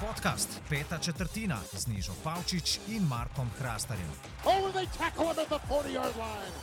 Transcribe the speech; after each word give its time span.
Podcast 0.00 0.60
Peta 0.70 0.98
četrtina 0.98 1.56
z 1.72 1.86
Nižo 1.86 2.12
Pavčič 2.24 2.80
in 2.88 3.02
Markom 3.08 3.48
Hrastarjem. 3.58 4.08
Oh, 4.44 4.72
they 4.72 4.86
tackle 4.98 5.32
him 5.32 5.38
at 5.38 5.48
the 5.48 5.58
40-yard 5.68 6.16
line. 6.16 6.54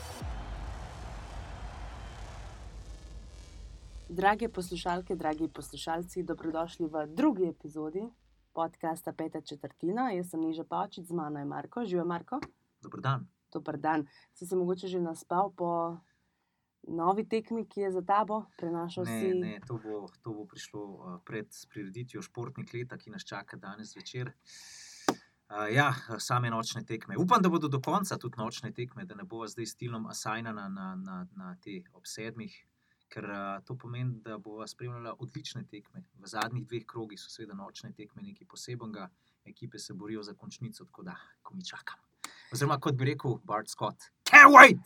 Drage 4.09 4.49
poslušalke, 4.49 5.15
dragi 5.15 5.47
poslušalci, 5.47 6.23
dobrodošli 6.23 6.85
v 6.85 7.07
drugi 7.07 7.49
epizodi 7.49 8.03
podcasta 8.53 9.13
Peta 9.13 9.41
četrtina. 9.41 10.11
Jaz 10.11 10.29
sem 10.29 10.41
Niža 10.41 10.63
Pavčič, 10.63 11.05
z 11.07 11.11
mano 11.11 11.39
je 11.39 11.45
Marko. 11.45 11.85
Živijo 11.85 12.05
Marko. 12.05 12.39
Dober 12.81 13.01
dan. 13.01 13.27
Dober 13.53 13.77
dan. 13.77 14.05
Si 14.33 14.45
se 14.45 14.55
mogoče 14.55 14.87
že 14.87 14.99
naspal 14.99 15.49
po 15.55 15.97
novi 16.87 17.27
tekmi, 17.29 17.65
ki 17.69 17.79
je 17.79 17.91
za 17.91 18.01
tabo, 18.01 18.45
prenašal 18.57 19.05
Ne, 19.05 19.19
si. 19.19 19.33
ne, 19.39 19.59
to, 19.67 19.79
bo, 19.83 20.07
to 20.21 20.33
bo 20.33 20.45
prišlo 20.45 20.81
uh, 20.81 21.19
pred 21.25 21.47
prireditvijo 21.69 22.21
športnih 22.21 22.73
let, 22.73 22.95
ki 22.99 23.11
nas 23.11 23.25
čaka 23.27 23.57
danes 23.57 23.95
večer. 23.95 24.33
Uh, 25.51 25.67
ja, 25.73 25.93
same 26.19 26.49
nočne 26.49 26.85
tekme. 26.85 27.17
Upam, 27.17 27.41
da 27.41 27.49
bodo 27.49 27.67
do 27.67 27.81
konca 27.81 28.17
tudi 28.17 28.39
nočne 28.39 28.71
tekme, 28.71 29.05
da 29.05 29.15
ne 29.15 29.23
bo 29.23 29.47
zdaj 29.47 29.65
stilom 29.65 30.07
asajnana 30.07 30.69
na, 30.69 30.95
na, 30.95 31.25
na 31.35 31.55
te 31.63 31.81
ob 31.93 32.07
sedmih, 32.07 32.55
ker 33.11 33.27
uh, 33.27 33.57
to 33.67 33.75
pomeni, 33.75 34.21
da 34.23 34.37
bo 34.37 34.63
spremljala 34.67 35.17
odlične 35.19 35.65
tekme. 35.67 36.05
V 36.15 36.27
zadnjih 36.27 36.67
dveh 36.67 36.85
krogih 36.87 37.19
so 37.19 37.29
seveda 37.29 37.57
nočne 37.57 37.91
tekme 37.93 38.23
nekaj 38.23 38.47
posebenega, 38.47 39.09
ekipe 39.45 39.79
se 39.79 39.93
borijo 39.93 40.23
za 40.23 40.33
končnico, 40.33 40.85
tako 40.85 41.03
da, 41.03 41.17
ko 41.43 41.55
mi 41.55 41.65
čakam. 41.65 41.99
Oziroma, 42.51 42.79
kot 42.79 42.95
bi 42.95 43.05
rekel 43.11 43.37
Bart 43.43 43.69
Scott, 43.69 44.07
can't 44.31 44.53
wait! 44.53 44.79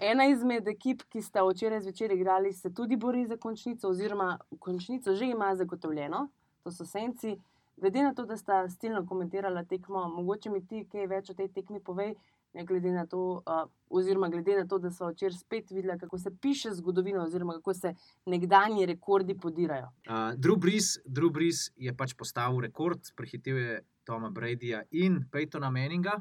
Ena 0.00 0.26
izmed 0.28 0.68
ekip, 0.68 1.02
ki 1.10 1.22
sta 1.22 1.42
včeraj 1.46 1.80
zvečer 1.80 2.12
igrali, 2.12 2.52
se 2.52 2.70
tudi 2.74 2.96
bori 2.96 3.26
za 3.26 3.36
končnico, 3.36 3.88
oziroma 3.88 4.38
končnico 4.58 5.14
že 5.14 5.26
ima 5.26 5.54
zagotovljeno, 5.56 6.28
to 6.62 6.72
so 6.72 6.86
senci. 6.86 7.38
Glede 7.76 8.02
na 8.02 8.14
to, 8.14 8.24
da 8.26 8.36
sta 8.36 8.68
stilno 8.68 9.06
komentirala 9.06 9.64
tekmo, 9.64 10.08
mogoče 10.08 10.50
mi 10.50 10.66
ti 10.66 10.84
kaj 10.92 11.06
več 11.06 11.30
o 11.30 11.34
tej 11.34 11.48
tekmi 11.54 11.80
povej, 11.80 12.14
ne 12.54 12.64
glede 12.64 12.90
na 12.90 13.06
to, 13.06 13.42
uh, 13.46 13.68
oziroma 13.90 14.28
glede 14.28 14.56
na 14.58 14.66
to, 14.66 14.78
da 14.78 14.90
smo 14.90 15.10
včeraj 15.12 15.38
spet 15.38 15.70
videli, 15.70 15.98
kako 15.98 16.18
se 16.18 16.30
piše 16.40 16.72
zgodovina, 16.74 17.22
oziroma 17.22 17.54
kako 17.60 17.74
se 17.74 17.94
nekdanji 18.26 18.86
rekordi 18.86 19.38
podirajo. 19.38 19.92
Uh, 20.08 20.34
Drew, 20.34 20.58
Brees, 20.58 20.98
Drew 21.06 21.30
Brees 21.30 21.68
je 21.76 21.94
pač 21.94 22.14
postavil 22.18 22.60
rekord, 22.66 23.12
prehitel 23.16 23.62
je 23.62 23.78
Toma 24.04 24.30
Bradyja 24.30 24.82
in 24.90 25.22
Peytona 25.30 25.70
Manninga. 25.70 26.18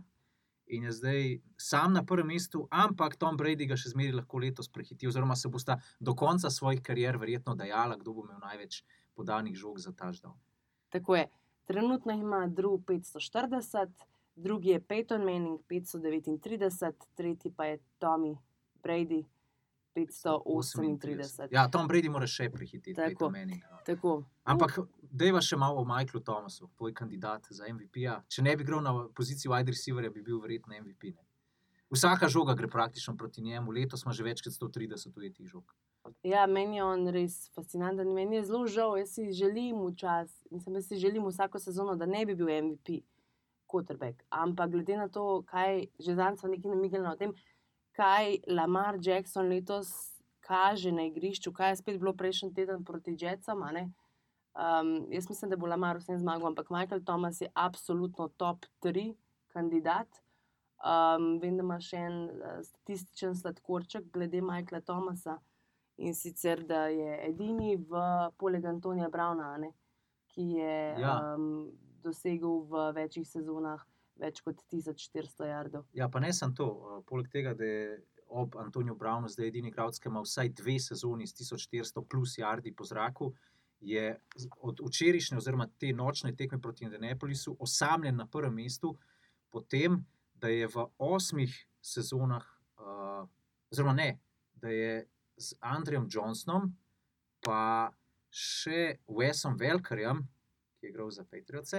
In 0.68 0.84
je 0.84 0.92
zdaj 0.92 1.40
sam 1.58 1.94
na 1.94 2.04
prvem 2.06 2.28
mestu, 2.28 2.68
ampak 2.72 3.16
Tom 3.16 3.38
Brady 3.40 3.68
ga 3.70 3.78
še 3.80 3.94
zmeraj 3.94 4.18
lahko 4.20 4.42
letos 4.44 4.68
prehitil, 4.68 5.10
oziroma 5.10 5.36
se 5.36 5.48
bosta 5.50 5.78
do 6.00 6.16
konca 6.16 6.52
svojih 6.52 6.82
karier 6.84 7.18
verjetno 7.18 7.56
dajala, 7.56 7.96
kdo 7.96 8.14
bo 8.14 8.26
imel 8.28 8.42
največ 8.44 8.82
podanih 9.16 9.56
žog 9.56 9.80
za 9.80 9.96
ta 9.96 10.12
ždal. 10.12 10.36
Tako 10.90 11.16
je. 11.16 11.28
Trenutno 11.68 12.14
ima 12.16 12.46
Drew 12.48 12.78
540, 12.80 14.06
drugi 14.36 14.70
je 14.70 14.80
Peyton 14.80 15.24
Manning 15.24 15.60
539, 15.68 17.08
tretji 17.16 17.52
pa 17.52 17.66
je 17.66 17.80
Tommy 18.00 18.38
Brady 18.84 19.26
538. 19.98 21.48
Ja, 21.52 21.68
Tom 21.74 21.88
Brady 21.90 22.10
mora 22.14 22.28
še 22.30 22.50
prehiteti 22.54 22.94
Tako. 22.98 23.32
Manninga. 23.34 23.68
no. 23.72 23.80
Tako. 23.86 24.18
Ampak 24.46 24.80
deva 25.02 25.42
še 25.42 25.58
malo 25.58 25.82
o 25.82 25.88
Michaelu 25.88 26.22
Thomasu, 26.24 26.70
tvoj 26.78 26.94
kandidat 26.94 27.50
za 27.50 27.66
MVP-ja. 27.66 28.20
Če 28.30 28.46
ne 28.46 28.54
bi 28.56 28.68
igral 28.68 28.84
na 28.86 28.94
poziciji 29.18 29.52
wide 29.52 29.74
receiverja, 29.74 30.14
bi 30.14 30.22
bil 30.22 30.40
verjetno 30.44 30.78
MVP. 30.78 31.16
Ne? 31.16 31.26
Vsaka 31.90 32.28
žoga 32.28 32.54
gre 32.54 32.68
praktično 32.68 33.16
proti 33.18 33.42
njemu, 33.42 33.72
letos 33.72 34.04
ima 34.04 34.14
že 34.14 34.24
več 34.24 34.44
kot 34.44 34.54
130 34.54 35.18
ujetih 35.18 35.48
žog. 35.48 35.76
Ja, 36.24 36.46
meni 36.48 36.78
je 36.78 36.84
on 36.84 37.08
res 37.12 37.50
fascinanten. 37.56 38.14
Meni 38.16 38.40
je 38.40 38.46
zelo 38.48 38.68
žal, 38.72 38.98
jaz 39.00 39.16
si 39.16 39.32
želim 39.36 39.80
včasih, 39.90 40.52
mislim, 40.52 40.76
jaz 40.80 40.88
si 40.88 41.00
želim 41.00 41.26
vsako 41.28 41.60
sezono, 41.60 41.96
da 41.96 42.06
ne 42.06 42.26
bi 42.26 42.36
bil 42.36 42.52
MVP, 42.52 43.02
quarterback. 43.68 44.24
Ampak 44.30 44.72
glede 44.72 44.98
na 44.98 45.08
to, 45.08 45.44
kaj 45.48 45.88
že 46.00 46.16
danes 46.16 46.40
smo 46.40 46.50
nekaj 46.50 46.72
namigali 46.72 47.08
o 47.08 47.16
tem, 47.20 47.34
kaj 47.98 48.38
Lamar 48.48 49.00
Jackson 49.02 49.50
letos 49.50 49.90
kaže 50.46 50.92
na 50.92 51.08
igrišču, 51.10 51.52
kaj 51.54 51.72
je 51.72 51.80
spet 51.82 51.98
bilo 52.00 52.14
prejšnji 52.14 52.54
teden 52.54 52.86
proti 52.86 53.16
Jetsom. 53.20 53.64
Um, 53.68 54.92
jaz 55.12 55.30
mislim, 55.30 55.50
da 55.52 55.58
bo 55.58 55.68
Lamar 55.68 55.98
vsem 55.98 56.20
zmagal, 56.20 56.48
ampak 56.48 56.70
Michael 56.70 57.02
Thomas 57.06 57.42
je 57.42 57.50
absolutno 57.54 58.28
top 58.28 58.66
3 58.82 59.14
kandidat. 59.54 60.08
Um, 60.78 61.40
vem, 61.42 61.58
da 61.58 61.66
ima 61.66 61.80
še 61.82 61.98
en 61.98 62.18
uh, 62.30 62.62
statističen 62.64 63.36
sladkorček 63.36 64.12
glede 64.14 64.42
Michaela 64.46 64.82
Thomasa 64.86 65.40
in 65.98 66.14
sicer, 66.14 66.62
da 66.70 66.86
je 66.94 67.18
edini 67.26 67.76
v 67.76 68.02
poleg 68.38 68.66
Antonija 68.66 69.10
Brauna, 69.10 69.56
ne, 69.58 69.72
ki 70.30 70.52
je. 70.62 70.80
Ja. 71.02 71.18
um, 71.34 71.68
dosegel 72.08 72.62
v 72.70 72.92
večjih 72.96 73.28
sezonah 73.28 73.84
več 74.20 74.42
kot 74.42 74.62
1400 74.72 75.50
jardov. 75.50 75.86
Ja, 75.94 76.10
pa 76.10 76.20
ne 76.20 76.34
samo 76.34 76.56
to. 76.56 76.68
eh, 76.68 77.04
Poleg 77.08 77.30
tega, 77.34 77.54
da 77.54 77.66
je 77.66 78.04
ob 78.28 78.58
Antoniju 78.60 78.96
Brownu 78.96 79.30
zdaj 79.32 79.48
edini 79.48 79.70
igralec, 79.72 80.00
ki 80.00 80.10
ima 80.10 80.22
vsaj 80.22 80.50
dve 80.50 80.80
sezoni 80.84 81.28
s 81.28 81.36
1400 81.40 82.04
plus 82.10 82.38
jardi 82.38 82.74
po 82.76 82.84
zraku, 82.84 83.32
je 83.80 84.20
od 84.60 84.80
včerajšnje 84.82 85.38
oziroma 85.38 85.68
te 85.80 85.94
nočne 85.94 86.36
tekme 86.36 86.60
proti 86.62 86.84
Indianapolisu 86.84 87.56
osamljen 87.60 88.16
na 88.18 88.26
prvem 88.28 88.54
mestu, 88.54 88.98
potem, 89.50 90.02
da 90.34 90.50
je 90.50 90.68
v 90.68 90.86
osmih 90.98 91.54
sezonah, 91.82 92.44
uh, 92.78 93.24
oziroma 93.72 93.94
ne, 93.94 94.20
da 94.54 94.70
je 94.70 95.08
z 95.38 95.56
Andrejem 95.62 96.08
Johnsonom, 96.10 96.72
pa 97.46 97.94
še 98.30 98.98
Wesom 99.08 99.56
Velkerjem, 99.60 100.26
ki 100.78 100.86
je 100.86 100.90
igral 100.90 101.10
za 101.14 101.24
Patriots. 101.24 101.74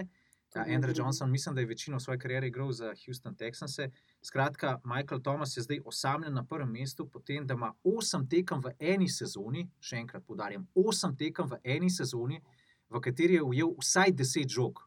Ja, 0.54 0.64
Andrew. 0.64 0.98
Johnson, 0.98 1.30
mislim, 1.30 1.54
da 1.54 1.60
je 1.60 1.66
večino 1.66 2.00
svoje 2.00 2.18
kariere 2.18 2.46
igral 2.46 2.72
za 2.72 2.94
Houston 3.04 3.36
Texans. 3.36 3.78
Skratka, 4.22 4.80
Michael 4.84 5.20
Thomas 5.20 5.56
je 5.56 5.62
zdaj 5.62 5.80
osamljen 5.84 6.34
na 6.34 6.44
prvem 6.44 6.70
mestu, 6.70 7.08
potem 7.08 7.46
da 7.46 7.54
ima 7.54 7.74
osem 7.84 8.28
tekem 8.28 8.60
v 8.64 8.72
eni 8.78 9.08
sezoni, 9.08 9.68
še 9.80 9.96
enkrat 9.96 10.24
poudarjam, 10.26 10.66
osem 10.74 11.16
tekem 11.16 11.46
v 11.50 11.60
eni 11.64 11.90
sezoni, 11.90 12.40
v 12.88 13.00
kateri 13.00 13.34
je 13.34 13.42
ujel 13.42 13.74
vsaj 13.78 14.12
deset 14.12 14.48
žog. 14.48 14.80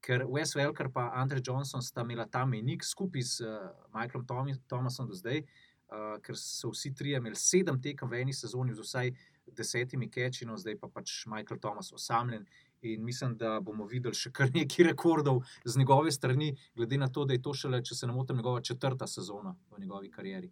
Ker 0.00 0.24
Wes 0.28 0.54
Welker 0.56 0.86
in 0.86 1.08
Andrej 1.12 1.42
Johnson 1.46 1.82
sta 1.82 2.02
imela 2.02 2.26
ta 2.26 2.44
menik 2.46 2.84
skupaj 2.84 3.22
z 3.22 3.40
uh, 3.40 3.70
Michaelom 3.94 4.26
Thomi- 4.26 4.60
Thomasom 4.68 5.08
do 5.08 5.14
zdaj, 5.14 5.42
uh, 5.88 6.16
ker 6.22 6.36
so 6.36 6.70
vsi 6.70 6.94
trije 6.94 7.16
imeli 7.16 7.36
sedem 7.36 7.80
tekem 7.80 8.08
v 8.08 8.20
eni 8.20 8.32
sezoni 8.32 8.74
z 8.74 8.80
vsaj 8.80 9.12
desetimi 9.46 10.08
keči, 10.10 10.46
no 10.46 10.56
zdaj 10.56 10.78
pa 10.78 10.88
pač 10.88 11.26
Michael 11.26 11.60
Thomas 11.60 11.92
osamljen. 11.92 12.46
In 12.82 13.04
mislim, 13.04 13.36
da 13.36 13.60
bomo 13.60 13.84
videli 13.86 14.16
še 14.16 14.32
kar 14.32 14.48
nekaj 14.54 14.86
rekordov 14.86 15.42
z 15.64 15.78
njegove 15.78 16.12
strani, 16.12 16.54
glede 16.76 16.98
na 16.98 17.08
to, 17.08 17.24
da 17.24 17.36
je 17.36 17.42
to 17.42 17.54
šele, 17.54 17.82
če 17.84 17.94
se 17.94 18.06
ne 18.06 18.16
motim, 18.16 18.36
njegova 18.40 18.60
četrta 18.60 19.06
sezona 19.06 19.54
v 19.70 19.80
njegovi 19.80 20.10
karieri. 20.10 20.50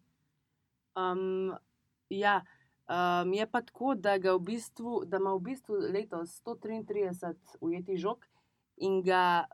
Um, 0.98 1.54
ja, 2.10 2.42
um, 2.88 3.32
je 3.32 3.46
pa 3.50 3.62
tako, 3.62 3.94
da, 3.94 4.18
v 4.18 4.38
bistvu, 4.44 5.02
da 5.06 5.22
ima 5.22 5.32
v 5.38 5.40
bistvu 5.50 5.80
letos 5.94 6.40
133 6.44 7.34
ujetih 7.60 7.98
žog 7.98 8.26
in 8.76 9.00
ga 9.02 9.46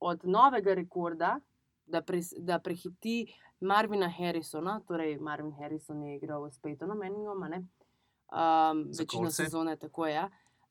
od 0.00 0.24
novega 0.24 0.74
rekorda, 0.74 1.36
da, 1.86 2.00
pres, 2.02 2.32
da 2.38 2.58
prehiti 2.58 3.26
Marvina 3.60 4.08
Harrisona, 4.08 4.80
torej 4.88 5.18
Marvin 5.18 5.52
Harrison 5.52 6.02
je 6.02 6.16
igral 6.16 6.48
s 6.50 6.60
Peytonom 6.62 6.98
Manningom, 6.98 7.42
um, 7.44 8.84
večino 8.98 9.28
Coltse. 9.28 9.44
sezone, 9.44 9.76
tako 9.76 10.06
je. 10.06 10.14
Ja. 10.14 10.30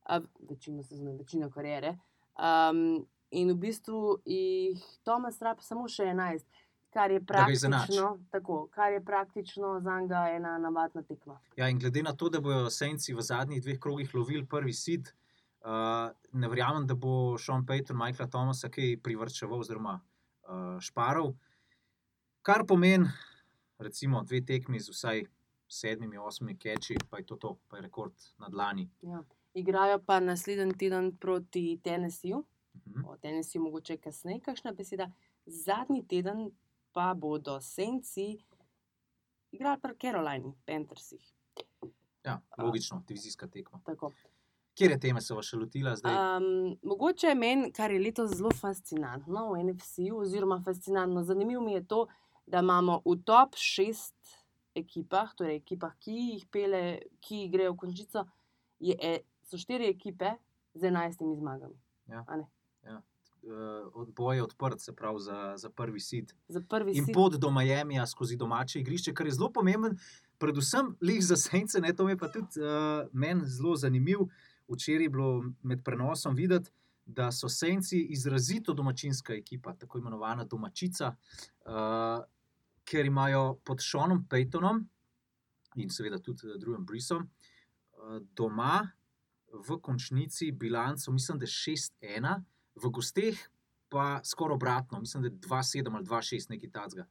Uh, 0.10 0.24
večino 0.50 0.84
sezone, 0.84 1.14
večino 1.18 1.50
kariere. 1.50 1.98
Um, 2.40 3.06
in 3.32 3.52
v 3.52 3.56
bistvu 3.56 4.22
jih 4.26 4.82
Tomas 5.04 5.42
Rapp 5.42 5.62
samo 5.62 5.88
še 5.88 6.10
11. 6.10 6.46
Kar 6.90 7.12
je 7.12 7.20
praktično, 7.22 8.16
tako, 8.34 8.64
kar 8.74 8.92
je 8.92 9.04
praktično 9.06 9.76
za 9.86 10.00
njega 10.02 10.24
ena 10.34 10.56
navadna 10.58 11.04
tekma. 11.06 11.36
Ja, 11.56 11.68
in 11.70 11.78
glede 11.80 12.02
na 12.04 12.16
to, 12.18 12.30
da 12.34 12.42
bodo 12.42 12.70
Senci 12.74 13.14
v 13.14 13.22
zadnjih 13.22 13.62
dveh 13.62 13.78
krogih 13.80 14.16
lovili 14.16 14.42
prvi 14.50 14.74
sid, 14.74 15.12
uh, 15.62 16.10
ne 16.34 16.50
verjamem, 16.50 16.88
da 16.90 16.98
bo 16.98 17.38
Sean 17.38 17.66
Payton, 17.66 17.98
Michaela 17.98 18.30
Thomasa 18.30 18.72
kaj 18.74 18.98
privrčeval 19.06 19.62
oziroma 19.62 20.00
uh, 20.00 20.80
šparov. 20.82 21.36
Kar 22.42 22.66
pomeni, 22.66 23.06
recimo, 23.78 24.24
dve 24.26 24.42
tekmi 24.42 24.82
z 24.82 24.90
vsaj 24.90 25.28
sedmimi, 25.70 26.18
osmimi 26.18 26.58
keči, 26.58 26.98
pa 27.10 27.22
je 27.22 27.30
to, 27.30 27.36
to 27.36 27.58
pa 27.70 27.78
je 27.78 27.86
rekord 27.86 28.14
na 28.42 28.50
dlani. 28.50 28.90
Ja. 29.06 29.22
Igrajo 29.60 30.00
pa 30.00 30.20
naslednji 30.20 30.74
teden 30.76 31.18
proti 31.18 31.80
Tennesseeju, 31.84 32.44
Mhm. 32.88 33.06
o 33.06 33.18
Tennesseeju 33.18 33.64
mogoče 33.64 33.98
kasneje, 33.98 34.40
kakšna 34.40 34.72
beseda. 34.72 35.12
Zadnji 35.46 36.08
teden 36.08 36.52
pa 36.92 37.14
bodo 37.14 37.62
Senci 37.62 38.38
igrali 39.52 39.80
pri 39.82 39.94
Carolini, 40.02 40.54
Panthersih. 40.66 41.34
Ja, 42.24 42.42
logično, 42.58 43.04
divizijska 43.08 43.48
tekma. 43.48 43.82
Tako. 43.86 44.12
Kjer 44.74 44.92
je 44.92 45.00
teme 45.00 45.22
se 45.22 45.34
vas 45.34 45.46
še 45.46 45.58
lotila 45.58 45.96
zdaj? 45.96 46.16
Um, 46.38 46.78
mogoče 46.84 47.28
je 47.28 47.36
meni, 47.36 47.72
kar 47.72 47.92
je 47.92 48.00
letos 48.00 48.32
zelo 48.32 48.52
fascinantno 48.52 49.50
v 49.52 49.64
NFC-u, 49.64 50.18
oziroma 50.18 50.62
fascinantno, 50.62 51.24
zanimivo 51.24 51.62
mi 51.62 51.74
je 51.74 51.88
to, 51.88 52.06
da 52.48 52.60
imamo 52.60 53.02
v 53.06 53.18
top 53.26 53.56
šest 53.56 54.16
ekipah, 54.76 55.34
torej 55.36 55.56
ekipah, 55.56 55.96
ki 56.00 56.12
jih 56.14 56.46
pele, 56.48 56.84
ki 57.20 57.50
grejo 57.50 57.74
v 57.74 57.78
končico, 57.78 58.24
je 58.80 59.20
so 59.50 59.58
štiri 59.58 59.90
ekipe 59.90 60.36
z 60.74 60.92
enajstimi 60.92 61.36
zmagami. 61.36 61.76
Uh, 63.40 63.94
Odboj 63.94 64.36
je 64.36 64.44
odprt, 64.44 64.82
se 64.82 64.96
pravi, 64.96 65.20
za, 65.20 65.54
za 65.58 65.70
prvi 65.70 66.00
sit. 66.00 66.36
Za 66.48 66.62
prvi 66.62 66.92
In 66.92 67.06
sit. 67.06 67.14
pot 67.14 67.34
do 67.34 67.52
Miamija 67.52 68.08
skozi 68.08 68.36
domače 68.38 68.80
igrišče, 68.80 69.14
kar 69.14 69.26
je 69.26 69.32
zelo 69.32 69.48
pomemben, 69.54 69.96
predvsem 70.38 70.96
lih 71.02 71.24
za 71.26 71.36
sence. 71.36 71.80
Ne, 71.80 71.96
to 71.96 72.10
je 72.10 72.18
pa 72.18 72.28
tudi 72.28 72.60
uh, 72.60 73.08
meni 73.14 73.48
zelo 73.48 73.76
zanimiv. 73.76 74.28
Včeraj 74.68 75.08
je 75.08 75.10
bilo 75.10 75.44
med 75.64 75.84
prenosom 75.84 76.36
videti, 76.36 76.72
da 77.06 77.32
so 77.32 77.50
senci 77.50 78.04
izrazito 78.12 78.74
domačinska 78.74 79.34
ekipa, 79.34 79.74
tako 79.74 79.98
imenovana 79.98 80.44
domačica, 80.44 81.16
uh, 81.66 82.22
ker 82.86 83.06
imajo 83.06 83.56
pod 83.64 83.82
Šonom 83.82 84.26
Peytonom 84.30 84.84
in 85.76 85.90
seveda 85.90 86.20
tudi 86.20 86.48
eh, 86.48 86.58
drugim 86.58 86.86
Brisom 86.86 87.24
uh, 87.24 88.20
doma 88.36 88.92
v 89.54 89.80
končnici 89.82 90.52
bilanco, 90.52 91.12
mislim, 91.12 91.40
da 91.40 91.44
je 91.44 91.76
6-1, 92.02 92.44
v 92.76 92.90
gosteh 92.90 93.40
pa 93.90 94.22
skoraj 94.24 94.56
obratno, 94.56 95.00
mislim, 95.00 95.24
da 95.24 95.30
je 95.30 95.34
2-7 95.34 95.96
ali 95.96 96.06
2-6, 96.06 96.50
nekaj 96.50 96.72
takega. 96.72 97.06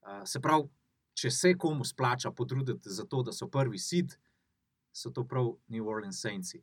Uh, 0.00 0.22
se 0.26 0.40
pravi, 0.40 0.68
če 1.14 1.30
se 1.30 1.54
komu 1.58 1.84
splača 1.84 2.30
potruditi 2.30 2.90
za 2.90 3.04
to, 3.04 3.22
da 3.22 3.32
so 3.32 3.48
prvi 3.48 3.78
sid, 3.78 4.16
so 4.92 5.10
to 5.10 5.24
prav 5.24 5.52
New 5.68 5.88
Orleans 5.88 6.20
Saints. 6.20 6.56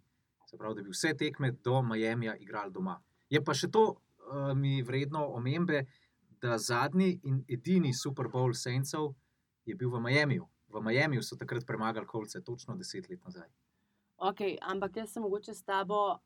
Se 0.50 0.58
pravi, 0.58 0.76
da 0.76 0.84
bi 0.84 0.92
vse 0.92 1.14
tekme 1.18 1.52
do 1.64 1.82
Miamija 1.82 2.36
igrali 2.36 2.72
doma. 2.72 3.00
Je 3.30 3.42
pa 3.44 3.54
še 3.54 3.72
to 3.72 3.96
mi 4.56 4.82
vredno 4.82 5.26
omembe, 5.28 5.86
da 6.42 6.58
zadnji 6.58 7.20
in 7.24 7.44
edini 7.48 7.94
Super 7.94 8.28
Bowl 8.28 8.54
Saintsov 8.54 9.14
je 9.66 9.76
bil 9.76 9.90
v 9.90 10.00
Miamiju. 10.00 10.48
V 10.68 10.82
Miamiju 10.82 11.24
so 11.24 11.38
takrat 11.40 11.66
premagali 11.66 12.08
kolce, 12.08 12.42
točno 12.44 12.76
deset 12.76 13.10
let 13.10 13.24
nazaj. 13.24 13.48
Okay, 14.24 14.58
ampak 14.62 14.96
jaz 14.96 15.12
sem 15.12 15.24
mogoče 15.24 15.54
s 15.54 15.66
tabo, 15.68 16.20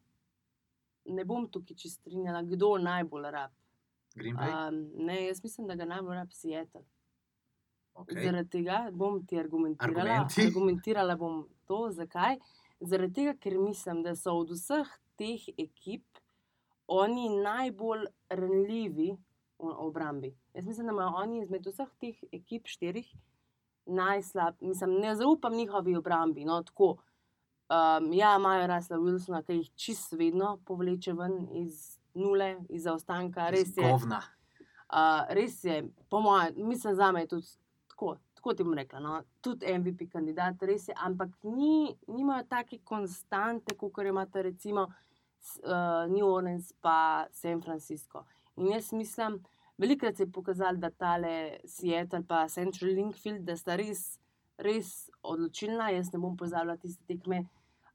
ne 1.09 1.23
bom 1.25 1.47
tukaj 1.49 1.77
čist 1.81 2.01
strinjala, 2.01 2.43
kdo 2.45 2.75
najbolj 2.77 3.31
rab. 3.33 3.53
Um, 4.17 4.77
ne, 5.07 5.23
jaz 5.25 5.41
mislim, 5.43 5.67
da 5.67 5.75
ga 5.75 5.87
najbolj 5.89 6.15
rab 6.19 6.33
Seattle. 6.33 6.83
Okay. 7.97 8.21
Zaradi 8.23 8.49
tega 8.53 8.83
bom 8.93 9.23
ti 9.25 9.39
argumentirala. 9.39 9.97
Argumenti? 9.97 10.45
Argumentirala 10.45 11.15
bom 11.17 11.39
to, 11.65 11.87
zakaj. 11.91 12.37
Zaradi 12.79 13.13
tega, 13.13 13.33
ker 13.41 13.57
mislim, 13.57 14.03
da 14.05 14.13
so 14.15 14.35
od 14.43 14.53
vseh 14.53 14.91
teh 15.17 15.47
ekip 15.57 16.21
oni 16.87 17.31
najbolj 17.41 18.05
ranljivi 18.29 19.15
v 19.57 19.73
obrambi. 19.87 20.35
Jaz 20.53 20.69
mislim, 20.69 20.91
da 20.91 20.93
imajo 20.93 21.17
oni 21.23 21.41
izmed 21.41 21.65
vseh 21.65 21.89
teh 21.97 22.21
ekip 22.31 22.69
štirih 22.69 23.09
najslab, 23.87 24.61
mislim, 24.61 24.99
ne 25.01 25.15
zaupam 25.15 25.57
njihovi 25.57 25.97
obrambi. 25.97 26.45
No, 26.45 26.61
tako. 26.63 26.97
Um, 27.69 28.13
ja, 28.13 28.35
imajo 28.35 28.67
Rasla 28.67 28.97
Wilsona, 28.97 29.41
ki 29.43 29.53
jih 29.53 29.69
čist 29.75 30.13
vedno 30.13 30.57
povleče 30.65 31.13
ven 31.13 31.33
iz 31.53 31.81
nule, 32.13 32.55
iz 32.69 32.83
zaostanka. 32.83 33.49
Res 33.49 33.73
je. 33.77 33.83
Govna. 33.83 34.21
Uh, 34.87 34.97
res 35.29 35.63
je, 35.63 35.81
po 36.09 36.19
mojem, 36.19 36.53
mislim, 36.65 36.95
za 36.95 37.11
me 37.11 37.21
je 37.21 37.27
tudi 37.27 37.47
tako. 37.87 38.13
Tako 38.33 38.53
ti 38.53 38.63
bom 38.63 38.73
rekla, 38.73 38.99
no? 38.99 39.11
tudi 39.41 39.65
MVP 39.73 40.05
kandidat, 40.07 40.61
res 40.61 40.87
je, 40.87 40.93
ampak 40.97 41.29
ni, 41.43 41.71
nimajo 42.07 42.45
take 42.45 42.77
konstante, 42.79 43.75
kot 43.75 43.97
jo 43.97 44.03
imate 44.05 44.41
recimo 44.43 44.85
s- 45.39 45.59
uh, 45.59 45.71
New 46.07 46.27
Orleans 46.27 46.71
pa 46.73 46.95
San 47.31 47.61
Francisco. 47.61 48.23
In 48.55 48.67
jaz 48.67 48.93
mislim, 48.93 49.39
velikrat 49.77 50.15
se 50.15 50.23
je 50.23 50.31
pokazalo, 50.31 50.77
da 50.77 50.89
tale 50.91 51.33
Seattle 51.65 52.21
pa 52.23 52.47
Central 52.47 52.91
Linkfield, 52.91 53.41
da 53.41 53.57
sta 53.57 53.75
res, 53.75 54.19
res 54.57 54.93
odločilna. 55.21 55.89
Jaz 55.89 56.13
ne 56.13 56.19
bom 56.19 56.37
pozabila 56.37 56.77
tiste 56.77 57.03
tekme. 57.07 57.43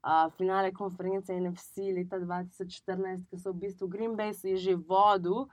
Uh, 0.03 0.27
finale 0.35 0.73
konference 0.75 1.31
NFC 1.31 1.93
leta 1.95 2.19
2014, 2.19 3.23
ki 3.29 3.37
so 3.39 3.53
v 3.53 3.61
bistvu 3.61 3.87
Green 3.87 4.17
Bay 4.19 4.33
že 4.35 4.75
vodil, 4.75 5.47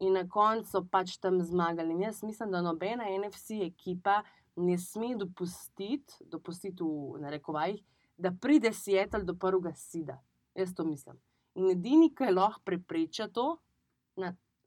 in 0.00 0.12
na 0.12 0.24
koncu 0.26 0.82
pač 0.90 1.16
tam 1.18 1.40
zmagali. 1.42 1.92
In 1.94 2.02
jaz 2.02 2.22
mislim, 2.22 2.50
da 2.50 2.62
nobena 2.62 3.04
NFC 3.06 3.62
ekipa 3.66 4.22
ne 4.56 4.78
sme 4.78 5.14
dopustiti, 5.16 6.18
dopustiti 6.26 6.82
v 6.82 7.22
narekovajih, 7.22 7.82
da 8.18 8.32
pride 8.34 8.72
Seattle 8.72 9.22
do 9.22 9.34
prvega 9.34 9.72
sida. 9.74 10.18
Jaz 10.54 10.74
to 10.74 10.84
mislim. 10.84 11.18
In 11.54 11.70
edini, 11.70 12.10
ki 12.14 12.32
lahko 12.34 12.62
preprečijo 12.64 13.28
to, 13.34 13.48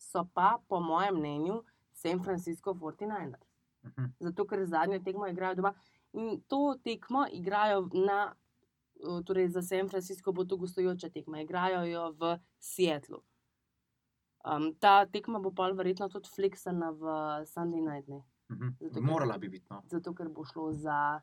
so 0.02 0.26
pa, 0.34 0.58
po 0.68 0.80
mojem 0.80 1.20
mnenju, 1.20 1.62
San 1.94 2.24
Francisco 2.24 2.74
49ers. 2.74 3.48
Mhm. 3.84 4.06
Zato, 4.20 4.46
ker 4.46 4.66
zadnjo 4.66 5.00
tekmo 5.00 5.28
igrajo 5.28 5.56
doma. 5.56 5.74
In 6.14 6.42
to 6.48 6.76
tekmo 6.84 7.26
igrajo 7.32 7.90
na, 7.94 8.34
torej 9.24 9.50
za 9.50 9.62
San 9.62 9.90
Francisco 9.90 10.32
bo 10.32 10.44
to 10.44 10.58
gostujoča 10.58 11.10
tekma, 11.10 11.42
igrajo 11.42 11.86
jo 11.86 12.12
v 12.14 12.32
Seattlu. 12.60 13.22
Um, 14.44 14.74
ta 14.76 15.06
tekma 15.06 15.40
bo 15.40 15.52
pa 15.52 15.70
verjetno 15.72 16.10
tudi 16.10 16.30
fleksana 16.30 16.92
v 16.92 17.04
Sunday 17.46 17.82
night, 17.82 18.08
ne? 18.08 18.24
Mhm. 18.50 18.68
Zato, 18.80 18.94
ker- 18.94 19.04
Morala 19.04 19.38
bi 19.38 19.50
biti. 19.50 19.66
No. 19.70 19.84
zato 19.86 20.14
ker 20.14 20.30
bo 20.30 20.44
šlo 20.44 20.72
za. 20.74 21.22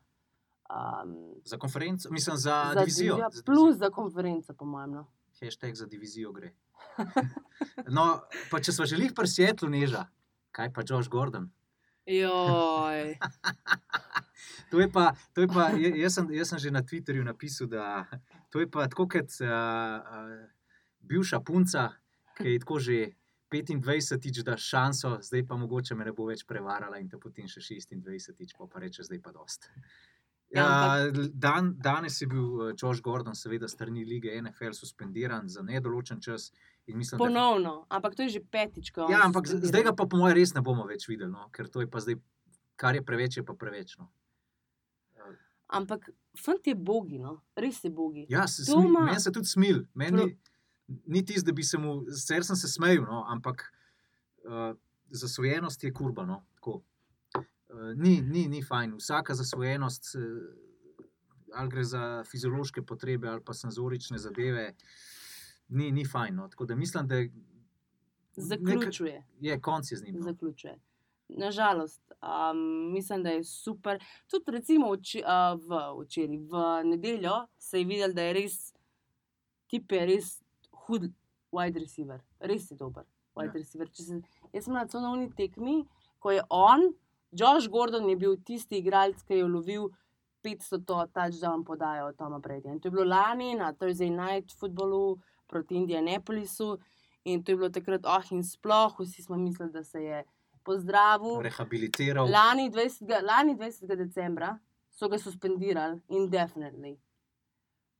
Um, 0.69 1.35
Za 1.43 1.57
konferenco, 1.57 2.09
mislim, 2.11 2.37
za, 2.37 2.41
za 2.65 2.73
divizijo. 2.75 3.15
divizijo, 3.15 3.29
Za 3.31 3.43
plus 3.43 3.77
za 3.77 3.89
konferenco, 3.89 4.53
po 4.53 4.65
mojem. 4.65 4.91
No. 4.91 5.05
Hashtag 5.39 5.73
za 5.73 5.85
divizijo 5.85 6.31
gre. 6.31 6.53
No, 7.89 8.21
pa 8.51 8.59
če 8.59 8.71
smo 8.71 8.85
želeli 8.85 9.13
pri 9.13 9.27
Sietlu 9.27 9.69
neža, 9.69 10.05
kaj 10.51 10.73
pa 10.73 10.81
Josh 10.81 11.09
Gordon? 11.09 11.49
Joj. 12.05 13.17
To 14.71 14.79
je 14.79 14.89
pa, 14.91 15.13
to 15.33 15.41
je 15.41 15.47
pa 15.47 15.69
ja- 15.75 15.95
jaz, 15.95 16.13
sem, 16.13 16.31
jaz 16.31 16.49
sem 16.49 16.59
že 16.59 16.71
na 16.71 16.81
Twitterju 16.81 17.23
napisal, 17.23 17.67
da 17.67 18.05
to 18.49 18.59
je 18.59 18.67
pa 18.67 18.87
tako 18.87 19.07
kot 19.07 19.29
uh, 19.41 19.47
uh, 19.47 20.49
bivša 21.01 21.39
punca, 21.39 21.89
ki 22.37 22.55
je 22.55 22.59
tako 22.59 22.79
že 22.79 22.97
25-tič 23.49 24.43
da 24.45 24.57
šanso, 24.57 25.17
zdaj 25.21 25.45
pa 25.47 25.57
mogoče 25.57 25.95
me 25.95 26.05
ne 26.05 26.13
bo 26.13 26.29
več 26.29 26.45
prevarala 26.45 26.99
in 27.01 27.09
te 27.09 27.17
potem 27.17 27.47
še 27.49 27.61
26-tič, 27.61 28.53
pa, 28.57 28.67
pa 28.69 28.79
reče, 28.79 29.03
zdaj 29.03 29.21
pa 29.21 29.33
dost. 29.33 29.69
Ja, 29.73 30.05
Ja, 30.49 31.11
dan, 31.33 31.75
danes 31.77 32.21
je 32.21 32.27
bil 32.27 32.69
eh, 32.69 32.73
Josh 32.73 33.01
Gordon, 33.05 33.35
seveda, 33.37 33.67
strani 33.69 34.05
lige 34.05 34.33
NFL 34.41 34.73
suspendiran 34.73 35.49
za 35.49 35.61
nedoločen 35.61 36.21
čas. 36.21 36.51
Mislim, 36.87 37.19
da, 37.19 37.25
Ponovno, 37.25 37.85
ampak 37.89 38.15
to 38.15 38.25
je 38.25 38.29
že 38.29 38.41
petič, 38.41 38.89
ja, 38.97 39.21
ampak 39.25 39.45
zdaj 39.45 39.83
ga 39.83 39.93
pa, 39.93 40.07
po 40.09 40.17
mojem, 40.17 40.33
res 40.39 40.55
ne 40.57 40.61
bomo 40.65 40.87
več 40.89 41.05
videli, 41.05 41.29
no? 41.29 41.45
ker 41.53 41.69
to 41.69 41.85
je 41.85 41.89
pa 41.89 42.01
zdaj, 42.01 42.17
kar 42.81 42.97
je 42.97 43.03
preveč, 43.05 43.37
je 43.37 43.45
pa 43.45 43.53
preveč. 43.53 43.93
No? 44.01 44.09
Ampak 45.69 46.09
fant 46.35 46.67
je 46.67 46.75
bogi, 46.75 47.19
no? 47.19 47.41
res 47.55 47.83
je 47.83 47.89
bogi. 47.89 48.25
Ja, 48.29 48.47
se 48.47 48.63
smi- 48.63 48.85
ima- 48.85 49.05
meni 49.05 49.19
se 49.19 49.31
tudi 49.31 49.45
smil. 49.45 49.83
Meni 49.93 50.37
ni 51.05 51.25
tisto, 51.25 51.45
da 51.45 51.51
bi 51.51 51.63
se 51.63 51.77
mu, 51.77 52.05
sicer 52.07 52.43
sem 52.43 52.55
se 52.55 52.67
smejal, 52.67 53.03
no, 53.03 53.23
ampak 53.27 53.61
uh, 54.39 54.73
zasvojenost 55.11 55.83
je 55.83 55.93
kurba. 55.93 56.25
No, 56.25 56.43
tako. 56.55 56.81
uh, 57.33 57.43
ni, 57.95 58.21
ni, 58.21 58.47
ni 58.47 58.63
fajn. 58.63 58.95
Vsaka 58.95 59.33
zasvojenost, 59.33 60.15
uh, 60.15 61.03
ali 61.53 61.69
gre 61.69 61.83
za 61.83 62.23
fiziološke 62.23 62.81
potrebe 62.81 63.27
ali 63.27 63.41
pa 63.41 63.53
senzorične 63.53 64.17
zadeve, 64.17 64.75
ni, 65.69 65.91
ni 65.91 66.05
fajn. 66.05 66.35
No. 66.35 66.47
Tako 66.47 66.65
da 66.65 66.75
mislim, 66.75 67.07
da 67.07 67.15
je, 67.15 67.31
Zaključuje. 68.33 69.23
je 69.39 69.61
konc 69.61 69.91
je 69.91 69.97
z 69.97 70.03
njim. 70.03 70.15
No. 70.15 70.21
zaključuje. 70.21 70.79
Nažalost, 71.29 72.01
um, 72.21 72.91
mislim, 72.93 73.23
da 73.23 73.29
je 73.29 73.43
super. 73.43 73.99
Tudi 74.27 74.51
recimo 74.51 74.91
vči, 74.95 75.21
uh, 75.21 75.59
v 75.61 75.81
včeraj, 76.01 76.37
v 76.37 76.63
nedeljo 76.89 77.45
se 77.57 77.79
je 77.79 77.85
videl, 77.85 78.13
da 78.13 78.21
je 78.21 78.33
res, 78.33 78.57
tip 79.69 79.91
je 79.91 80.05
res 80.05 80.31
hud 80.87 81.11
wide 81.53 81.79
receiver, 81.79 82.21
res 82.39 82.71
je 82.71 82.77
dober 82.77 83.05
wide 83.37 83.53
Ja. 83.53 83.53
ja. 83.53 83.61
receiver. 83.61 83.89
Če 83.93 84.03
Se, 84.03 84.21
jaz 84.53 84.65
sem 84.65 84.73
na 84.73 84.87
cenovni 84.89 85.29
tekmi, 85.37 85.83
ko 86.19 86.33
je 86.33 86.41
on, 86.49 86.89
Josh 87.31 87.69
Gordon 87.69 88.09
je 88.09 88.15
bil 88.17 88.37
tisti 88.45 88.81
igralec, 88.81 89.21
ki 89.23 89.37
je 89.37 89.45
lovil 89.47 89.89
500 90.43 90.85
to 90.85 91.05
touchdown 91.13 91.63
podajo 91.63 92.07
od 92.09 92.17
Toma 92.17 92.39
Brady. 92.39 92.69
In 92.69 92.79
to 92.79 92.87
je 92.87 92.91
bilo 92.91 93.05
lani 93.05 93.55
na 93.55 93.73
Thursday 93.73 94.09
night 94.09 94.51
footballu 94.57 95.19
proti 95.47 95.75
Indianapolisu. 95.75 96.77
In 97.25 97.43
to 97.43 97.51
je 97.51 97.57
bilo 97.57 97.69
takrat, 97.69 98.05
oh, 98.05 98.31
in 98.31 98.43
sploh, 98.43 98.95
vsi 98.99 99.23
smo 99.23 99.37
mislili, 99.37 99.71
da 99.71 99.83
se 99.83 100.03
je 100.03 100.23
pozdravil. 100.63 101.39
Rehabilitiral. 101.41 102.29
Lani 102.29 102.69
20. 102.71 103.21
Lani 103.23 103.55
20. 103.55 103.95
decembra 103.95 104.57
so 104.91 105.09
ga 105.09 105.17
suspendirali, 105.17 106.01
indefinitely. 106.09 106.97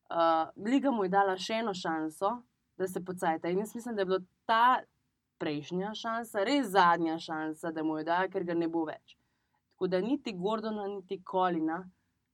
Uh, 0.10 0.50
Liga 0.66 0.92
mu 0.92 1.04
je 1.06 1.10
dala 1.14 1.38
še 1.38 1.62
eno 1.62 1.74
šanso, 1.74 2.42
da 2.78 2.88
se 2.88 3.00
pocajta. 3.06 3.50
In 3.50 3.60
jaz 3.60 3.76
mislim, 3.76 3.96
da 3.96 4.02
je 4.02 4.06
bila 4.06 4.20
ta 4.46 4.82
prejšnja 5.40 5.94
šansa, 5.96 6.44
res 6.44 6.68
zadnja 6.74 7.20
šansa, 7.20 7.72
da 7.72 7.84
mu 7.84 8.00
jo 8.00 8.04
dajo, 8.10 8.32
ker 8.34 8.44
ga 8.44 8.58
ne 8.58 8.68
bo 8.68 8.84
več. 8.90 9.16
Tako 9.72 9.88
da 9.88 10.02
niti 10.04 10.34
Gordona, 10.36 10.88
niti 10.88 11.22
Kolina 11.24 11.84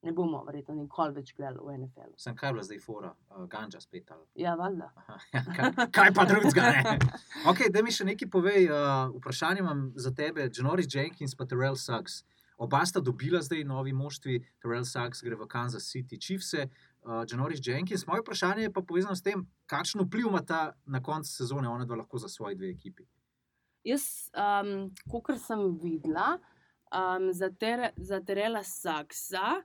ne 0.05 0.13
bomo 0.13 0.43
verjetno 0.45 0.75
nikoli 0.77 1.15
več 1.17 1.33
gledali 1.37 1.63
v 1.65 1.77
NFL-u. 1.79 2.13
Sem 2.21 2.35
kaj 2.37 2.53
bila 2.53 2.63
zdaj 2.67 2.79
fora, 2.83 3.11
uh, 3.33 3.47
ganja 3.49 3.81
spet. 3.81 4.11
Ali? 4.13 4.25
Ja, 4.43 4.53
valjda. 4.59 4.91
Aha, 5.01 5.17
ja, 5.33 5.43
kaj, 5.57 5.89
kaj 5.97 6.13
pa 6.15 6.27
drugega? 6.29 6.69
Okay, 7.51 7.69
da 7.73 7.83
mi 7.85 7.93
še 7.93 8.07
nekaj 8.07 8.29
povej. 8.31 8.69
Uh, 8.69 9.15
vprašanje 9.17 9.65
imam 9.65 9.87
za 9.99 10.13
tebe, 10.15 10.47
Janoris 10.53 10.89
Jenkins 10.93 11.35
in 11.37 11.47
Terrell 11.47 11.77
Suggs. 11.77 12.23
Oba 12.57 12.85
sta 12.87 13.01
dobila 13.03 13.41
zdaj 13.43 13.65
novi 13.67 13.91
moštvi, 13.93 14.39
Terrell 14.63 14.85
Suggs 14.87 15.21
gre 15.25 15.35
v 15.35 15.47
Kansas 15.51 15.89
City 15.91 16.17
Chiefs. 16.21 16.53
uh, 16.53 17.23
Janoris 17.29 17.59
Jenkins. 17.63 18.07
Moje 18.07 18.21
vprašanje 18.21 18.63
je 18.63 18.73
pa 18.73 18.81
povezano 18.81 19.15
s 19.15 19.21
tem, 19.21 19.45
kakšen 19.65 20.05
vpliv 20.05 20.29
ima 20.29 20.41
ta 20.41 20.73
na 20.85 21.01
koncu 21.03 21.29
sezone, 21.29 21.69
ona 21.69 21.85
dva 21.85 21.95
lahko 21.95 22.17
za 22.17 22.29
svoje 22.29 22.55
dve 22.55 22.69
ekipi. 22.69 23.05
Jaz, 23.85 24.29
um, 24.33 24.89
kot 25.11 25.37
sem 25.37 25.61
videla, 25.81 26.39
um, 26.89 27.29
za, 27.33 27.49
ter, 27.49 27.91
za 27.97 28.19
Terela 28.25 28.63
Saksa, 28.63 29.61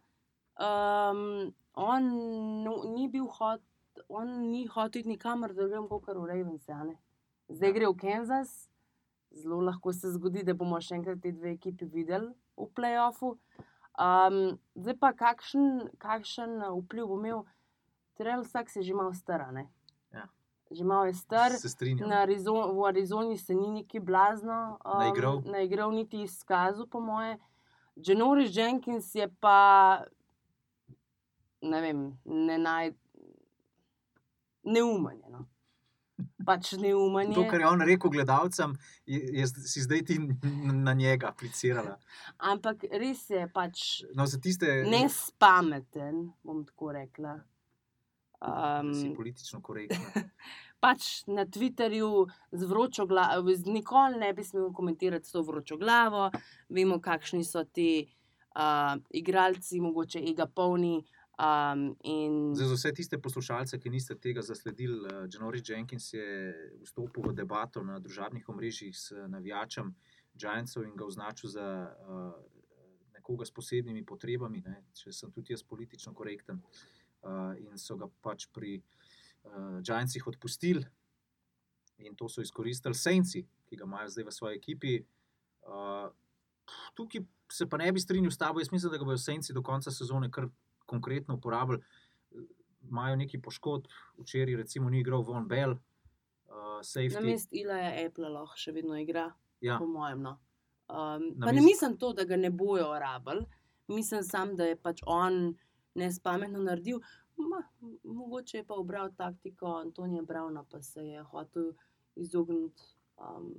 um, 0.60 1.52
on 1.74 2.10
no, 2.64 2.74
ni 2.94 3.08
bil 3.08 3.26
hot, 3.26 3.62
on 4.08 4.50
ni 4.50 4.66
hotel 4.66 5.08
nikamor 5.08 5.54
drugam, 5.56 5.88
kot 5.88 6.06
v 6.06 6.26
Ravens. 6.28 6.68
a 6.68 6.84
ne. 6.84 6.98
Zdaj 7.48 7.72
gre 7.72 7.88
v 7.88 7.96
Kansas, 7.98 8.68
zelo 9.34 9.60
lahko 9.60 9.92
se 9.92 10.12
zgodi, 10.12 10.44
da 10.46 10.54
bomo 10.54 10.78
še 10.80 11.00
enkrat 11.00 11.22
te 11.22 11.32
dve 11.32 11.54
ekipi 11.56 11.88
videli 11.88 12.30
v 12.58 12.68
playoffu. 12.74 13.34
Um, 14.00 14.58
zdaj 14.78 14.96
pa 15.00 15.10
kakšen, 15.16 15.90
kakšen 16.00 16.60
uh, 16.62 16.76
vpliv 16.78 17.08
bo 17.10 17.18
imel, 17.18 17.42
Terel 18.16 18.44
Saks 18.44 18.76
je 18.76 18.82
že 18.84 18.94
malo 18.94 19.12
star, 19.16 19.48
a 19.48 19.50
ne. 19.52 19.66
Ja. 20.12 20.28
Že 20.70 20.84
malo 20.84 21.08
je 21.08 21.14
star. 21.16 21.56
Se 21.56 21.68
strinjam. 21.68 22.08
Na 22.08 22.22
Arizon, 22.22 22.76
v 22.76 22.86
Arizoni 22.86 23.38
se 23.38 23.54
ni 23.54 23.70
neki 23.80 24.00
blazno 24.00 24.78
um, 24.84 24.98
Naigral. 25.00 25.42
naigral, 25.44 25.92
niti 25.92 26.22
izkazal, 26.22 26.86
po 26.86 27.00
moje. 27.00 27.38
Janoris 27.96 28.54
Jenkins 28.56 29.14
je 29.14 29.28
pa, 29.40 30.04
ne 31.62 31.80
vem, 31.80 32.04
ne 32.24 32.58
naj. 32.58 32.92
Neumen 34.64 35.18
je. 35.24 35.30
No. 35.30 35.46
Pač 36.44 36.72
neumen 36.76 37.32
To, 37.32 37.46
kar 37.48 37.62
je 37.62 37.68
on 37.68 37.80
rekel 37.84 38.12
gledalcem, 38.12 38.74
je, 39.08 39.20
je 39.40 39.46
si 39.46 39.80
zdaj 39.80 40.02
ti 40.08 40.18
na 40.84 40.92
njega 40.94 41.30
aplicirala. 41.32 41.96
Ampak 42.36 42.84
res 42.92 43.22
je 43.30 43.46
pač 43.52 44.02
No, 44.16 44.26
tiste, 44.42 44.82
nespameten, 44.88 46.26
bom 46.44 46.64
tako 46.68 46.92
rekla. 46.96 47.38
ki 48.40 48.94
si 48.96 49.08
Um, 49.08 49.16
politično 49.16 49.60
korektni. 49.60 50.00
pač 50.84 51.28
na 51.28 51.44
Twitterju 51.44 52.28
z 52.52 52.64
vročo 52.64 53.04
glavo, 53.06 53.52
nikoli 53.68 54.16
ne 54.18 54.32
bi 54.32 54.44
smel 54.44 54.72
komentirati 54.72 55.28
s 55.28 55.36
to 55.36 55.42
vročo 55.44 55.76
glavo. 55.76 56.30
Vemo, 56.68 57.00
kakšni 57.00 57.44
so 57.44 57.64
ti 57.64 58.08
uh, 58.56 58.96
igralci, 59.10 59.80
mogoče 59.80 60.24
ega 60.32 60.46
polni. 60.46 61.02
Um, 61.40 61.96
in 62.04 62.54
Zdaj, 62.54 62.68
za 62.68 62.74
vse 62.74 62.92
tiste 62.92 63.18
poslušalce, 63.18 63.78
ki 63.80 63.90
niste 63.90 64.14
tega 64.20 64.42
zasledili, 64.42 64.98
uh, 65.08 65.24
Janoris 65.32 65.64
Jenkins 65.68 66.12
je 66.12 66.52
vstopil 66.84 67.30
v 67.30 67.32
debato 67.32 67.80
na 67.82 67.96
družabnih 67.98 68.48
omrežjih 68.48 68.92
s 68.92 69.16
navijačem 69.28 69.94
Giantsov 70.36 70.84
in 70.84 70.92
ga 70.96 71.08
označil 71.08 71.48
za 71.48 71.64
uh, 71.88 72.34
nekoga 73.16 73.48
s 73.48 73.56
posebnimi 73.56 74.04
potrebami, 74.04 74.60
ne, 74.66 74.82
če 74.92 75.14
sem 75.16 75.32
tudi 75.32 75.56
jaz 75.56 75.64
politično 75.64 76.12
korekten. 76.14 76.60
Uh, 77.24 77.56
in 77.56 77.72
so 77.80 77.96
ga 77.96 78.10
pač 78.20 78.50
pri 78.52 78.76
uh, 78.76 79.80
Giantsih 79.80 80.26
odpustili, 80.28 80.84
in 82.04 82.16
to 82.16 82.28
so 82.28 82.44
izkoristili 82.44 82.94
Senci, 82.94 83.46
ki 83.64 83.80
ga 83.80 83.88
imajo 83.88 84.12
zdaj 84.12 84.28
v 84.28 84.32
svoji 84.32 84.60
ekipi. 84.60 84.98
Uh, 85.64 86.10
tukaj 86.94 87.24
se 87.48 87.64
pa 87.68 87.80
ne 87.80 87.92
bi 87.92 88.00
strinjal 88.00 88.32
s 88.32 88.40
tabo, 88.40 88.60
jaz 88.60 88.72
mislim, 88.72 88.92
da 88.92 88.98
ga 89.00 89.08
bodo 89.08 89.18
Senci 89.18 89.56
do 89.56 89.62
konca 89.64 89.92
sezone 89.92 90.28
kar 90.28 90.52
konkretno 90.90 91.38
uporabljali. 91.38 91.82
Imajo 92.90 93.16
neki 93.20 93.38
poškodb, 93.42 93.86
včeraj 94.18 94.56
recimo 94.56 94.90
ni 94.90 95.00
igral 95.00 95.22
Von 95.22 95.46
Bell, 95.48 95.72
uh, 95.72 95.78
na 96.56 96.82
safety. 96.82 97.24
mestu 97.24 97.56
Ilaja 97.60 97.92
Apple 98.06 98.28
lahko 98.32 98.58
še 98.58 98.72
vedno 98.72 98.98
igra, 98.98 99.30
Ja, 99.60 99.76
po 99.78 99.86
mojem. 99.86 100.22
No. 100.24 100.38
Um, 100.88 101.26
Na 101.36 101.46
pa 101.46 101.52
ne 101.52 101.60
mislim 101.62 101.98
to, 102.00 102.12
da 102.16 102.24
ga 102.24 102.36
ne 102.36 102.50
bojo 102.50 102.88
rabili, 102.98 103.44
mislim 103.88 104.22
sam, 104.24 104.56
da 104.56 104.64
je 104.64 104.76
pač 104.76 105.02
on 105.06 105.54
nespametno 105.94 106.62
naredil. 106.64 107.02
Ma, 107.36 107.60
mogoče 108.04 108.58
je 108.58 108.64
pa 108.64 108.74
obral 108.74 109.12
taktiko 109.16 109.76
Antonija 109.80 110.22
Brauna, 110.22 110.64
pa 110.64 110.82
se 110.82 111.04
je 111.06 111.22
hotel 111.22 111.72
izogniti 112.16 112.82
um, 113.16 113.52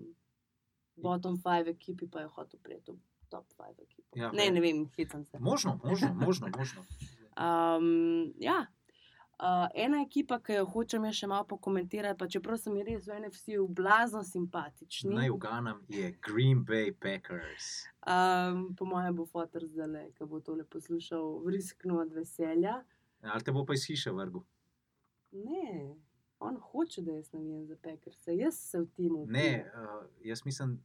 bottom 0.96 1.38
five 1.38 1.72
ekipi, 1.72 2.10
pa 2.10 2.26
je 2.26 2.28
hotel 2.28 2.60
prijeti 2.64 2.92
v 2.92 3.00
top 3.30 3.46
five 3.56 3.78
ekipo. 3.84 4.20
Ja, 4.20 4.32
ne, 4.32 4.50
ne 4.52 4.62
vem, 4.62 4.86
hecam 4.98 5.26
se. 5.26 5.40
možno, 5.40 5.80
možno, 5.84 6.14
možno. 6.14 6.52
možno. 6.58 6.84
Um, 7.38 8.34
ja. 8.40 8.66
Uh, 9.42 9.66
ena 9.74 10.04
ekipa, 10.06 10.38
ki 10.38 10.54
jo 10.54 10.66
hočem 10.70 11.08
še 11.18 11.26
malo 11.26 11.48
pokomentirati, 11.50 12.14
pa 12.20 12.28
čeprav 12.30 12.60
so 12.62 12.70
mi 12.70 12.84
res 12.86 13.08
v 13.10 13.16
NFC-ju 13.24 13.64
blazno 13.74 14.22
simpatični. 14.22 15.16
Naj 15.18 15.32
uganam, 15.34 15.80
je 15.90 16.12
Green 16.22 16.62
Bay 16.62 16.92
Packers. 16.94 17.88
Um, 18.06 18.68
po 18.78 18.86
mojem 18.86 19.18
bo 19.18 19.26
fotor 19.26 19.66
zdaj, 19.66 20.12
ki 20.14 20.28
bo 20.30 20.44
tole 20.46 20.62
poslušal, 20.70 21.40
vrisknil 21.48 22.04
od 22.04 22.14
veselja. 22.14 22.76
Ali 23.26 23.48
te 23.48 23.56
bo 23.56 23.66
pa 23.66 23.74
iz 23.74 23.88
hiše 23.90 24.14
vrgel? 24.14 24.46
Ne, 25.32 25.96
on 26.38 26.62
hoče, 26.62 27.02
da 27.02 27.18
jaz 27.18 27.34
navijam 27.34 27.66
za 27.66 27.80
pekarse, 27.82 28.38
jaz 28.38 28.62
se 28.62 28.84
v 28.84 28.88
timu. 28.94 29.26
Ne, 29.26 29.66
uh, 29.74 30.06
jaz 30.22 30.46
mislim, 30.46 30.78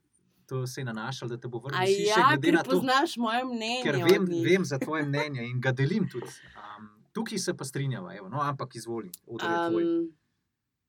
to 0.46 0.66
se 0.66 0.80
je 0.80 0.84
nanašalo, 0.84 1.28
da 1.28 1.40
te 1.40 1.48
bo 1.48 1.58
vrgel 1.58 1.80
A 1.80 1.84
iz 1.84 1.96
hiše, 1.96 2.20
ja, 2.20 2.38
ker 2.42 2.54
na 2.54 2.62
to, 2.62 2.70
poznaš 2.70 3.16
moje 3.16 3.44
mnenje. 3.44 3.82
ker 3.82 3.96
vem, 4.10 4.26
vem 4.44 4.64
za 4.64 4.78
tvoje 4.78 5.02
mnenje 5.06 5.44
in 5.44 5.60
ga 5.60 5.72
delim 5.72 6.08
tudi. 6.08 6.30
Um, 6.56 6.88
tukaj 7.12 7.38
se 7.38 7.56
pa 7.56 7.64
strinjava, 7.64 8.14
evo, 8.16 8.28
no, 8.28 8.40
ampak 8.40 8.74
izvoli, 8.76 9.10
um, 9.26 10.12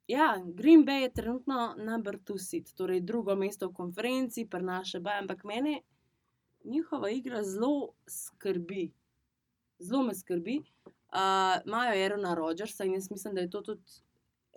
ja, 0.07 0.37
Green 0.45 0.85
Bay 0.85 1.01
je 1.01 1.13
trenutno 1.13 1.75
number 1.77 2.17
two 2.17 2.37
seat, 2.37 2.73
torej 2.75 3.01
drugo 3.01 3.35
mesto 3.35 3.69
v 3.69 3.73
konferenci, 3.73 4.45
prenaša 4.45 4.99
baj, 4.99 5.19
ampak 5.19 5.43
mene 5.43 5.81
njihova 6.63 7.09
igra 7.09 7.43
zelo 7.43 7.93
skrbi. 8.07 8.91
Zelo 9.79 10.03
me 10.03 10.15
skrbi. 10.15 10.61
Uh, 11.07 11.63
Imajo 11.65 11.91
Aerona 11.91 12.35
Rodgersa 12.35 12.83
in 12.83 12.93
jaz 12.93 13.11
mislim, 13.11 13.35
da 13.35 13.41
je 13.41 13.49
to 13.49 13.61
tudi 13.61 13.83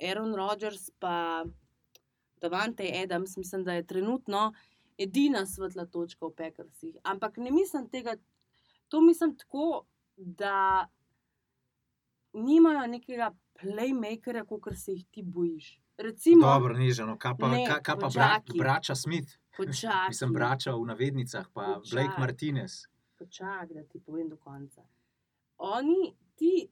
Aaron 0.03 0.35
Rodgers, 0.35 0.91
pa 0.99 1.45
Davante 2.41 3.03
Adams, 3.05 3.37
mislim, 3.37 3.65
da 3.65 3.73
je 3.73 3.87
trenutno 3.87 4.53
edina 5.01 5.47
svetla 5.47 5.87
točka 5.87 6.27
v 6.27 6.35
Packersih. 6.37 6.97
Ampak 7.03 7.37
ne 7.37 7.51
mislim 7.51 7.89
tega, 7.89 8.17
to 8.89 9.01
mislim 9.01 9.37
tako, 9.37 9.85
da 10.17 10.89
nimajo 12.33 12.87
nekega 12.87 13.33
playmakera, 13.61 14.45
kot 14.47 14.77
se 14.77 14.93
jih 14.93 15.07
ti 15.11 15.23
bojiš. 15.23 15.81
Recimo, 15.97 16.47
Dobro, 16.47 16.79
nižano, 16.79 17.19
kaj 17.19 17.35
pa, 17.41 17.49
Ne, 17.49 17.67
kaj, 17.67 17.83
kaj 17.83 17.97
pa 18.01 18.09
bra, 18.09 18.29
brača 18.59 18.95
Smith, 18.95 19.37
počakaj. 19.57 20.09
mislim, 20.09 20.33
brača 20.33 20.73
v 20.75 20.87
navednicah, 20.87 21.49
pa 21.53 21.61
Počakaj. 21.61 21.91
Blake 21.93 22.21
Martinez. 22.21 22.87
Počakaj, 23.19 23.75
da 23.75 23.83
ti 23.85 24.01
povem 24.01 24.29
do 24.29 24.37
konca. 24.37 24.83
Oni, 25.59 26.15
ti 26.35 26.69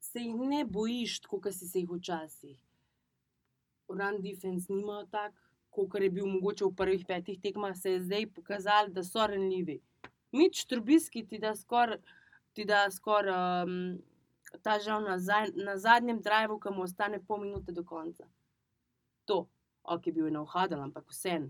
se 0.00 0.18
jih 0.18 0.34
ne 0.34 0.64
bojiš, 0.64 1.20
tako 1.20 1.40
kot 1.40 1.54
si 1.54 1.68
se 1.68 1.78
jih 1.78 1.90
včasih. 1.90 2.58
Run 3.88 4.22
defense 4.22 4.72
nimajo 4.72 5.06
tak, 5.06 5.32
kot 5.72 6.00
je 6.00 6.10
bil 6.10 6.26
mogoče 6.28 6.64
v 6.64 6.74
prvih 6.76 7.04
petih 7.08 7.40
tekmah, 7.40 7.76
se 7.76 7.96
je 7.96 8.04
zdaj 8.04 8.26
pokazalo, 8.36 8.92
da 8.92 9.04
so 9.04 9.26
renljivi. 9.26 9.80
Mič 10.32 10.64
Trubiski 10.64 11.26
ti 11.26 11.38
da 11.38 11.54
skoraj 11.56 11.98
skor, 12.90 13.28
um, 13.28 13.98
ta 14.62 14.78
žal 14.78 15.02
na, 15.02 15.18
zaj, 15.18 15.52
na 15.54 15.78
zadnjem 15.78 16.20
drivu, 16.20 16.58
ki 16.60 16.70
mu 16.70 16.84
ostane 16.84 17.20
pol 17.24 17.40
minute 17.40 17.72
do 17.72 17.84
konca. 17.84 18.28
To, 19.24 19.46
ok, 19.82 20.10
bil 20.12 20.28
je 20.28 20.36
na 20.36 20.42
vhadu, 20.44 20.76
ampak 20.76 21.08
vseeno. 21.10 21.48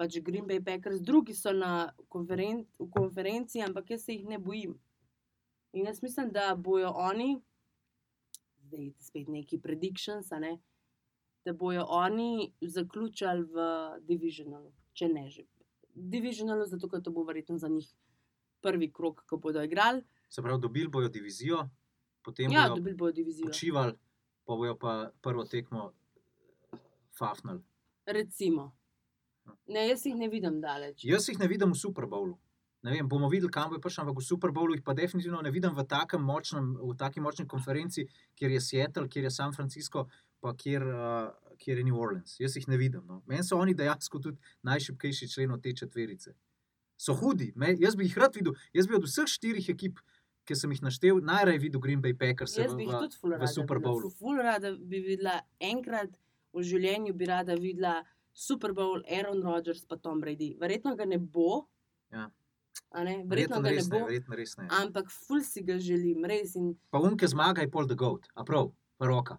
Pač 0.00 0.16
Green 0.24 0.46
Bay 0.48 0.62
Packers, 0.64 1.02
drugi 1.04 1.34
so 1.36 1.52
na 1.52 1.92
konferen 2.08 2.64
v 2.78 2.88
konferenci, 2.90 3.60
ampak 3.62 3.90
jaz 3.90 4.06
se 4.06 4.16
jih 4.16 4.26
ne 4.26 4.38
bojim. 4.38 4.78
In 5.72 5.86
jaz 5.86 6.02
mislim, 6.02 6.32
da 6.32 6.54
bojo 6.56 6.90
oni, 6.96 7.36
zdaj 8.66 8.92
spet 8.98 9.28
neki 9.28 9.60
predictions, 9.60 10.30
ne, 10.30 10.56
da 11.44 11.52
bojo 11.52 11.84
oni 11.88 12.52
zaključali 12.60 13.42
v 13.42 13.56
divisionalu, 14.00 14.72
če 14.92 15.08
ne 15.08 15.28
že. 15.30 15.44
Divisionalu, 15.94 16.66
zato 16.66 16.88
ker 16.88 17.02
to 17.02 17.10
bo 17.10 17.24
verjetno 17.24 17.58
za 17.58 17.68
njih 17.68 17.88
prvi 18.60 18.92
krok, 18.92 19.24
ko 19.26 19.36
bodo 19.36 19.62
igrali. 19.62 20.02
Se 20.28 20.42
pravi, 20.42 20.60
dobili 20.60 20.88
bojo 20.88 21.08
divizijo, 21.08 21.68
potem 22.22 22.52
Ja, 22.52 22.68
bojo 22.68 22.76
dobili 22.76 22.96
bodo 22.96 23.12
divizijo. 23.12 23.46
počivali, 23.46 23.92
pa 24.44 24.54
bojo 24.56 24.76
pa 24.78 25.10
prvo 25.22 25.44
tekmo 25.44 25.92
fafnali. 27.18 27.62
Recimo. 28.06 28.72
Ne, 29.66 29.88
jaz 29.88 30.06
jih 30.06 30.14
ne 30.16 30.28
vidim 30.28 30.60
daleč. 30.60 31.04
Jaz 31.04 31.28
jih 31.28 31.38
ne 31.38 31.48
vidim 31.48 31.72
v 31.72 31.76
Super 31.76 32.06
Bowlu. 32.06 32.38
Ne 32.82 32.94
vem, 32.94 33.08
bomo 33.08 33.28
videli, 33.28 33.52
kam 33.52 33.68
bo 33.70 33.78
prišel, 33.82 34.06
ampak 34.06 34.22
v 34.22 34.24
Super 34.24 34.52
Bowlu 34.56 34.74
jih 34.74 34.84
pa 34.84 34.94
definitivno 34.96 35.42
ne 35.44 35.52
vidim 35.52 35.74
v 35.76 35.84
takem 35.84 36.22
močnem, 36.24 36.72
v 36.80 36.94
taki 36.96 37.20
močni 37.20 37.44
konferenci, 37.48 38.06
kjer 38.38 38.54
je 38.56 38.60
Seattle, 38.64 39.08
kjer 39.08 39.28
je 39.28 39.32
San 39.34 39.52
Francisco, 39.52 40.06
pa 40.40 40.54
kjer, 40.56 40.86
uh, 40.88 41.56
kjer 41.60 41.82
je 41.82 41.84
New 41.84 41.98
Orleans. 42.00 42.38
Jaz 42.40 42.56
jih 42.56 42.68
ne 42.72 42.78
vidim. 42.80 43.04
No. 43.04 43.20
Meni 43.28 43.44
so 43.44 43.58
oni 43.60 43.76
dejansko 43.76 44.22
tudi 44.24 44.40
najšipkejši 44.64 45.28
člen 45.28 45.52
te 45.60 45.74
četverice. 45.76 46.32
So 47.00 47.12
hudi, 47.16 47.52
Me, 47.56 47.74
jaz 47.80 47.96
bi 47.96 48.08
jih 48.08 48.16
rad 48.20 48.36
videl. 48.36 48.56
Jaz 48.76 48.88
bi 48.88 48.96
od 48.96 49.04
vseh 49.04 49.28
štirih 49.28 49.68
ekip, 49.72 50.00
ki 50.48 50.56
sem 50.56 50.72
jih 50.72 50.82
naštel, 50.82 51.20
najraje 51.24 51.60
videl 51.60 51.80
Green 51.84 52.00
Bay 52.02 52.16
Packers 52.16 52.56
Jaz 52.56 52.72
v, 52.72 52.80
bi 52.80 52.88
jih 52.88 52.96
v, 52.96 53.04
tudi 53.04 53.20
ful 53.20 53.34
v 53.34 53.38
rada 53.38 53.52
Super 53.52 53.78
videla. 53.78 53.92
Bowlu. 53.92 54.10
Ful 54.16 54.40
rada 54.40 54.72
bi 54.72 55.04
videla, 55.04 55.36
enkrat 55.60 56.16
v 56.56 56.64
življenju 56.64 57.14
bi 57.14 57.28
rada 57.28 57.56
videla 57.60 58.00
Super 58.32 58.72
Bowl, 58.72 59.04
Aaron 59.04 59.44
Rodgers 59.44 59.84
pa 59.84 60.00
Tom 60.00 60.20
Brady. 60.20 60.54
Verjetno 60.60 60.96
ga 60.96 61.04
ne 61.08 61.20
bo. 61.20 61.66
Ja. 62.12 62.30
Ne? 62.94 63.22
Verjetno 63.24 63.28
Verjetno 63.28 63.60
ga 63.60 63.70
ne 63.70 63.76
ne, 63.76 63.82
bo. 63.90 64.06
verjetno 64.06 64.36
res 64.36 64.56
ne. 64.56 64.68
Ampak 64.72 65.10
ful 65.10 65.42
si 65.42 65.62
ga 65.62 65.78
želim, 65.78 66.24
res. 66.24 66.54
In 66.54 66.74
Pa 66.90 66.98
unke 66.98 67.26
zmaga 67.26 67.60
je 67.60 67.70
pol 67.70 67.86
the 67.86 67.94
goat, 67.94 68.26
a 68.34 68.44
prav, 68.44 68.72
pa 68.98 69.06
roka. 69.06 69.38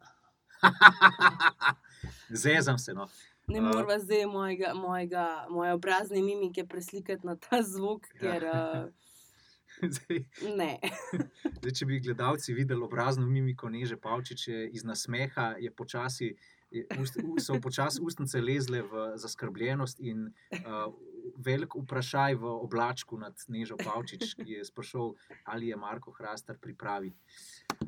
Zezam 2.29 2.77
se. 2.77 2.93
No. 2.93 3.07
ne 3.47 3.59
A. 3.59 3.61
morva 3.61 3.99
zdaj 3.99 4.25
mojega, 4.25 4.73
mojega, 4.73 5.45
moje 5.49 5.73
obrazne 5.73 6.21
mimike 6.21 6.67
preslikati 6.67 7.27
na 7.27 7.35
ta 7.35 7.61
zvok, 7.63 8.07
ker 8.19 8.43
Ja. 8.43 8.83
uh, 8.85 8.89
Zdaj, 9.91 10.19
ne. 10.55 10.79
zdaj, 11.57 11.71
če 11.71 11.85
bi 11.85 11.99
gledalci 11.99 12.53
videli 12.53 12.83
obrazno 12.83 13.25
mimiko 13.25 13.69
Neže 13.69 13.97
Pavčiče 13.97 14.69
iz 14.71 14.83
nasmeha, 14.83 15.55
je 15.59 15.71
počasi. 15.71 16.35
je 16.71 16.85
Ust, 17.01 17.17
so 17.39 17.57
počasi 17.59 17.99
ustnice 18.01 18.41
lezle 18.41 18.81
v 18.81 19.17
zaskrbljenost, 19.17 19.99
in 19.99 20.27
uh, 20.51 20.93
velik 21.37 21.75
vprašaj 21.75 22.35
v 22.35 22.51
oblačku 22.65 23.17
nad 23.17 23.37
Nežo 23.47 23.77
Pavčič, 23.77 24.35
ki 24.39 24.57
je 24.57 24.65
sprašal, 24.65 25.13
ali 25.43 25.71
je 25.71 25.77
Marko 25.77 26.11
Hrastar 26.11 26.57
pripravi. 26.61 27.13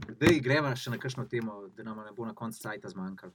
Zdaj 0.10 0.40
greva 0.44 0.76
še 0.76 0.94
na 0.94 1.00
kakšno 1.02 1.28
temo, 1.32 1.68
da 1.76 1.84
nam 1.84 2.02
ne 2.06 2.14
bo 2.16 2.26
na 2.26 2.36
koncu 2.36 2.60
cajta 2.62 2.90
zmanjkalo. 2.90 3.34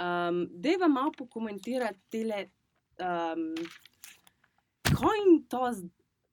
Um, 0.00 0.46
Deva 0.50 0.88
malo 0.88 1.12
pokomentirati 1.16 2.00
tele 2.10 2.44
um, 3.00 3.54
coin 4.96 5.42
toss 5.48 5.84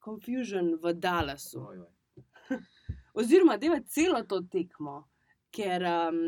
confusion 0.03 0.77
v 0.81 0.93
Dallasu. 0.93 1.61
Oj, 1.61 1.83
oj. 1.83 1.93
Oziroma, 3.19 3.57
deva 3.57 3.79
celo 3.89 4.21
to 4.29 4.43
tekmo, 4.51 5.01
ker 5.51 5.83
um, 5.89 6.19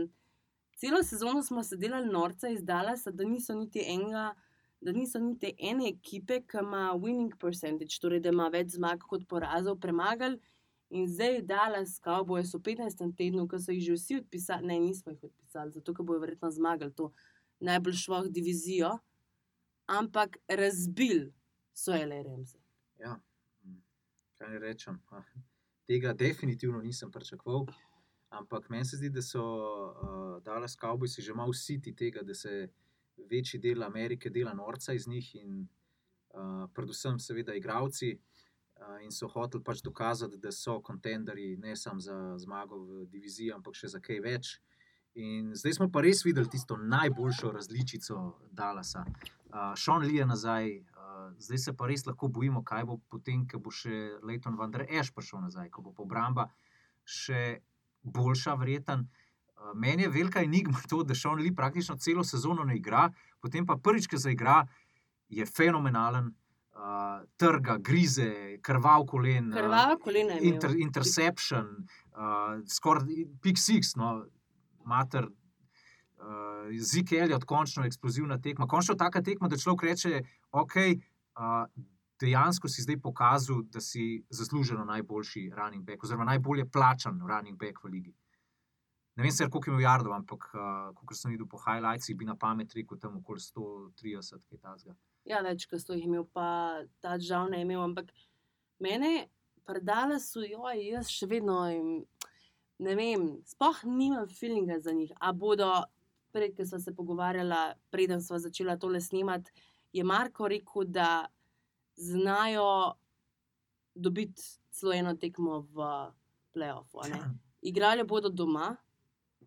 celo 0.79 1.03
sezono 1.03 1.43
smo 1.45 1.63
se 1.63 1.77
delali 1.77 2.09
norca 2.11 2.49
iz 2.49 2.63
Dallasa, 2.65 3.11
da 3.11 3.27
niso 3.27 3.55
niti 3.55 3.83
enega. 3.85 4.33
Da 4.81 4.91
niso 4.95 5.19
niti 5.19 5.53
ene 5.57 5.89
ekipe, 5.89 6.39
ki 6.47 6.61
ima 6.61 6.93
winning 6.95 7.33
percentage, 7.39 7.99
torej 7.99 8.21
da 8.23 8.31
ima 8.31 8.47
več 8.53 8.77
zmag 8.77 9.03
kot 9.03 9.25
porazov, 9.27 9.79
premagali. 9.79 10.39
In 10.89 11.05
zdaj 11.07 11.41
Dallas, 11.45 11.99
Cowboys 12.01 12.49
so 12.49 12.57
v 12.57 12.71
15. 12.71 13.03
tednu, 13.17 13.45
ko 13.47 13.59
so 13.59 13.75
jih 13.75 13.83
že 13.91 13.97
vsi 13.97 14.15
odpisali, 14.23 14.65
ne, 14.71 14.79
nismo 14.79 15.13
jih 15.13 15.27
odpisali, 15.27 15.75
zato 15.75 15.93
ker 15.93 16.05
bojo 16.05 16.23
verjetno 16.23 16.49
zmagali 16.49 16.95
to 16.95 17.11
najbolj 17.59 17.99
šloh 17.99 18.29
divizijo, 18.33 18.95
ampak 19.85 20.39
razbil 20.47 21.27
so 21.73 21.93
LRMs. 21.93 22.55
Ja, 22.97 23.19
kaj 24.39 24.59
rečem. 24.59 24.97
ah, 25.15 25.27
Tega 25.89 26.13
definitivno 26.13 26.81
nisem 26.81 27.11
pričakoval. 27.11 27.67
Ampak 28.29 28.69
meni 28.69 28.85
se 28.85 28.97
zdi, 28.97 29.09
da 29.09 29.21
so 29.21 29.43
uh, 29.43 30.43
Dallas 30.43 30.77
Cowboysi 30.77 31.21
že 31.21 31.33
malo 31.33 31.53
siti 31.53 31.95
tega, 31.95 32.21
da 32.21 32.33
se 32.33 32.69
večji 33.29 33.59
del 33.59 33.83
Amerike 33.83 34.29
dela 34.29 34.53
norca 34.53 34.93
iz 34.93 35.07
njih 35.07 35.35
in 35.35 35.67
uh, 36.33 36.69
predvsem, 36.73 37.19
seveda, 37.19 37.55
igravci. 37.55 38.17
Uh, 38.79 39.03
in 39.03 39.11
so 39.11 39.27
hoteli 39.27 39.63
pač 39.63 39.81
dokazati, 39.83 40.37
da 40.39 40.51
so 40.55 40.77
kontenderji 40.81 41.57
ne 41.57 41.75
samo 41.75 41.99
za 41.99 42.37
zmago 42.37 42.77
v 42.79 43.05
diviziji, 43.11 43.51
ampak 43.51 43.75
še 43.75 43.91
za 43.91 43.99
kaj 43.99 44.21
več. 44.23 44.53
In 45.19 45.51
zdaj 45.57 45.73
smo 45.75 45.89
pa 45.91 46.03
res 46.05 46.23
videli 46.23 46.47
tisto 46.47 46.77
najboljšo 46.77 47.51
različico 47.51 48.21
Dallasa. 48.55 49.03
Uh, 49.49 49.73
Sean 49.75 50.05
Lee 50.05 50.21
je 50.21 50.25
nazaj, 50.25 50.69
uh, 50.79 51.31
zdaj 51.43 51.63
se 51.65 51.73
pa 51.75 51.89
res 51.91 52.05
lahko 52.07 52.29
bojimo, 52.31 52.63
kaj 52.63 52.85
bo 52.87 53.01
potem, 53.11 53.43
ko 53.49 53.59
bo 53.59 53.73
še 53.73 54.21
Leighton 54.23 54.55
Van 54.55 54.71
Der 54.71 54.85
Esch 54.87 55.11
prišel 55.15 55.43
nazaj, 55.49 55.67
ko 55.73 55.83
bo 55.83 55.95
obramba 55.97 56.47
še 57.03 57.59
boljša, 58.03 58.55
vreten. 58.61 59.09
Uh, 59.09 59.28
meni 59.75 60.03
je 60.03 60.09
velika 60.09 60.43
enigma 60.43 60.79
to, 60.89 61.03
da 61.03 61.15
Sean 61.15 61.39
Lee 61.39 61.55
praktično 61.55 61.97
celo 61.97 62.23
sezono 62.23 62.63
ne 62.63 62.77
igra, 62.77 63.09
potem 63.41 63.65
pa 63.65 63.77
prvič, 63.77 64.07
ki 64.07 64.17
zaigra, 64.17 64.65
je 65.29 65.45
fenomenalen. 65.45 66.33
Uh, 66.79 67.25
trga, 67.35 67.75
grize, 67.83 68.57
krvav 68.63 69.03
kolen, 69.03 69.49
uh, 69.51 69.57
Krvava 69.57 69.97
kolena 69.99 70.37
je. 70.37 70.45
inter, 70.47 70.71
interception, 70.79 71.65
uh, 72.15 72.61
skoraj 72.71 73.25
pick 73.43 73.59
six, 73.59 73.97
no, 73.99 74.23
mater. 74.87 75.27
Uh, 75.27 76.71
Zik 76.79 77.11
Elliot, 77.11 77.43
končno 77.43 77.83
eksplozivna 77.83 78.37
tekma. 78.39 78.67
Končno 78.67 78.95
taka 78.95 79.21
tekma, 79.21 79.49
da 79.51 79.59
človek 79.59 79.83
reče, 79.89 80.21
ok, 80.51 80.75
uh, 81.35 81.67
dejansko 82.21 82.71
si 82.71 82.81
zdaj 82.81 83.01
pokazal, 83.03 83.61
da 83.63 83.81
si 83.81 84.23
zasluženo 84.29 84.85
najboljši 84.85 85.49
running 85.55 85.83
back, 85.83 86.03
oziroma 86.03 86.25
najbolje 86.31 86.69
plačan 86.71 87.19
running 87.27 87.59
back 87.59 87.83
v 87.83 87.87
ligi. 87.87 88.15
Ne 89.19 89.25
vem, 89.25 89.31
sicer, 89.31 89.49
koliko 89.51 89.67
je 89.67 89.73
imel 89.73 89.83
jardov, 89.83 90.13
ampak 90.15 90.45
uh, 90.55 90.93
kot 90.95 91.17
sem 91.19 91.33
videl 91.33 91.47
po 91.51 91.59
highlightsih, 91.59 92.15
bi 92.15 92.23
na 92.23 92.37
pamet 92.39 92.71
rekel 92.71 92.95
tam 93.01 93.17
okoli 93.19 93.41
130, 93.43 94.45
kaj 94.47 94.61
tasga. 94.63 94.95
Ja, 95.27 95.41
več, 95.43 95.65
kot 95.67 95.83
so 95.83 95.97
jih 95.97 96.05
imel, 96.07 96.23
pa 96.31 96.45
ta 97.03 97.17
žal 97.19 97.51
ne 97.51 97.59
imel. 97.65 97.81
Ampak 97.83 98.13
mene 98.79 99.27
predale 99.67 100.21
so, 100.23 100.39
joj, 100.39 100.79
jaz 100.93 101.11
še 101.11 101.27
vedno, 101.27 101.59
jim- 101.67 102.07
ne 102.79 102.95
vem, 102.95 103.27
sploh 103.43 103.83
nimam 103.91 104.31
feelinga 104.31 104.79
za 104.79 104.95
njih. 104.95 105.11
A 105.19 105.33
bodo, 105.35 105.67
prej, 106.31 106.53
ko 106.55 106.63
smo 106.71 106.79
se 106.79 106.95
pogovarjali, 106.95 107.59
preden 107.91 108.23
smo 108.23 108.39
začeli 108.39 108.79
tole 108.79 109.03
snemati, 109.03 109.51
je 109.91 110.03
Marko 110.07 110.47
rekel, 110.47 110.87
da 110.87 111.27
znajo 111.99 112.95
dobiti 113.95 114.47
celo 114.71 114.95
eno 114.95 115.17
tekmo 115.19 115.65
v 115.75 115.89
playoffu. 116.55 117.03
Igrali 117.69 118.07
bodo 118.07 118.31
doma. 118.31 118.77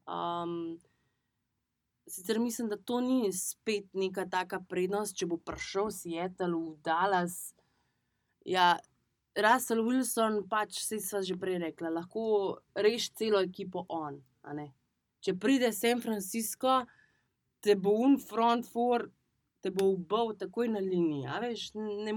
Um, 0.06 0.80
sicer 2.06 2.38
mislim, 2.38 2.68
da 2.68 2.76
to 2.76 3.00
ni 3.00 3.32
spet 3.32 3.94
neka 3.94 4.26
taka 4.30 4.60
prednost, 4.68 5.16
če 5.16 5.26
bo 5.26 5.38
prišel 5.38 5.90
Seattle 5.94 6.56
v 6.56 6.76
Dallas. 6.84 7.54
Ja, 8.44 8.76
Russell 9.38 9.84
Wilson, 9.86 10.42
pač 10.48 10.76
vse 10.82 10.98
sva 11.00 11.22
že 11.24 11.38
prej 11.40 11.60
rekla, 11.62 11.92
lahko 11.94 12.24
reši 12.76 13.12
celo 13.16 13.40
ekipo 13.40 13.86
on. 13.88 14.20
Če 15.22 15.36
pride 15.38 15.70
San 15.72 16.02
Francisco, 16.02 16.82
te 17.62 17.76
bo 17.78 17.94
un 18.02 18.18
front 18.18 18.66
for, 18.66 19.06
te 19.62 19.70
bo 19.70 19.92
ubil 19.94 20.34
takoj 20.36 20.68
na 20.74 20.82
liniji. 20.82 21.28
a 21.30 21.38
Veš, 21.40 21.70
ne, 21.78 22.12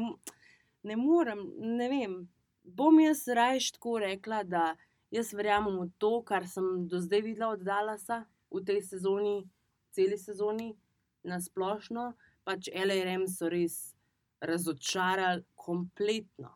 ne 0.83 0.95
morem, 0.97 1.45
ne 1.77 1.89
vem. 1.89 2.17
Bom 2.65 2.97
jaz 2.99 3.27
rajš 3.29 3.75
tako 3.77 3.99
rekla, 4.01 4.41
da 4.43 4.73
jaz 5.11 5.33
verjamem 5.33 5.79
v 5.79 5.91
to, 5.97 6.21
kar 6.23 6.47
sem 6.47 6.87
do 6.87 6.99
zdaj 6.99 7.21
videla 7.21 7.49
od 7.49 7.61
Dallasa 7.61 8.25
v 8.51 8.61
tej 8.61 8.81
sezoni, 8.83 9.49
celi 9.91 10.17
sezoni, 10.17 10.75
na 11.23 11.39
splošno. 11.39 12.13
Pač 12.43 12.69
LRM 12.69 13.25
so 13.27 13.49
res 13.49 13.95
razočarali 14.39 15.43
kompletno. 15.55 16.53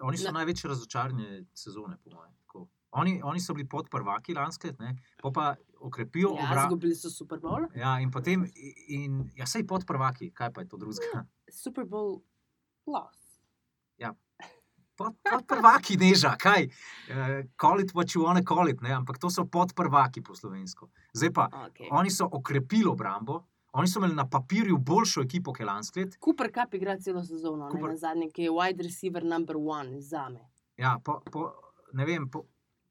Oni 0.00 0.16
so 0.16 0.24
Na- 0.24 0.38
največje 0.38 0.68
razočaranje 0.68 1.44
sezone, 1.54 1.96
po 1.98 2.10
mojem. 2.10 2.32
Oni, 2.92 3.22
oni 3.22 3.40
so 3.40 3.54
bili 3.54 3.64
pod 3.66 3.88
prvaki 3.88 4.34
lansko 4.34 4.68
leto, 4.68 4.84
pa 5.16 5.30
pa 5.30 5.44
okrepijo 5.80 6.28
Ja, 6.30 6.44
obraz. 6.44 6.66
zgubili 6.66 6.94
so 6.94 7.10
Super 7.10 7.38
Bowl. 7.38 7.64
Ja, 7.74 7.98
in 7.98 8.10
potem, 8.10 8.44
in, 8.88 9.30
ja, 9.34 9.46
sej 9.46 9.64
pod 9.64 9.86
prvaki, 9.86 10.30
kaj 10.30 10.52
pa 10.52 10.60
je 10.60 10.68
to 10.68 10.76
drugega. 10.76 11.24
Super 11.50 11.84
Bowl 11.84 12.20
loss. 12.86 13.21
Pod, 14.96 15.14
pod 15.24 15.46
prvaki, 15.48 15.96
neža, 15.96 16.34
kaj. 16.36 16.66
Uh, 17.08 17.14
call 17.56 17.80
it 17.80 17.92
what 17.94 18.12
you 18.14 18.22
wanna 18.22 18.42
call 18.44 18.68
it, 18.68 18.80
ne? 18.82 18.92
ampak 18.92 19.18
to 19.18 19.30
so 19.30 19.44
pod 19.44 19.72
prvaki 19.74 20.20
po 20.22 20.34
slovensko. 20.34 20.88
Zdaj 21.14 21.32
pa, 21.32 21.48
Okay. 21.66 21.88
oni 21.90 22.10
so 22.10 22.28
okrepili 22.32 22.84
obrambo, 22.86 23.42
oni 23.72 23.88
so 23.88 23.98
imeli 23.98 24.14
na 24.14 24.28
papirju 24.28 24.76
boljšo 24.78 25.22
ekipo, 25.22 25.52
kot 25.52 25.66
lansko 25.66 26.00
leto. 26.00 26.16
Cooper 26.20 26.50
Cup 26.52 26.74
igra 26.74 26.96
celo 26.98 27.24
sezono, 27.24 27.70
Cooper- 27.70 27.88
ne 27.88 27.88
na 27.88 27.96
zadnje, 27.96 28.30
ki 28.30 28.42
je 28.42 28.50
wide 28.50 28.82
receiver 28.82 29.24
number 29.24 29.56
one 29.56 30.00
za 30.00 30.28
me. 30.28 30.44
Ja, 30.76 30.98
po, 31.04 31.20
po, 31.32 31.52
ne 31.92 32.04
vem, 32.04 32.28
po, 32.30 32.44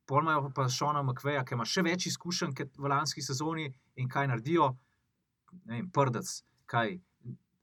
pol 0.05 0.21
imajo 0.21 0.49
pa 0.55 0.65
Šona 0.69 1.03
McVeja, 1.03 1.45
ki 1.45 1.53
ima 1.53 1.65
še 1.65 1.81
več 1.81 2.07
izkušenj 2.07 2.55
kot 2.57 2.77
v 2.77 2.89
lanski 2.89 3.21
sezoni 3.21 3.69
in 3.95 4.09
kaj 4.09 4.27
naredijo, 4.27 4.71
ne 5.65 5.75
vem, 5.77 5.91
prdec. 5.91 6.25
Kaj. 6.65 6.97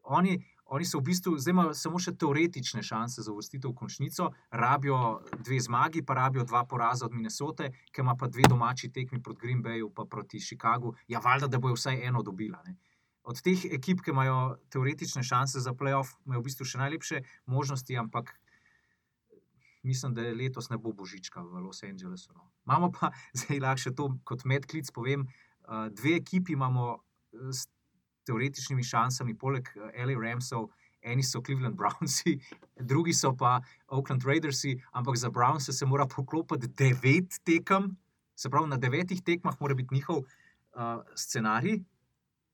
Oni, 0.05 0.39
oni 0.69 0.85
so 0.85 0.99
v 1.01 1.09
bistvu, 1.09 1.39
zdaj 1.41 1.55
imajo 1.55 1.75
samo 1.75 2.01
še 2.03 2.13
teoretične 2.21 2.83
šanse 2.85 3.25
za 3.25 3.33
uvrstitev 3.33 3.71
v 3.71 3.79
končnico, 3.79 4.29
rabijo 4.51 4.99
dve 5.41 5.61
zmagi, 5.65 6.03
pa 6.05 6.19
rabijo 6.19 6.45
dva 6.45 6.65
poraza 6.69 7.07
od 7.07 7.15
Minnesote, 7.17 7.71
ki 7.93 8.05
ima 8.05 8.15
pa 8.21 8.29
dve 8.29 8.45
domači 8.49 8.93
tekmi 8.93 9.23
proti 9.23 9.41
Green 9.41 9.63
Bayu, 9.65 9.89
pa 9.95 10.05
proti 10.05 10.41
Chicagu. 10.41 10.93
Ja, 11.09 11.23
valjda, 11.25 11.49
da 11.49 11.61
bojo 11.63 11.79
vsaj 11.79 12.05
eno 12.11 12.23
dobila. 12.23 12.61
Ne. 12.67 12.77
Od 13.29 13.41
teh 13.45 13.65
ekip, 13.73 14.05
ki 14.05 14.13
imajo 14.13 14.59
teoretične 14.73 15.25
šanse 15.25 15.65
za 15.65 15.73
playoff, 15.73 16.19
imajo 16.29 16.45
v 16.45 16.49
bistvu 16.51 16.69
še 16.69 16.83
najlepše 16.85 17.23
možnosti, 17.49 17.97
ampak 17.97 18.35
mislim, 19.89 20.15
da 20.15 20.29
letos 20.37 20.69
ne 20.69 20.77
bo 20.77 20.93
božička 20.93 21.41
v 21.41 21.65
Los 21.65 21.83
Angelesu. 21.83 22.33
No. 22.37 22.51
Imamo 22.69 22.93
pa, 22.93 23.13
zdaj 23.41 23.65
lahko 23.65 23.85
še 23.87 23.95
to 23.97 24.13
kot 24.29 24.45
medklic 24.45 24.93
povem, 24.93 25.25
uh, 25.65 25.89
dve 25.89 26.19
ekipi 26.21 26.57
imamo 26.57 26.99
eh, 26.99 27.57
teoretičnimi 28.29 28.85
šansami, 28.85 29.37
poleg 29.39 29.71
eh, 29.75 30.05
LA 30.05 30.19
Ramsov. 30.21 30.69
Eni 31.03 31.23
so 31.23 31.39
Cleveland 31.41 31.77
Brownsi, 31.79 32.35
drugi 32.91 33.13
so 33.15 33.31
pa 33.39 33.61
Oakland 33.87 34.25
Raidersi, 34.27 34.75
ampak 34.93 35.17
za 35.17 35.31
Brownse 35.31 35.73
se 35.73 35.87
mora 35.87 36.09
poklopiti 36.11 36.69
devet 36.69 37.39
tekem, 37.47 37.93
se 38.35 38.51
pravi, 38.51 38.69
na 38.69 38.77
devetih 38.77 39.23
tekmah 39.23 39.55
mora 39.61 39.75
biti 39.79 39.95
njihov 39.95 40.19
uh, 40.19 41.03
scenarij. 41.15 41.79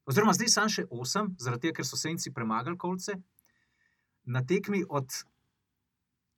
Oziroma, 0.05 0.37
zdaj 0.37 0.53
samo 0.53 0.73
še 0.73 0.85
osem, 0.93 1.33
zaradi 1.41 1.67
tega, 1.67 1.79
ker 1.81 1.89
so 1.89 1.97
senci 1.97 2.33
premagali 2.37 2.77
kolce. 2.79 3.17
Na 4.29 4.45
tekmi 4.45 4.83
od 4.89 5.09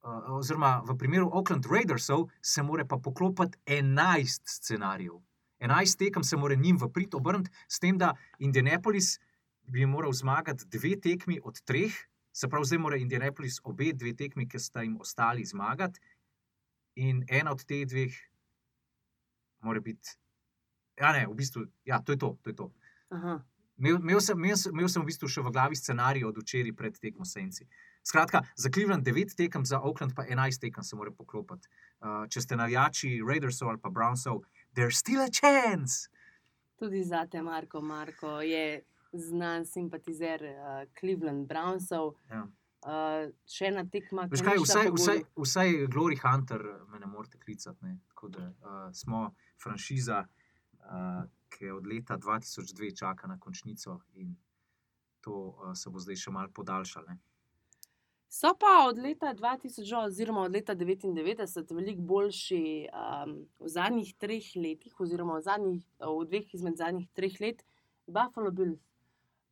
uh, 0.06 0.30
oziroma 0.38 0.80
v 0.86 0.94
primeru 0.98 1.30
Oakland 1.32 1.66
Raidersov, 1.70 2.28
se 2.42 2.62
mora 2.62 2.86
pa 2.86 2.98
poklopiti 3.02 3.58
11 3.66 4.46
scenarijev. 4.58 5.18
11 5.60 5.98
tekem 5.98 6.24
se 6.24 6.36
mora 6.36 6.54
njim 6.54 6.78
v 6.78 6.90
prid 6.92 7.14
obrniti, 7.14 7.50
s 7.68 7.78
tem, 7.78 7.98
da 7.98 8.14
Indianapolis 8.38 9.16
bi 9.68 9.86
moral 9.86 10.12
zmagati 10.12 10.66
dve 10.66 10.94
tekmi 11.00 11.40
od 11.44 11.60
treh, 11.62 11.94
se 12.32 12.48
pravi, 12.48 12.64
zdaj 12.64 12.78
mora 12.78 12.96
Indianapolis 12.96 13.60
obe 13.64 13.92
dve 13.92 14.14
tekmi, 14.16 14.48
ki 14.48 14.58
sta 14.58 14.82
jim 14.82 14.96
ostali, 15.00 15.44
zmagati, 15.44 16.00
in 16.96 17.24
ena 17.28 17.52
od 17.52 17.64
teh 17.64 17.86
dveh 17.88 18.14
mora 19.64 19.80
biti. 19.80 20.16
Ja, 21.00 21.12
ne, 21.12 21.26
v 21.26 21.34
bistvu, 21.36 21.66
ja, 21.84 22.00
to 22.02 22.12
je 22.12 22.18
to. 22.18 22.36
to, 22.42 22.50
je 22.50 22.56
to. 22.56 22.70
Imel, 23.76 23.98
imel, 24.00 24.20
sem, 24.20 24.38
imel, 24.38 24.56
sem, 24.56 24.72
imel 24.72 24.88
sem 24.88 25.02
v 25.02 25.10
bistvu 25.10 25.28
še 25.28 25.44
v 25.44 25.52
glavi 25.52 25.76
scenarij 25.76 26.24
od 26.24 26.38
včeraj 26.40 26.72
pred 26.76 26.96
tekmo 26.96 27.28
Senci. 27.28 27.66
Skratka, 28.06 28.40
za 28.56 28.70
Cleveland 28.72 29.04
9 29.04 29.36
tekem, 29.36 29.66
za 29.68 29.82
Oakland 29.82 30.14
pa 30.16 30.24
11 30.24 30.62
tekem 30.62 30.84
se 30.84 30.96
mora 30.96 31.12
poklopiti. 31.12 31.68
Uh, 32.00 32.24
če 32.30 32.40
ste 32.40 32.56
navijači 32.56 33.18
Raidersov 33.20 33.74
ali 33.74 33.82
pa 33.82 33.90
Brownsov, 33.92 34.46
there's 34.72 34.96
still 34.96 35.20
a 35.20 35.28
chance. 35.28 36.08
Tudi 36.80 37.02
za 37.04 37.26
te, 37.26 37.42
Marko. 37.42 37.80
Marko 37.80 38.40
je 38.40 38.80
znan 39.12 39.66
simpatizer 39.66 40.42
uh, 40.42 40.84
Cleveland 40.98 41.46
Brownsov. 41.48 42.14
Ja. 42.30 42.46
Uh, 42.86 43.32
še 43.50 43.72
ena 43.72 43.82
tekma, 43.90 44.28
Veš 44.30 44.44
ki 44.44 44.46
kaj, 44.46 44.58
ni 44.60 44.66
šla 45.02 45.14
vsaj, 45.42 45.72
Glory 45.90 46.18
Hunter 46.22 46.62
me 46.92 47.00
ne 47.02 47.08
morete 47.10 47.40
klicati. 47.42 47.82
Ne? 47.82 47.96
Tako 48.12 48.30
da 48.34 48.44
uh, 48.46 48.74
smo 48.94 49.30
franšiza, 49.62 50.20
uh, 50.84 51.22
ki 51.50 51.72
od 51.74 51.86
leta 51.86 52.18
2002 52.18 52.92
čaka 52.98 53.26
na 53.26 53.40
končnico 53.40 54.00
in 54.14 54.36
to 55.20 55.32
uh, 55.32 55.72
se 55.74 55.90
bo 55.90 55.98
zdaj 55.98 56.20
še 56.26 56.34
malo 56.34 56.52
podaljšalo. 56.54 57.16
So 58.36 58.52
pa 58.60 58.84
od 58.88 58.98
leta 58.98 59.34
2000, 59.34 60.04
oziroma 60.04 60.42
od 60.46 60.52
leta 60.52 60.74
1999, 60.76 61.74
veliko 61.74 62.02
boljši 62.02 62.62
um, 62.90 63.36
v 63.58 63.70
zadnjih 63.70 64.10
treh 64.18 64.48
letih, 64.56 65.00
oziroma 65.00 65.38
v, 65.38 65.44
zadnjih, 65.46 65.84
v 66.02 66.26
dveh 66.28 66.54
izmed 66.58 66.76
zadnjih 66.76 67.06
treh 67.16 67.38
let, 67.40 67.62
Buffalo 68.06 68.50
Bills. 68.50 68.82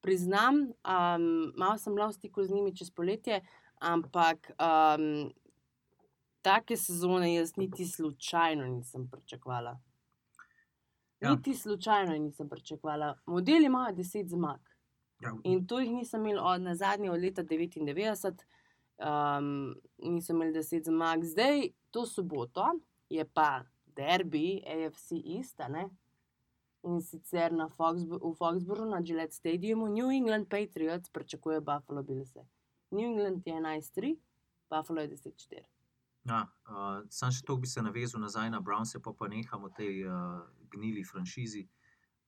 Priznam, 0.05 0.55
um, 0.55 1.53
malo 1.57 1.79
sem 1.81 1.95
bila 1.95 2.11
v 2.11 2.13
stiku 2.13 2.43
z 2.45 2.53
njimi 2.53 2.75
čez 2.77 2.91
poletje, 2.91 3.39
ampak 3.81 4.51
um, 4.61 5.33
take 6.45 6.77
sezone 6.77 7.31
jaz 7.35 7.57
niti 7.57 7.87
slučajno 7.89 8.67
nisem 8.67 9.09
pričakovala. 9.11 9.81
Ja. 11.21 11.31
Niti 11.31 11.55
slučajno 11.55 12.19
nisem 12.19 12.49
pričakovala. 12.49 13.15
Modeli 13.27 13.67
imajo 13.67 13.95
10 13.95 14.29
zmag. 14.29 14.61
Ja, 15.21 15.33
In 15.45 15.67
to 15.67 15.81
jih 15.81 15.91
nisem 15.91 16.27
imel 16.27 16.45
od 16.47 16.61
na 16.61 16.75
zadnje, 16.75 17.11
od 17.11 17.21
leta 17.21 17.43
99, 17.43 18.45
um, 18.99 19.75
nisem 19.99 20.37
imel 20.37 20.53
10 20.53 20.85
zmag. 20.85 21.25
Zdaj, 21.25 21.69
to 21.91 22.07
soboto, 22.07 22.67
je 23.09 23.25
pa 23.25 23.63
derbi 23.87 24.61
AFC 24.67 25.13
East, 25.37 25.61
a 25.61 25.69
ne? 25.69 25.89
In 26.85 27.01
sicer 27.01 27.53
na 27.53 27.69
Foxb 27.69 28.13
v 28.13 28.35
Foxborough 28.39 28.89
na 28.89 29.03
Gillette 29.03 29.35
Stadiumu, 29.35 29.89
New 29.89 30.11
England 30.11 30.49
Patriots 30.49 31.11
pričakuje 31.11 31.61
Buffalo 31.61 32.03
Bills. 32.03 32.35
New 32.91 33.07
England 33.11 33.43
je 33.47 33.53
11-3, 33.53 34.17
Buffalo 34.71 35.01
je 35.01 35.09
10-4. 35.09 35.65
Ja, 36.25 36.47
uh, 36.69 37.05
sam 37.13 37.33
še 37.33 37.45
to 37.45 37.57
bi 37.61 37.69
se 37.69 37.83
navezal 37.85 38.23
nazaj 38.23 38.51
na 38.51 38.61
Brownse, 38.61 39.01
pa 39.03 39.13
pa 39.13 39.29
nehamo 39.29 39.69
tej 39.77 40.07
uh, 40.09 40.41
gnili 40.73 41.05
franšizi. 41.05 41.67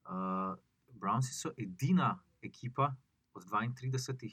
Uh, 0.05 0.53
Brownsi 0.93 1.33
so 1.33 1.53
edina 1.57 2.13
ekipa 2.45 2.91
od 3.33 3.45
32, 3.49 4.29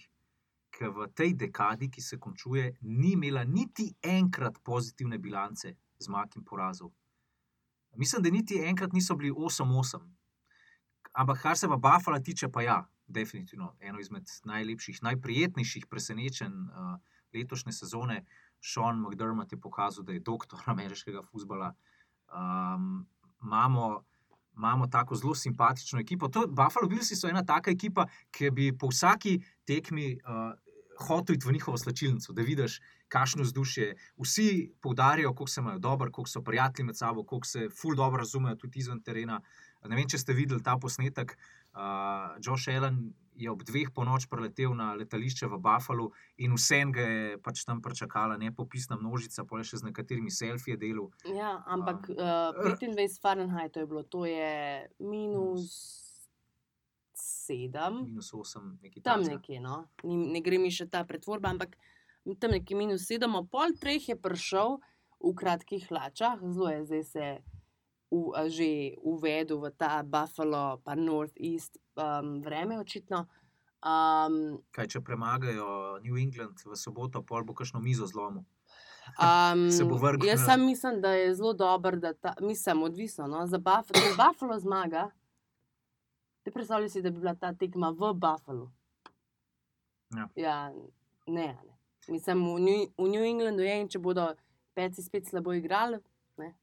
ki 0.73 0.89
v 0.89 1.07
tej 1.15 1.35
dekadi, 1.37 1.89
ki 1.89 2.01
se 2.01 2.17
končuje, 2.19 2.73
ni 2.81 3.13
imela 3.13 3.43
niti 3.43 3.93
enkrat 4.01 4.59
pozitivne 4.63 5.19
bilance 5.19 5.75
zmag 5.99 6.35
in 6.35 6.43
porazov. 6.43 6.91
Mislim, 7.95 8.23
da 8.23 8.29
niti 8.29 8.61
enkrat 8.65 8.93
niso 8.93 9.15
bili 9.15 9.31
8-8. 9.31 9.99
Ampak 11.13 11.41
kar 11.41 11.57
se 11.57 11.67
pa 11.67 11.77
Buffalo 11.77 12.19
tiče, 12.19 12.49
pa 12.51 12.61
ja, 12.61 12.87
definitivno 13.07 13.75
eno 13.79 13.99
izmed 13.99 14.23
najlepših, 14.43 15.03
najprijetnejših 15.03 15.85
presenečenj 15.89 16.53
uh, 16.53 16.99
letošnje 17.33 17.71
sezone. 17.71 18.25
Sean 18.61 19.01
McDermott 19.01 19.51
je 19.51 19.59
pokazal, 19.61 20.03
da 20.03 20.13
je 20.13 20.19
doktor 20.19 20.59
ameriškega 20.73 21.21
futbola. 21.21 21.73
Um, 22.33 23.05
imamo, 23.43 24.03
imamo 24.57 24.87
tako 24.87 25.15
zelo 25.15 25.35
simpatično 25.35 25.99
ekipo. 25.99 26.27
To, 26.27 26.47
Buffalo 26.47 26.87
Bills 26.87 27.11
so 27.19 27.27
ena 27.27 27.45
taka 27.45 27.71
ekipa, 27.71 28.07
ki 28.31 28.51
bi 28.51 28.71
po 28.77 28.87
vsaki 28.87 29.41
tekmi 29.65 30.15
uh, 30.15 30.53
hotel 31.07 31.35
iti 31.35 31.47
v 31.47 31.53
njihovo 31.53 31.77
slačilnico, 31.77 32.33
da 32.33 32.41
vidiš, 32.41 32.79
kakšno 33.13 33.45
vzdušje. 33.45 33.93
Vsi 34.17 34.47
poudarjajo, 34.81 35.33
kako 35.33 35.47
se 35.47 35.61
imajo 35.61 35.79
dobro, 35.79 36.11
kako 36.11 36.29
so 36.29 36.41
prijatelji 36.41 36.85
med 36.89 36.97
sabo, 36.97 37.23
kako 37.23 37.45
se 37.45 37.67
ful 37.69 37.95
dobro 37.95 38.23
razumejo 38.25 38.55
tudi 38.55 38.79
izven 38.79 39.01
terena. 39.03 39.41
Ne 39.85 39.95
vem, 39.95 40.07
če 40.09 40.17
ste 40.17 40.33
videli 40.33 40.63
ta 40.63 40.77
posnetek. 40.79 41.35
Uh, 41.73 42.37
Josh 42.45 42.69
Allen 42.69 43.13
je 43.35 43.49
ob 43.49 43.63
dveh 43.65 43.89
po 43.93 44.03
noč 44.05 44.27
preletel 44.29 44.75
na 44.77 44.91
letališče 44.93 45.47
v 45.49 45.57
Buffalo 45.57 46.11
in 46.37 46.53
vsem 46.53 46.91
ga 46.93 47.01
je 47.01 47.39
pač 47.41 47.63
tam 47.65 47.81
pričakala 47.81 48.37
nepopisna 48.37 48.97
množica, 48.99 49.45
pa 49.49 49.63
še 49.65 49.81
z 49.81 49.89
nekaterimi 49.89 50.31
selfije 50.31 50.77
delov. 50.77 51.09
Ja, 51.25 51.57
ampak 51.65 52.11
uh, 52.13 52.53
25 52.61 53.17
Fahrenheit 53.21 53.75
je 53.75 53.87
bilo, 53.89 54.05
to 54.05 54.25
je 54.29 54.85
minus 55.01 55.73
7. 57.17 58.05
Minus 58.05 58.31
8, 58.33 58.77
nekaj 58.85 59.03
Tam 59.03 59.25
takega. 59.25 59.33
nekje, 59.35 59.59
no. 59.59 59.83
Ni, 60.05 60.15
ne 60.37 60.41
gre 60.45 60.61
mi 60.61 60.71
še 60.71 60.87
ta 60.87 61.03
pretvorba, 61.07 61.51
ampak 61.51 61.75
tam 62.39 62.55
nekje 62.55 62.77
minus 62.77 63.07
sedem, 63.07 63.35
pol 63.51 63.75
treh 63.79 64.09
je 64.09 64.15
prišel 64.15 64.79
v 65.23 65.33
kratkih 65.35 65.87
hlačah, 65.87 66.39
zelo 66.39 66.69
je 66.71 66.85
zdaj 66.85 67.03
se 67.03 67.27
v, 68.13 68.49
že 68.49 68.69
uvedel 69.01 69.59
v 69.59 69.71
ta 69.73 70.03
Buffalo, 70.03 70.79
pa 70.85 70.95
Northeast 70.95 71.79
um, 71.95 72.39
vreme, 72.43 72.79
očitno. 72.79 73.25
Um, 73.83 74.61
Kaj, 74.71 74.87
če 74.95 75.03
premagajo 75.03 75.99
New 76.05 76.15
England 76.15 76.61
v 76.63 76.77
soboto, 76.79 77.23
pol 77.25 77.43
bo 77.43 77.57
kakšno 77.57 77.81
mizo 77.83 78.07
zlomil. 78.07 78.45
um, 79.17 79.67
Se 79.75 79.83
bo 79.83 79.97
vrgel 79.99 80.29
jaz 80.29 80.45
sam 80.45 80.63
mislim, 80.63 81.01
da 81.01 81.11
je 81.17 81.33
zelo 81.35 81.53
dober, 81.53 81.99
da 81.99 82.13
ta, 82.13 82.35
mislim, 82.39 82.83
odvisno. 82.83 83.27
No, 83.27 83.47
za 83.47 83.57
Buffalo, 83.57 84.15
Buffalo 84.15 84.59
zmaga, 84.59 85.09
te 86.43 86.51
predstavljaj 86.51 86.89
si, 86.89 87.03
da 87.03 87.11
bi 87.11 87.19
bila 87.19 87.35
ta 87.35 87.53
tekma 87.53 87.91
v 87.91 88.13
Buffalo. 88.13 88.71
Ja. 90.13 90.29
ja 90.35 90.57
ne, 91.27 91.57
ne. 91.65 91.72
Mislim, 92.07 92.37
v 92.55 92.59
New, 92.59 92.87
v 92.97 93.09
New 93.09 93.23
Englandu 93.23 93.63
je 93.63 93.75
in 93.81 93.87
če 93.89 93.99
bodo 93.99 94.33
peci 94.75 95.03
spet 95.03 95.27
slabo 95.29 95.53
igrali. 95.53 95.99
Ne. 96.37 96.53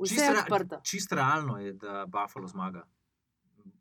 Vse 0.00 0.14
Čisto 0.14 0.24
je 0.24 0.40
odprto. 0.40 0.80
Čisto 0.84 1.14
realno 1.14 1.58
je, 1.58 1.72
da 1.72 2.06
Buffalo 2.06 2.48
zmaga. 2.48 2.86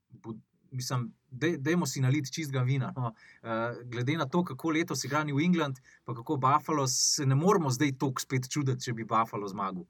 Bu, 0.10 0.36
mislim, 0.72 1.14
dej, 1.32 1.58
dejmo 1.58 1.88
si 1.88 2.02
naliti 2.02 2.34
čistega 2.34 2.62
vina. 2.64 2.94
No. 2.96 3.14
Uh, 3.42 3.80
glede 3.86 4.18
na 4.18 4.28
to, 4.30 4.44
kako 4.44 4.70
letos 4.76 5.04
igra 5.04 5.24
New 5.24 5.40
England, 5.40 5.80
pa 6.04 6.14
kako 6.14 6.38
Buffalo, 6.38 6.88
se 6.88 7.26
ne 7.26 7.36
moramo 7.36 7.70
zdaj 7.70 7.96
toliko 7.98 8.22
spet 8.22 8.50
čuditi, 8.52 8.84
če 8.84 8.94
bi 8.94 9.08
Buffalo 9.08 9.48
zmagal. 9.48 9.88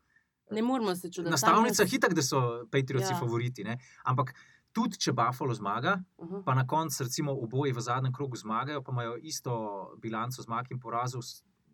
Ne 0.51 0.61
moramo 0.61 0.95
se 0.95 1.11
čuditi. 1.11 1.31
Na 1.31 1.37
stavnicah 1.37 1.87
hitak, 1.87 2.13
da 2.13 2.21
so 2.21 2.65
Patriotsi 2.71 3.13
Ja. 3.13 3.19
favoriti. 3.19 3.63
Ne? 3.63 3.77
Ampak 4.03 4.33
tudi, 4.73 4.97
če 4.97 5.13
Buffalo 5.13 5.53
zmaga, 5.53 6.03
Uh 6.17 6.29
-huh. 6.29 6.43
pa 6.45 6.53
na 6.53 6.67
koncu, 6.67 7.03
recimo, 7.03 7.31
oboji 7.31 7.71
v 7.71 7.81
zadnjem 7.81 8.13
krogu 8.13 8.35
zmagajo, 8.35 8.83
pa 8.83 8.91
imajo 8.91 9.17
isto 9.21 9.51
bilanco 10.01 10.41
zmag 10.41 10.65
in 10.71 10.79
porazov. 10.79 11.21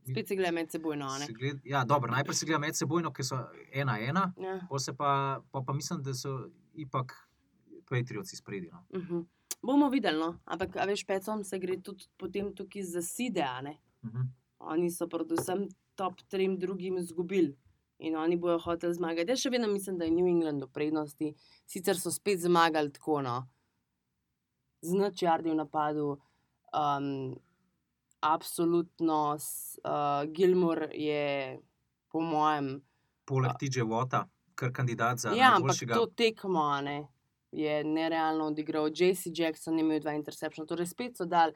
Spet 0.10 0.28
se 0.28 0.36
gleda 0.36 0.52
med 0.52 0.72
seboj. 0.72 0.98
No, 0.98 1.18
ne. 1.20 1.26
se 1.26 1.34
gled, 1.34 1.60
ja, 1.64 1.86
dobro, 1.86 2.12
najprej 2.12 2.36
se 2.36 2.46
gleda 2.46 2.60
med 2.60 2.76
sebojno, 2.76 3.12
ker 3.12 3.26
so 3.26 3.38
ena 3.74 4.00
ena, 4.00 4.34
ja. 4.38 4.68
pa, 4.70 4.80
se 4.80 4.94
pa, 4.94 5.42
pa, 5.52 5.62
pa 5.62 5.74
mislim, 5.74 6.04
da 6.04 6.14
so 6.14 6.50
ipak 6.74 7.14
Patriotsi 7.90 8.36
spredi. 8.36 8.70
No. 8.72 8.86
uh 9.00 9.08
-huh. 9.08 9.26
Bomo 9.62 9.90
videli, 9.90 10.20
no. 10.20 10.40
ampak 10.46 10.76
veš, 10.88 11.06
pecom 11.06 11.44
se 11.44 11.60
gre 11.60 11.82
tudi 11.82 12.06
potem 12.18 12.56
tukaj 12.56 12.84
za 12.84 13.02
side. 13.02 13.46
Uh 14.04 14.10
-huh. 14.10 14.28
Oni 14.60 14.92
so 14.92 15.08
predvsem 15.08 15.68
top 15.96 16.22
trem 16.28 16.58
drugim 16.60 16.98
izgubili 16.98 17.58
in 17.98 18.16
oni 18.16 18.38
bojo 18.38 18.60
hoteli 18.60 18.94
zmagati. 18.94 19.32
Jaz 19.32 19.46
še 19.46 19.50
vedno 19.50 19.68
mislim, 19.68 19.98
da 19.98 20.06
je 20.06 20.12
New 20.12 20.28
England 20.28 20.64
v 20.64 20.72
prednosti, 20.74 21.34
sicer 21.66 22.00
so 22.00 22.12
spet 22.12 22.42
zmagali 22.44 22.92
tako, 22.94 23.22
no, 23.26 23.36
z 24.82 25.00
načrti 25.00 25.50
v 25.50 25.56
napadu. 25.56 26.18
Um, 26.76 27.36
absolutno, 28.20 29.38
uh, 29.38 30.34
Gilmore 30.34 30.90
je, 30.94 31.60
po 32.12 32.22
mojem, 32.22 32.82
Poleg 33.26 33.56
TJ 33.58 33.82
Wata, 33.90 34.26
kar 34.56 34.72
kandidat 34.72 35.18
za 35.18 35.32
ja, 35.34 35.56
najboljšega. 35.56 35.96
to 35.96 36.06
tekmo 36.06 36.82
ne, 36.82 37.08
je 37.52 37.84
nerealno 37.84 38.46
odigral. 38.52 38.90
JC 38.90 39.32
Jackson 39.34 39.80
je 39.80 39.86
imel 39.86 40.00
dva 40.00 40.14
interceptiona, 40.14 40.68
torej 40.68 40.92
spet 40.92 41.18
so 41.18 41.26
dal 41.26 41.56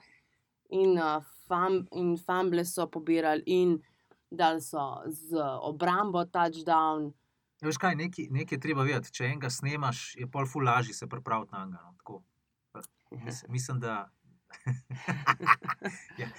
in, 0.70 0.98
uh, 0.98 1.22
fam, 1.48 1.84
in 1.94 2.16
fumble 2.18 2.66
so 2.66 2.88
pobirali, 2.88 3.44
in 3.46 3.78
dal 4.32 4.62
so 4.62 5.02
z 5.08 5.36
obrambo 5.62 6.26
touchdown. 6.26 7.14
Ja, 7.62 7.68
Veš 7.68 7.78
kaj, 7.78 7.96
nekaj, 7.96 8.28
nekaj 8.32 8.56
je 8.56 8.62
treba 8.62 8.84
vedeti. 8.88 9.12
Če 9.12 9.26
enega 9.26 9.50
snemaš, 9.52 10.16
je 10.16 10.28
pol 10.32 10.48
ful 10.48 10.64
lažje 10.64 10.94
se 10.94 11.08
pripraviti 11.08 11.52
na 11.54 11.66
njega. 11.66 11.82
No. 11.84 11.96
Tako. 11.98 12.22
Mis- 13.26 13.44
Mislim, 13.50 13.80
da. 13.80 14.10
ja. 16.22 16.30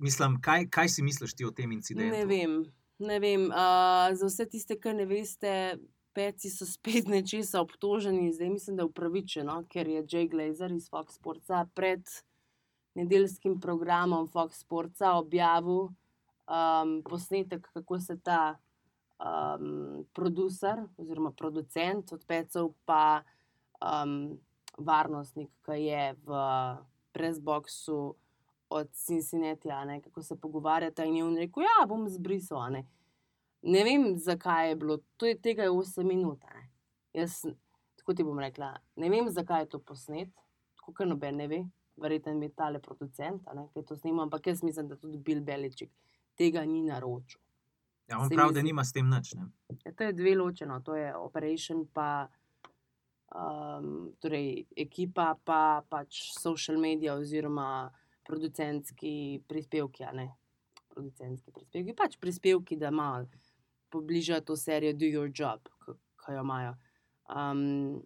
Mislim, 0.00 0.40
kaj, 0.40 0.68
kaj 0.70 0.88
si 0.88 1.02
misliš 1.02 1.34
ti 1.34 1.44
o 1.44 1.50
tem 1.50 1.72
incidentu? 1.72 2.16
Ne 2.16 2.24
vem. 2.26 2.64
Ne 2.98 3.18
vem. 3.20 3.48
Uh, 3.50 4.14
za 4.14 4.26
vse 4.26 4.46
tiste, 4.46 4.78
ki 4.80 4.94
ne 4.94 5.04
veste, 5.10 5.76
peci 6.14 6.50
so 6.50 6.66
spet 6.66 7.08
nečesa 7.14 7.60
obtoženi, 7.60 8.32
zdaj 8.32 8.50
mislim, 8.50 8.76
da 8.76 8.82
je 8.82 8.92
upravičeno, 8.92 9.58
ker 9.68 9.88
je 9.88 10.04
Jay 10.06 10.30
Glazer 10.30 10.72
iz 10.72 10.88
Fox 10.90 11.18
Sportsa 11.18 11.66
pred 11.74 12.06
nedeljskim 12.94 13.60
programom 13.60 14.28
Fox 14.30 14.62
Sportsa 14.62 15.12
objavil 15.18 15.88
um, 16.48 17.02
posnetek, 17.02 17.68
kako 17.72 18.00
se 18.00 18.18
ta 18.20 18.58
um, 19.18 20.06
producer 20.12 20.82
oziroma 20.96 21.30
producent 21.30 22.12
od 22.12 22.24
pecev, 22.26 22.72
pa 22.84 23.22
um, 23.80 24.38
varnostnik, 24.78 25.50
ki 25.64 25.78
je 25.86 26.14
v 26.26 26.42
presboxu 27.12 28.14
od 28.68 28.90
Cincinnati, 28.92 29.68
ne, 29.86 30.00
kako 30.02 30.22
se 30.22 30.40
pogovarjata. 30.40 31.04
In 31.04 31.16
je 31.16 31.24
on 31.24 31.36
rekel, 31.36 31.62
ja, 31.62 31.86
bom 31.86 32.08
zbrisal. 32.08 32.70
Ne. 32.72 32.86
ne 33.62 33.84
vem, 33.84 34.16
zakaj 34.18 34.68
je 34.68 34.76
bilo, 34.76 34.98
to 35.16 35.26
je 35.26 35.38
tega 35.38 35.70
8 35.70 36.04
minut. 36.04 36.42
Ne. 36.54 36.68
Jaz, 37.12 37.44
tako 37.96 38.14
ti 38.14 38.24
bom 38.24 38.38
rekla, 38.38 38.74
ne 38.96 39.10
vem, 39.10 39.30
zakaj 39.30 39.62
je 39.62 39.68
to 39.76 39.78
posnet, 39.78 40.32
tako 40.76 40.92
kot 40.92 41.08
noben 41.08 41.36
ne 41.36 41.48
ve. 41.48 41.64
Verjetno 41.96 42.32
je 42.42 42.50
tale 42.50 42.80
producent, 42.82 43.44
ki 43.46 43.78
je 43.78 43.84
to 43.86 43.94
snimal, 43.96 44.24
ampak 44.24 44.46
jaz 44.50 44.64
mislim, 44.66 44.88
da 44.88 44.96
tudi 44.98 45.18
Bill 45.18 45.44
Beličik 45.46 45.92
tega 46.36 46.64
ni 46.64 46.82
naročil. 46.82 47.40
Ja, 48.06 48.18
on 48.20 48.28
pravi, 48.28 48.54
da 48.54 48.62
nima 48.62 48.84
s 48.84 48.92
tem 48.92 49.08
nič. 49.08 49.32
Ne? 49.34 49.48
Ja, 49.84 49.92
to 49.92 50.04
je 50.04 50.12
dve 50.12 50.34
ločeno, 50.36 50.80
to 50.84 50.96
je 50.96 51.14
operation, 51.16 51.86
pa 51.92 52.28
um, 53.32 54.12
torej 54.20 54.66
ekipa, 54.76 55.34
pa 55.44 55.82
pač 55.88 56.34
social 56.36 56.76
media 56.78 57.14
oziroma 57.14 57.88
producentski 58.28 59.42
prispevki. 59.48 60.04
Producentski 60.92 61.52
prispevki, 61.52 61.96
pač 61.96 62.18
prispevki, 62.20 62.76
da 62.76 62.90
malo 62.90 63.26
pobližajo 63.94 64.40
to 64.40 64.56
serijo 64.56 64.92
Do 64.92 65.06
Your 65.06 65.30
Job, 65.34 65.68
ki 65.86 66.32
jo 66.32 66.40
imajo. 66.40 66.74
Um, 67.30 68.02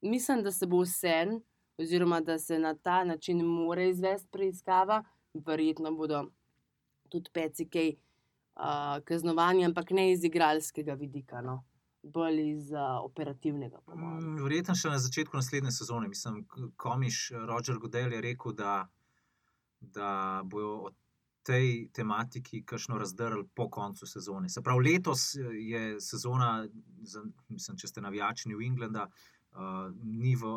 mislim, 0.00 0.42
da 0.42 0.52
se 0.52 0.66
bo 0.66 0.82
vse, 0.82 1.40
oziroma 1.78 2.20
da 2.20 2.38
se 2.38 2.58
na 2.58 2.74
ta 2.74 3.04
način 3.04 3.42
mora 3.44 3.82
izvesti 3.82 4.28
preiskava, 4.30 5.02
verjetno 5.34 5.92
bodo 5.92 6.24
tudi 7.14 7.30
peci 7.34 7.68
kaj 7.70 7.92
uh, 7.94 8.98
kaznovani, 9.06 9.64
ampak 9.68 9.94
ne 9.96 10.10
iz 10.12 10.26
igralskega 10.26 10.98
vidika, 10.98 11.44
no. 11.44 11.62
bolj 12.04 12.40
iz 12.50 12.72
uh, 12.72 12.98
operativnega. 13.00 13.78
Mm, 13.88 14.42
Verjetno 14.44 14.74
še 14.76 14.90
na 14.92 14.98
začetku 15.00 15.38
naslednje 15.38 15.70
sezone. 15.72 16.10
Mislim, 16.10 16.42
komiš 16.76 17.30
Roger 17.48 17.78
Godel 17.80 18.12
je 18.12 18.20
rekel, 18.20 18.52
da, 18.58 18.74
da 19.80 20.10
bojo 20.44 20.74
o 20.90 20.92
tej 21.44 21.88
tematiki 21.92 22.62
kakšno 22.64 22.98
razdrli 22.98 23.44
po 23.54 23.68
koncu 23.70 24.06
sezone. 24.06 24.48
Se 24.48 24.62
pravi, 24.62 24.84
letos 24.92 25.34
eh, 25.36 25.48
je 25.60 26.00
sezona, 26.00 26.66
za, 27.02 27.24
mislim, 27.48 27.76
če 27.76 27.88
ste 27.88 28.04
navijači 28.04 28.48
New 28.48 28.62
Englanda, 28.64 29.08
uh, 29.08 29.90
ni, 30.02 30.34
v, 30.36 30.54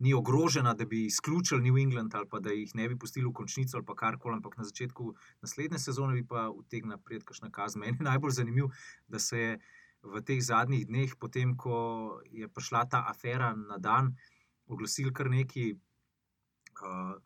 ni 0.00 0.14
ogrožena, 0.14 0.74
da 0.74 0.84
bi 0.84 1.04
izključili 1.06 1.62
New 1.62 1.78
England 1.78 2.14
ali 2.14 2.40
da 2.40 2.50
jih 2.50 2.74
ne 2.74 2.88
bi 2.88 2.98
pustili 2.98 3.26
v 3.28 3.32
končnico 3.32 3.76
ali 3.76 3.96
karkoli, 3.96 4.34
ampak 4.34 4.56
na 4.56 4.64
začetku 4.64 5.14
naslednje 5.42 5.78
sezone 5.78 6.14
bi 6.14 6.26
pa 6.26 6.48
utegnila 6.50 6.96
prijeti 6.98 7.26
kakšna 7.26 7.50
kazen. 7.50 7.80
Meni 7.80 7.96
je 8.00 8.04
najbolj 8.04 8.30
zanimivo, 8.30 8.70
da 9.08 9.18
se 9.18 9.38
je 9.38 9.58
v 10.02 10.22
teh 10.24 10.40
zadnjih 10.40 10.86
dneh, 10.86 11.12
potem 11.20 11.56
ko 11.56 12.20
je 12.32 12.48
prišla 12.48 12.86
ta 12.88 13.04
afera 13.08 13.52
na 13.54 13.78
dan, 13.78 14.16
oglasili 14.66 15.12
kar 15.12 15.30
neki. 15.30 15.74
Uh, 16.80 17.18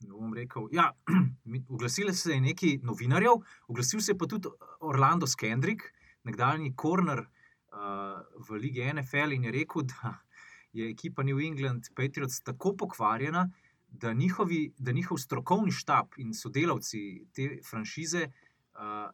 ne 0.00 0.12
bom 0.12 0.34
rekel. 0.34 0.68
Ja, 0.72 0.90
mi- 1.50 1.64
oglasili 1.68 2.14
se 2.14 2.32
je 2.32 2.40
nekaj 2.40 2.78
novinarjev, 2.82 3.44
oglasil 3.68 4.00
se 4.00 4.12
je 4.12 4.18
pa 4.18 4.26
tudi 4.26 4.48
Orlando 4.80 5.26
Skendrick, 5.26 5.86
nekdanji 6.24 6.74
korner 6.76 7.20
uh, 7.20 8.20
v 8.48 8.58
lige 8.60 8.92
NFL 8.94 9.32
in 9.32 9.44
je 9.44 9.52
rekel, 9.52 9.82
da 9.82 10.18
je 10.74 10.90
ekipa 10.90 11.22
New 11.22 11.40
England 11.40 11.90
Patriots 11.94 12.40
tako 12.42 12.74
pokvarjena, 12.76 13.48
da, 13.88 14.12
njihovi, 14.12 14.72
da 14.78 14.92
njihov 14.92 15.18
strokovni 15.22 15.72
štab 15.72 16.18
in 16.18 16.34
sodelavci 16.34 17.26
te 17.34 17.48
franšize 17.70 18.26
uh, 18.26 19.10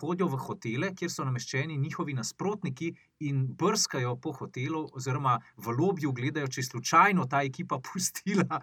hodijo 0.00 0.28
v 0.32 0.38
hotele, 0.46 0.90
kjer 0.96 1.10
so 1.12 1.24
nameščeni 1.26 1.76
njihovi 1.78 2.14
nasprotniki 2.16 2.90
in 3.28 3.44
brskajo 3.58 4.14
po 4.24 4.32
hotelu, 4.38 4.82
oziroma 4.96 5.36
v 5.56 5.74
lobiju 5.78 6.12
gledajo, 6.16 6.48
če 6.48 6.62
je 6.62 6.68
slučajno 6.70 7.26
ta 7.30 7.42
ekipa 7.46 7.78
pustila 7.86 8.60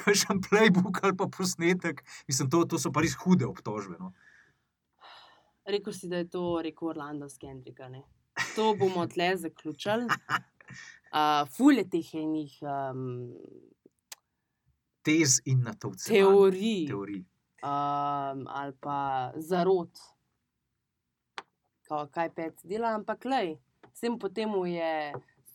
kakšen 0.00 0.42
playbook 0.48 1.02
ali 1.02 1.16
pa 1.16 1.28
posnetek. 1.38 2.04
Mislim, 2.28 2.50
to, 2.50 2.64
to 2.64 2.80
so 2.80 2.92
pa 2.92 3.04
res 3.04 3.16
hude 3.24 3.46
obtožbe. 3.46 3.98
No. 4.00 4.12
Rekl 5.68 5.94
si, 5.94 6.08
da 6.10 6.22
je 6.24 6.30
to 6.30 6.58
rekel 6.64 6.90
Orlando 6.90 7.28
Skendrika. 7.30 7.88
Ne? 7.88 8.02
To 8.56 8.72
bomo 8.78 9.06
tle 9.06 9.36
zaključili. 9.36 10.08
Uh, 11.12 11.44
Fulje 11.52 11.84
teh 11.90 12.14
enih 12.14 12.54
um, 12.62 13.34
Tez 15.02 15.40
in 15.44 15.62
na 15.62 15.74
to 15.74 15.90
vse. 15.90 16.08
teorij 16.14 16.86
Teorij. 16.88 17.24
um, 17.62 18.46
ali 18.48 18.72
pa 18.80 18.98
zarot, 19.36 19.98
kao, 21.88 22.06
kaj 22.08 22.30
pec 22.34 22.62
dela, 22.64 22.94
ampak 22.94 23.24
lej, 23.24 23.56
vsem 23.92 24.18
potem 24.18 24.48
je. 24.66 25.12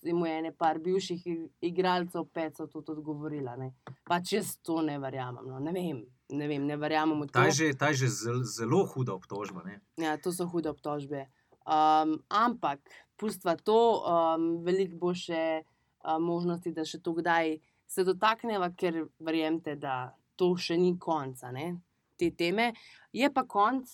Mu 0.08 0.25
je 0.25 0.34
ene 0.39 0.51
par 0.53 0.77
bivših 0.80 1.23
ig- 1.25 1.49
igralcev 1.62 2.27
pecov 2.32 2.67
tudi 2.69 2.91
odgovorila. 2.93 3.56
Ne. 3.58 3.73
Pač 4.06 4.34
jaz 4.38 4.53
to 4.63 4.82
ne 4.82 4.99
verjamem. 4.99 5.43
No. 5.49 5.58
Ne 5.60 5.71
vem, 5.73 6.03
ne, 6.30 6.47
vem, 6.47 6.63
ne 6.63 6.77
verjamem 6.77 7.17
v 7.21 7.25
to. 7.27 7.34
Ta 7.34 7.45
je 7.49 7.51
že, 7.51 7.73
ta 7.75 7.89
je 7.89 8.06
že 8.06 8.08
zelo, 8.08 8.43
zelo 8.45 8.86
huda 8.86 9.13
obtožba. 9.17 9.63
Ne? 9.65 9.82
Ja, 9.97 10.13
to 10.21 10.32
so 10.32 10.45
hude 10.47 10.69
obtožbe. 10.69 11.25
Um, 11.67 12.23
ampak, 12.32 12.80
pustva 13.19 13.58
to, 13.60 14.03
um, 14.08 14.63
veliko 14.63 14.95
bo 15.01 15.12
še 15.12 15.63
um, 16.06 16.23
možnosti, 16.23 16.71
da 16.71 16.86
še 16.88 17.01
to 17.03 17.12
kdaj 17.17 17.58
se 17.88 18.03
dotakneva, 18.08 18.71
ker 18.75 19.03
verjemite, 19.19 19.75
da 19.75 20.15
to 20.39 20.53
še 20.56 20.77
ni 20.80 20.93
konca 20.99 21.51
ne, 21.51 21.73
te 22.19 22.32
teme. 22.32 22.71
Je 23.15 23.27
pa 23.34 23.43
konc 23.43 23.91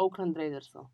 Oakland 0.00 0.36
Raidersov. 0.36 0.90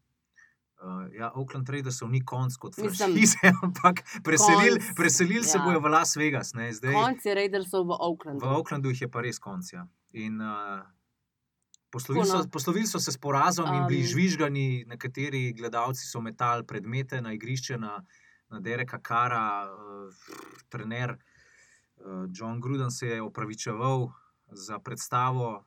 Uh, 0.77 1.07
ja, 1.17 1.31
Oakland 1.35 1.71
Raidersov 1.73 2.11
ni 2.13 2.21
konc 2.21 2.55
kot 2.61 2.77
franšize, 2.77 3.51
ampak 3.65 4.03
preselili 4.23 4.77
preselil 4.99 5.43
se 5.43 5.57
ja. 5.57 5.65
bojo 5.65 5.81
v 5.81 5.93
Las 5.95 6.17
Vegas. 6.21 6.53
Ne, 6.55 6.69
zdaj, 6.77 6.93
Konc 6.93 7.25
je 7.25 7.35
Raidersov 7.35 7.87
v 7.87 7.95
v 7.95 8.01
Oaklandu. 8.11 8.51
Oaklandu 8.59 8.93
jih 8.93 9.07
je 9.07 9.11
pa 9.11 9.25
res 9.25 9.41
konc. 9.41 9.73
Ja. 9.73 9.87
In, 10.13 10.37
uh, 10.39 10.85
poslovili, 11.91 12.27
so, 12.27 12.39
no. 12.39 12.49
poslovili 12.53 12.87
so 12.87 12.99
se 12.99 13.13
s 13.13 13.19
porazom 13.19 13.75
in 13.75 13.87
bili 13.89 14.01
Um, 14.01 14.07
žvižgani, 14.07 14.85
nekateri 14.87 15.53
gledalci 15.53 16.07
so 16.07 16.21
metali 16.21 16.67
predmete 16.67 17.21
na 17.21 17.33
igrišče, 17.33 17.79
na, 17.79 18.05
na 18.49 18.61
Dereka 18.61 18.99
Kara, 18.99 19.67
uh, 19.73 20.15
trener 20.69 21.17
uh, 21.97 22.27
John 22.33 22.61
Gruden 22.61 22.91
se 22.91 23.07
je 23.07 23.23
opravičeval 23.23 24.11
za 24.51 24.79
predstavo. 24.79 25.65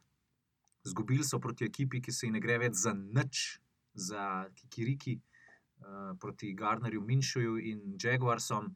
Zgubili 0.84 1.24
so 1.24 1.40
proti 1.40 1.66
ekipi, 1.66 2.02
ki 2.02 2.12
se 2.12 2.28
ji 2.28 2.32
ne 2.32 2.40
gre 2.40 2.58
več 2.58 2.74
za 2.74 2.94
nič, 2.94 3.60
za 3.94 4.48
Kikiriki, 4.56 5.20
uh, 5.20 6.16
proti 6.20 6.54
Gardnerju, 6.54 7.02
Minšuju 7.02 7.58
in 7.58 7.98
Jaguarsom. 8.04 8.76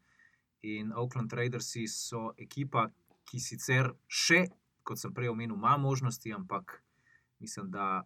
In 0.64 0.94
Oakland 0.96 1.34
Raidersi 1.34 1.88
so 1.88 2.34
ekipa, 2.38 2.88
ki 3.26 3.40
sicer 3.40 3.92
še, 4.08 4.46
kot 4.84 5.00
sem 5.00 5.14
prej 5.16 5.32
omenil, 5.32 5.56
ima 5.56 5.78
možnosti, 5.78 6.32
ampak 6.32 6.83
mislim, 7.44 7.72
da 7.72 8.04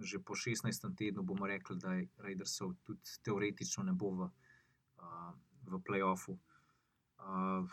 že 0.00 0.18
po 0.18 0.34
16. 0.34 0.96
tednu 0.96 1.22
bomo 1.22 1.46
rekli, 1.46 1.76
da 1.78 1.94
Raidersov 2.18 2.74
tudi 2.82 3.18
teoretično 3.24 3.84
ne 3.84 3.92
bo 3.92 4.10
v, 4.10 4.28
uh, 4.98 5.32
v 5.68 5.80
playoffu. 5.84 6.38
Uh, 7.22 7.68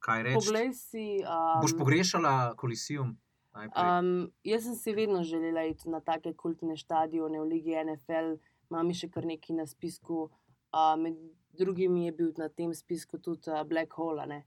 kaj 0.00 0.22
reči? 0.22 0.40
Poglej 0.40 0.72
si. 0.74 1.06
Um, 1.22 1.60
Boš 1.62 1.76
pogrešala 1.78 2.54
kolisijum? 2.56 3.14
Um, 3.54 4.30
jaz 4.46 4.64
sem 4.64 4.74
si 4.78 4.94
vedno 4.94 5.22
želela 5.26 5.64
iti 5.66 5.90
na 5.90 6.00
take 6.00 6.32
kultne 6.34 6.76
stadione 6.76 7.40
v 7.40 7.48
Ligi 7.50 7.74
NFL, 7.74 8.38
imam 8.70 8.92
še 8.94 9.10
kar 9.10 9.26
nekaj 9.26 9.56
na 9.58 9.66
spisku. 9.66 10.28
Uh, 10.70 10.94
med 10.98 11.18
drugim 11.58 11.96
je 11.98 12.12
bil 12.14 12.30
na 12.38 12.48
tem 12.48 12.72
spisku 12.74 13.18
tudi 13.18 13.50
uh, 13.50 13.62
Black 13.66 13.92
Hole. 13.98 14.42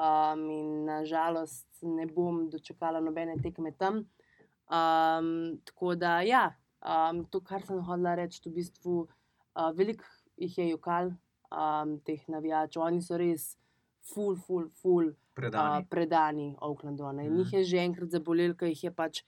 Um, 0.00 0.46
in 0.48 0.84
nažalost 0.86 1.68
ne 1.82 2.06
bom 2.06 2.46
dočakala 2.48 3.00
nobene 3.04 3.36
tekme 3.42 3.72
tam. 3.76 4.06
Um, 4.70 5.58
tako 5.64 5.94
da, 5.98 6.20
ja, 6.22 6.54
um, 6.86 7.24
to, 7.26 7.40
kar 7.40 7.64
sem 7.66 7.80
hodila 7.82 8.14
reči, 8.14 8.42
v 8.46 8.54
bistvu 8.60 9.00
uh, 9.02 9.70
veliko 9.74 10.06
jih 10.38 10.58
je 10.58 10.68
jokal, 10.70 11.10
um, 11.50 11.96
teh 12.06 12.22
navijačev. 12.30 12.82
Oni 12.82 13.02
so 13.02 13.18
res 13.18 13.56
ful, 14.12 14.36
ful, 14.46 14.68
ful 14.82 15.10
Predani. 15.34 15.82
uh, 15.82 15.88
predani 15.90 16.48
Oaklandu. 16.60 17.04
Mm. 17.04 17.24
Mhm. 17.24 17.36
Njih 17.36 17.52
je 17.52 17.64
že 17.64 17.84
enkrat 17.84 18.10
zabolel, 18.10 18.54
ker 18.54 18.68
jih 18.68 18.84
je 18.84 18.90
pač 18.94 19.22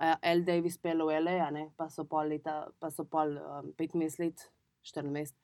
uh, 0.00 0.14
L. 0.22 0.44
Davis 0.46 0.78
pel 0.78 1.02
v 1.06 1.20
LA, 1.20 1.38
a 1.46 1.50
ne, 1.50 1.68
pa 1.76 1.88
so 1.90 2.04
pol 2.04 2.30
leta, 2.30 2.66
pa 2.80 2.90
so 2.90 3.04
pol 3.04 3.36
um, 3.38 3.72
15 3.78 4.20
let, 4.22 4.50
14 4.86 5.34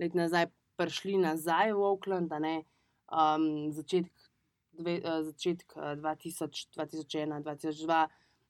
let 0.00 0.14
nazaj 0.14 0.48
prišli 0.76 1.16
nazaj 1.20 1.72
v 1.72 1.84
Oakland, 1.84 2.32
a 2.32 2.38
ne, 2.40 2.56
um, 3.12 3.72
začetek 3.72 4.12
dve, 4.76 5.00
uh, 5.04 5.20
začetek 5.28 5.76
uh, 5.76 5.94
2000, 6.00 6.72
2001, 6.76 7.44
2002 7.44 8.06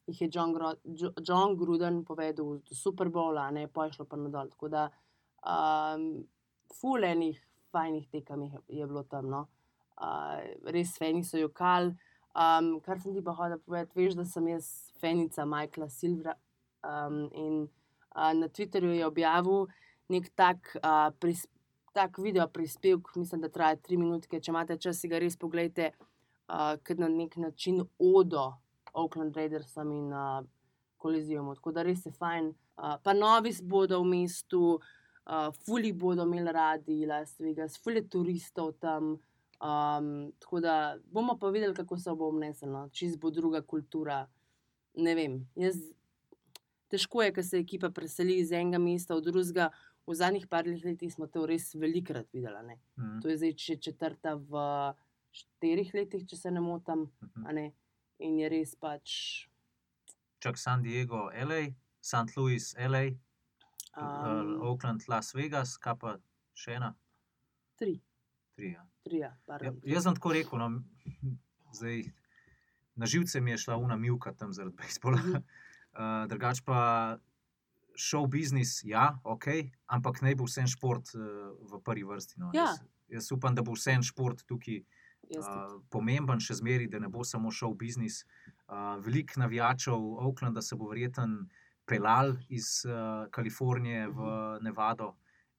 jih 0.07 0.21
je 0.23 0.29
John, 0.33 0.53
Gro, 0.55 0.75
Jo- 0.85 1.13
John 1.23 1.57
Gruden 1.57 2.05
povedal 2.05 2.35
do 2.35 2.75
Super 2.75 3.09
Bowla, 3.09 3.51
ne 3.51 3.67
pa 3.69 3.87
je 3.87 3.93
šlo 3.93 4.07
pa 4.07 4.17
nadal. 4.17 4.49
Tako 4.51 4.69
da 4.69 4.89
um, 5.43 6.25
fulenih, 6.81 7.41
fajnih 7.73 8.09
tekem 8.11 8.43
je, 8.43 8.59
je 8.69 8.87
bilo 8.87 9.03
tam. 9.03 9.31
No. 9.31 9.47
Uh, 9.97 10.43
res 10.71 10.97
fani 10.99 11.25
so 11.25 11.39
jokal. 11.39 11.95
Um, 12.37 12.81
kar 12.85 13.01
sem 13.01 13.15
ti 13.15 13.23
pa 13.25 13.33
hodil 13.33 13.59
povedati, 13.65 13.97
veš, 13.97 14.15
da 14.19 14.25
sem 14.29 14.49
jaz 14.49 14.67
fanica 15.01 15.47
Michaela 15.49 15.89
Silvera 15.89 16.35
um, 16.85 17.23
in 17.33 17.63
uh, 18.13 18.33
na 18.37 18.49
Twitterju 18.49 18.93
je 18.93 19.07
objavil 19.07 19.67
nek 20.13 20.29
tak, 20.37 20.77
uh, 20.83 21.09
pris, 21.19 21.47
tak 21.97 22.19
video 22.21 22.45
prispevek, 22.53 23.09
mislim, 23.17 23.41
da 23.41 23.49
traja 23.49 23.81
tri 23.81 23.97
minutke. 23.97 24.41
Če 24.41 24.53
imate 24.53 24.77
čas, 24.77 25.01
si 25.01 25.09
ga 25.09 25.19
res 25.19 25.39
pogledajte, 25.41 25.95
uh, 26.53 26.77
ker 26.85 27.01
na 27.01 27.09
nek 27.09 27.39
način 27.41 27.81
odo 27.99 28.53
Oakland 28.97 29.37
Raidersom 29.37 29.93
in 29.93 30.13
uh, 30.13 30.45
Kolizijom. 30.97 31.55
Tako 31.55 31.73
da 31.73 31.85
res 31.87 32.07
je 32.07 32.13
fajn. 32.13 32.51
Uh, 32.77 32.97
pa 33.03 33.13
novi 33.17 33.53
bodo 33.63 34.01
v 34.03 34.11
mestu, 34.11 34.63
uh, 34.77 35.49
fuli 35.67 35.93
bodo 35.93 36.25
imeli 36.25 36.53
radi 36.53 37.05
Las 37.07 37.37
Vegas, 37.41 37.77
fuli 37.83 38.05
turistov 38.09 38.75
tam. 38.81 39.17
Um, 39.57 40.33
tako 40.41 40.61
da 40.61 40.97
bomo 41.13 41.39
pa 41.41 41.49
videli, 41.49 41.75
kako 41.75 41.97
se 41.97 42.13
bo 42.13 42.29
obneslo, 42.29 42.69
no. 42.69 42.89
čist 42.93 43.21
bo 43.21 43.31
druga 43.31 43.63
kultura. 43.63 44.27
Ne 44.97 45.15
vem. 45.15 45.41
Jaz, 45.57 45.79
težko 46.93 47.23
je, 47.23 47.33
ker 47.37 47.45
se 47.45 47.61
ekipa 47.61 47.91
preseli 47.93 48.39
iz 48.41 48.53
enega 48.53 48.81
mesta 48.81 49.17
v 49.17 49.25
drugega. 49.25 49.71
V 50.07 50.15
zadnjih 50.15 50.47
par 50.47 50.69
letih 50.69 51.11
smo 51.13 51.27
to 51.27 51.49
res 51.51 51.73
velikrat 51.75 52.29
videli. 52.33 52.77
Mhm. 52.97 53.19
To 53.21 53.29
je 53.29 53.37
zdaj 53.37 53.81
četrta 53.89 54.37
v 54.37 54.63
štirih 55.37 55.91
letih, 55.95 56.23
če 56.29 56.37
se 56.37 56.51
ne 56.51 56.61
motim. 56.61 57.09
A 57.45 57.53
Ne? 57.53 57.73
In 58.19 58.39
je 58.39 58.49
res 58.49 58.75
pač. 58.81 59.47
Čak 60.41 60.59
San 60.59 60.83
Diego, 60.83 61.29
LA, 61.33 61.75
St. 62.01 62.37
Louis, 62.37 62.75
LA, 62.79 63.05
um, 63.09 63.17
Um, 63.97 64.61
Oakland, 64.63 65.05
Las 65.09 65.33
Vegas, 65.35 65.77
kaj 65.81 65.95
pa 66.01 66.11
še 66.57 66.75
ena, 66.77 66.91
tri, 67.81 67.95
tri. 68.57 68.73
Ja. 68.75 68.83
tri, 69.05 69.19
ja, 69.23 69.31
Ja, 69.31 69.37
pardon. 69.47 69.81
jaz 69.85 70.05
sem 70.05 70.15
tako 70.15 70.33
rekel, 70.37 70.59
no, 70.61 70.85
zdaj, 71.77 72.03
na 72.97 73.07
živce 73.09 73.41
mi 73.41 73.51
je 73.55 73.59
šla 73.65 73.77
una 73.81 73.97
milka 73.97 74.33
tam 74.33 74.53
zaradi 74.53 74.77
bejsbola. 74.77 75.23
Mhm. 75.23 75.43
Uh, 75.97 76.27
drugač 76.29 76.59
pa 76.61 77.17
šov 77.97 78.27
biznis, 78.29 78.83
ja, 78.85 79.15
ok, 79.25 79.47
ampak 79.89 80.19
naj 80.21 80.35
bo 80.37 80.45
vse 80.45 80.67
šport 80.69 81.09
uh, 81.17 81.57
v 81.57 81.79
prvi 81.81 82.05
vrsti. 82.05 82.37
No. 82.37 82.51
Ja. 82.53 82.67
Jaz, 82.69 82.83
jaz 83.09 83.31
upam, 83.33 83.55
da 83.57 83.65
bo 83.65 83.73
vse 83.73 83.95
šport 84.05 84.43
tukaj. 84.45 84.83
Uh, 85.35 85.77
pomemben, 85.91 86.41
še 86.41 86.59
zmeraj, 86.61 86.89
da 86.93 87.01
ne 87.03 87.11
bo 87.13 87.25
samo 87.25 87.51
šov 87.51 87.77
biznis. 87.81 88.23
Uh, 88.67 88.97
Veliko 89.03 89.41
navijačev 89.41 89.95
Oaklanda 90.27 90.63
se 90.63 90.77
bo 90.77 90.91
verjeten 90.91 91.47
pelal 91.87 92.35
iz 92.49 92.83
uh, 92.87 93.27
Kalifornije 93.31 94.09
v 94.09 94.33
Nevado. 94.67 95.15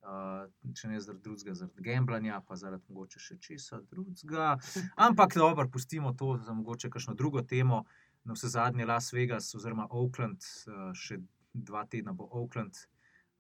Uh, 0.08 0.46
če 0.72 0.88
ne 0.88 1.00
zaradi 1.04 1.24
drugega, 1.26 1.54
zaradi 1.58 1.84
gemblanja, 1.84 2.40
pa 2.48 2.56
zaradi 2.56 2.86
mogoče 2.88 3.20
še 3.20 3.36
česa 3.44 3.82
drugega. 3.92 4.54
Ampak 4.96 5.36
dobro, 5.36 5.68
pustimo 5.72 6.14
to 6.16 6.38
za 6.46 6.56
mogoče 6.56 6.92
kakšno 6.94 7.16
drugo 7.20 7.44
temo. 7.44 7.84
Na 8.28 8.36
vse 8.36 8.52
zadnje 8.52 8.86
Las 8.88 9.12
Vegas, 9.16 9.50
oziroma 9.56 9.88
Oakland, 9.92 10.44
uh, 10.68 10.92
še 10.96 11.20
dva 11.54 11.84
tedna 11.92 12.14
bo 12.16 12.28
Oakland, 12.32 12.76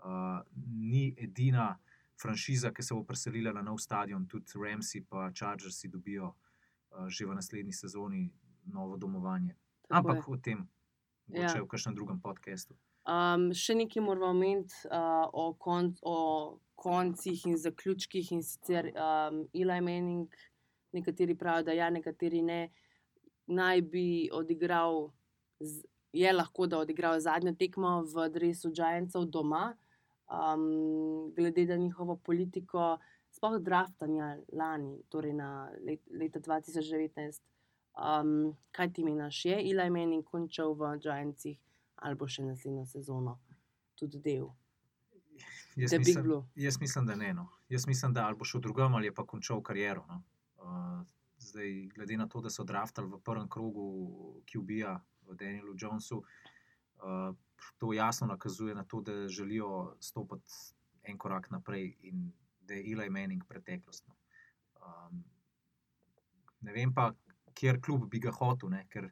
uh, 0.03 0.43
ni 0.55 1.13
edina 1.15 1.75
franšiza, 2.21 2.71
ki 2.73 2.83
se 2.83 2.95
bo 2.95 3.03
preselila 3.03 3.53
na 3.53 3.61
nov 3.61 3.77
stadion. 3.79 4.27
Tudi 4.27 4.53
Ramsey 4.55 5.01
in 5.01 5.33
Chargersi 5.33 5.87
dobijo 5.87 6.33
uh, 6.33 7.07
že 7.07 7.25
v 7.25 7.35
naslednji 7.35 7.73
sezoni 7.73 8.31
novo 8.65 8.97
domovanje. 8.97 9.55
Tako 9.87 9.97
Ampak 9.97 10.27
je. 10.27 10.33
o 10.33 10.37
tem, 10.37 10.67
Ja. 11.27 11.41
mogoče 11.41 11.61
v 11.61 11.67
kakšnem 11.67 11.95
drugem 11.95 12.19
podkastu. 12.23 12.75
Um, 13.07 13.51
še 13.55 13.75
nekaj 13.75 14.03
moramo 14.03 14.31
omeniti 14.31 14.75
uh, 14.87 15.27
o, 15.33 15.53
kon, 15.59 15.93
o 16.01 16.59
koncih 16.75 17.45
in 17.47 17.57
zaključkih. 17.57 18.31
In 18.31 18.43
sicer 18.43 18.91
um, 18.95 19.47
Eli 19.53 19.79
Manning, 19.81 20.31
nekateri 20.95 21.35
pravijo, 21.35 21.63
da 21.67 21.75
ja, 21.75 21.89
nekateri 21.89 22.41
ne, 22.41 22.69
naj 23.47 23.81
bi 23.91 24.29
odigral, 24.31 25.11
z, 25.59 25.83
je 26.15 26.33
lahko 26.33 26.67
da 26.67 26.79
odigral 26.79 27.19
zadnjo 27.19 27.55
tekmo 27.59 28.01
v 28.07 28.29
Dresu 28.31 28.71
Giantsov 28.71 29.27
doma, 29.31 29.75
um, 30.31 31.33
glede 31.35 31.65
na 31.65 31.75
njihovo 31.75 32.15
politiko, 32.15 32.97
sploh 33.31 33.59
draftanja 33.61 34.37
lani, 34.53 34.97
torej 35.09 35.33
na 35.33 35.69
let, 35.85 36.01
leta 36.11 36.39
2019. 36.39 37.41
Um, 37.97 38.57
kaj 38.71 38.93
ti 38.93 39.03
meniš, 39.03 39.45
je 39.45 39.57
Eli 39.57 39.89
Manning 39.89 40.25
končal 40.25 40.73
v 40.77 40.97
Giantsih? 41.01 41.57
ali 42.05 42.15
bo 42.15 42.27
še 42.29 42.45
naslednjo 42.45 42.85
sezono 42.85 43.37
tudi 43.97 44.21
del. 44.21 44.49
Jaz 45.77 45.93
The 45.93 45.99
mislim, 46.01 46.31
jaz 46.55 46.79
mislim, 46.81 47.05
da 47.05 47.15
ne. 47.15 47.33
No. 47.33 47.47
Jaz 47.69 47.87
mislim, 47.87 48.13
da 48.13 48.25
ali 48.25 48.37
bo 48.37 48.45
šel 48.45 48.61
drugam 48.61 48.95
ali 48.95 49.13
pa 49.13 49.25
končal 49.25 49.61
kariero. 49.61 50.05
No. 50.09 50.21
Uh, 50.57 51.01
zdaj, 51.37 51.73
glede 51.95 52.17
na 52.17 52.27
to, 52.27 52.41
da 52.41 52.49
so 52.49 52.65
draftali 52.65 53.09
v 53.11 53.19
prvem 53.23 53.49
krogu 53.49 53.87
QB-ja 54.49 54.97
v 55.27 55.35
Danielu 55.37 55.75
Jonesu, 55.77 56.21
uh, 56.21 56.46
to 57.77 57.93
jasno 57.93 58.27
nakazuje 58.27 58.75
na 58.75 58.83
to, 58.83 59.01
da 59.01 59.27
želijo 59.27 59.95
stopiti 59.99 60.51
en 61.03 61.17
korak 61.17 61.49
naprej 61.51 61.95
in 62.01 62.31
da 62.59 62.73
je 62.73 62.91
Eli 62.91 63.09
Manning 63.09 63.43
preteklost. 63.47 64.07
No. 64.07 64.15
Um, 64.75 65.23
ne 66.61 66.73
vem 66.73 66.93
pa, 66.93 67.13
kjer 67.53 67.81
klub 67.81 68.09
bi 68.09 68.19
ga 68.19 68.31
hotel, 68.31 68.69
ne, 68.69 68.83
ker 68.89 69.09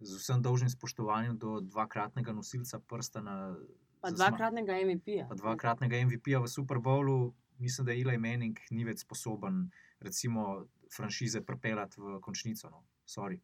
z 0.00 0.18
vsem 0.18 0.42
dolžnim 0.42 0.70
spoštovanjem 0.70 1.38
do 1.38 1.60
dvakratnega 1.60 2.32
nosilca 2.32 2.80
prstana. 2.80 3.54
Pa 4.00 4.10
za 4.10 4.16
zma- 4.16 4.30
dvakratnega 4.30 4.80
MVP-ja. 4.82 5.28
pa 5.28 5.38
dvakratnega 5.38 6.02
MVP-ja 6.06 6.40
v 6.42 6.50
Super 6.50 6.78
Bowlu, 6.78 7.34
mislim, 7.58 7.86
da 7.86 7.94
Eli 7.94 8.18
Manning 8.18 8.58
ni 8.70 8.84
več 8.84 9.04
sposoben, 9.06 9.70
recimo, 10.00 10.66
franšize 10.96 11.44
pripeljati 11.46 12.00
v 12.00 12.18
končnico. 12.20 12.70
No. 12.70 12.84
Sorry. 13.06 13.38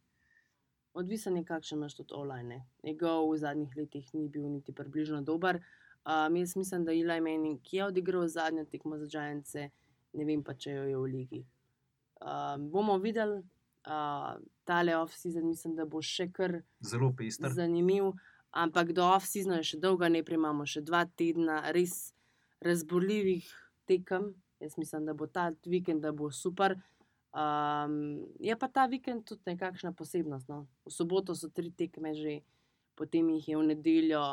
Odvisen 0.99 1.37
je, 1.37 1.45
kakšen 1.47 1.77
imaš 1.77 1.95
tudi 1.95 2.13
online. 2.13 2.63
Njegov 2.83 3.29
v 3.31 3.37
zadnjih 3.39 3.75
letih 3.77 4.09
ni 4.13 4.27
bil 4.27 4.49
niti 4.51 4.73
približno 4.75 5.21
dober. 5.21 5.61
Um, 6.03 6.35
jaz 6.35 6.55
mislim, 6.55 6.85
da 6.85 6.91
je 6.91 7.05
Eli 7.05 7.21
Manning, 7.21 7.61
ki 7.63 7.77
je 7.77 7.85
odigral 7.85 8.27
zadnjo 8.27 8.65
tekmo 8.65 8.97
za 8.97 9.07
Giants, 9.07 9.55
ne 10.13 10.25
vem 10.25 10.43
pa, 10.43 10.53
če 10.53 10.73
jo 10.75 10.83
je 10.89 10.97
v 10.97 11.05
ligi. 11.13 11.41
Um, 12.19 12.67
bomo 12.71 12.97
videli, 12.99 13.39
uh, 13.87 14.35
tale 14.63 14.97
off-season 14.97 15.47
mislim, 15.47 15.75
da 15.75 15.85
bo 15.85 16.01
še 16.01 16.27
kar 16.35 16.59
Zelo 16.83 17.13
pester. 17.15 17.53
zanimiv, 17.55 18.11
ampak 18.51 18.91
do 18.91 19.05
off-seasona 19.07 19.61
je 19.61 19.71
še 19.71 19.79
dolga, 19.79 20.09
ne 20.09 20.19
imamo 20.19 20.65
še 20.65 20.81
dva 20.81 21.05
tedna 21.05 21.71
res 21.71 22.13
razborljivih 22.59 23.47
tekem. 23.87 24.33
Jaz 24.59 24.75
mislim, 24.77 25.05
da 25.05 25.13
bo 25.13 25.27
ta 25.27 25.51
vikend 25.65 26.01
da 26.03 26.11
bo 26.11 26.31
super. 26.31 26.75
Um, 27.29 28.25
je 28.39 28.55
pa 28.57 28.67
ta 28.67 28.87
vikend 28.89 29.27
tudi 29.29 29.41
nekakšna 29.45 29.93
posebnost. 29.93 30.49
No? 30.49 30.65
V 30.85 30.93
soboto 30.93 31.35
so 31.37 31.51
tri 31.53 31.69
tekme 31.69 32.13
že, 32.17 32.41
potem 32.97 33.29
jih 33.37 33.53
je 33.53 33.57
v 33.57 33.67
nedeljo 33.69 34.23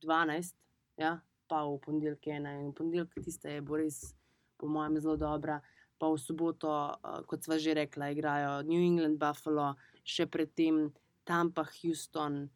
12, 0.00 0.56
ja? 0.96 1.20
pa 1.52 1.68
v 1.68 1.76
ponedeljek 1.84 2.26
ena 2.32 2.56
in 2.56 2.72
v 2.72 2.76
ponedeljek 2.78 3.20
tiste 3.20 3.50
je 3.52 3.60
bo 3.60 3.76
res, 3.76 4.16
po 4.56 4.70
mojem, 4.70 4.96
zelo 5.04 5.18
dobra. 5.20 5.60
Pa 6.00 6.08
v 6.08 6.16
soboto, 6.16 6.96
kot 7.28 7.44
sva 7.44 7.60
že 7.60 7.76
rekla, 7.76 8.10
igrajo 8.16 8.64
New 8.64 8.80
England, 8.80 9.20
Buffalo, 9.20 9.74
še 10.02 10.26
predtem 10.26 10.88
Tampa, 11.28 11.66
Houston, 11.82 12.48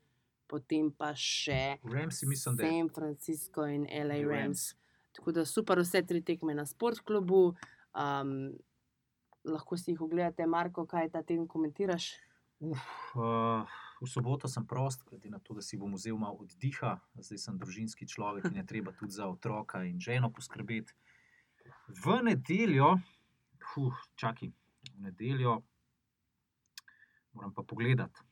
potem 0.49 0.89
pa 0.91 1.13
še 1.13 1.77
Ramsey, 1.85 2.27
mislim, 2.27 2.57
da 2.57 2.65
je 2.65 2.73
San 2.73 2.91
Francisco 2.97 3.69
in 3.69 3.85
LA 3.85 4.25
Rams. 4.25 4.33
Rams. 4.33 4.65
Tako 5.17 5.37
da 5.37 5.45
super, 5.45 5.81
vse 5.85 6.03
tri 6.09 6.25
tekme 6.25 6.57
na 6.57 6.65
sportklubu. 6.67 7.53
Um, 7.93 8.57
lahko 9.47 9.77
si 9.77 9.93
jih 9.93 10.01
ogledate, 10.01 10.47
Marko, 10.47 10.87
kaj 10.87 11.11
ta 11.15 11.23
teden 11.23 11.47
komentiraš. 11.49 12.11
Uf, 12.61 12.83
uh, 13.15 13.77
v 14.01 14.09
soboto 14.09 14.49
sem 14.49 14.65
prost, 14.67 15.05
glede 15.09 15.31
na 15.31 15.39
to, 15.39 15.55
da 15.55 15.63
si 15.63 15.77
bom 15.77 15.93
vzel 15.95 16.17
malo 16.19 16.41
oddiha, 16.45 16.97
zdaj 17.21 17.41
sem 17.41 17.59
družinski 17.61 18.09
človek 18.09 18.49
in 18.51 18.61
je 18.61 18.67
treba 18.67 18.95
tudi 18.97 19.13
za 19.13 19.29
otroka 19.29 19.85
in 19.85 20.01
ženo 20.01 20.31
poskrbeti. 20.33 20.97
V 21.89 22.21
nedeljo, 22.25 22.97
uf, 23.77 24.01
čakaj, 24.17 24.51
v 24.95 25.05
nedeljo, 25.09 25.61
moram 27.37 27.53
pa 27.53 27.63
pogledati. 27.63 28.25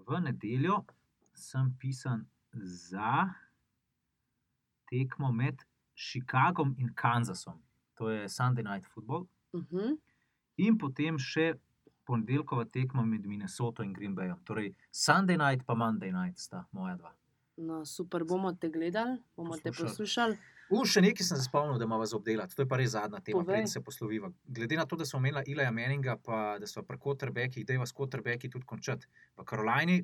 V 0.00 0.20
nedeljo 0.20 0.82
sem 1.36 1.70
pisan 1.78 2.24
za 2.54 3.28
tekmo 4.88 5.32
med 5.32 5.60
Chicagom 5.94 6.74
in 6.78 6.90
Kansasom, 6.94 7.60
to 7.94 8.10
je 8.10 8.28
Sunday 8.28 8.64
Night 8.64 8.88
Football, 8.88 9.28
Uh 9.54 9.62
-huh. 9.70 9.96
in 10.56 10.78
potem 10.78 11.18
še 11.18 11.54
ponedeljkova 12.04 12.64
tekma 12.64 13.04
med 13.04 13.26
Minnesoto 13.26 13.82
in 13.82 13.92
Green 13.92 14.14
Bayom. 14.16 14.40
Torej, 14.44 14.74
Sunday 14.90 15.36
night 15.36 15.66
pa 15.66 15.74
Monday 15.74 16.12
night 16.12 16.38
sta 16.38 16.66
moja 16.72 16.96
dva. 16.96 17.14
no, 17.56 17.84
super, 17.86 18.24
bomo 18.24 18.52
te 18.52 18.68
gledali, 18.68 19.18
bomo 19.36 19.56
te 19.56 19.70
Poslušali. 19.70 19.88
poslušali. 19.90 20.36
U, 20.70 20.80
še 20.88 21.02
nekaj 21.04 21.26
sem 21.26 21.38
se 21.38 21.44
spomnil, 21.44 21.78
da 21.78 21.84
imamo 21.84 22.06
za 22.06 22.16
obdelati. 22.16 22.56
To 22.56 22.64
je 22.64 22.68
pa 22.68 22.76
res 22.80 22.94
zadnja 22.96 23.20
tema, 23.20 23.44
preden 23.44 23.68
se 23.68 23.82
posloviva. 23.84 24.30
Glede 24.44 24.76
na 24.76 24.86
to, 24.88 24.96
da 24.96 25.04
smo 25.04 25.20
imeli 25.20 25.44
Ilaja 25.52 25.70
Meninga, 25.70 26.16
pa 26.24 26.58
da 26.58 26.66
smo 26.66 26.82
pri 26.82 26.98
Kotrbeki, 26.98 27.64
da 27.64 27.76
je 27.76 27.82
vas 27.82 27.92
Kotrbeki 27.92 28.50
tudi 28.50 28.66
končati. 28.66 29.06
V 29.36 29.44
Karolini 29.44 30.00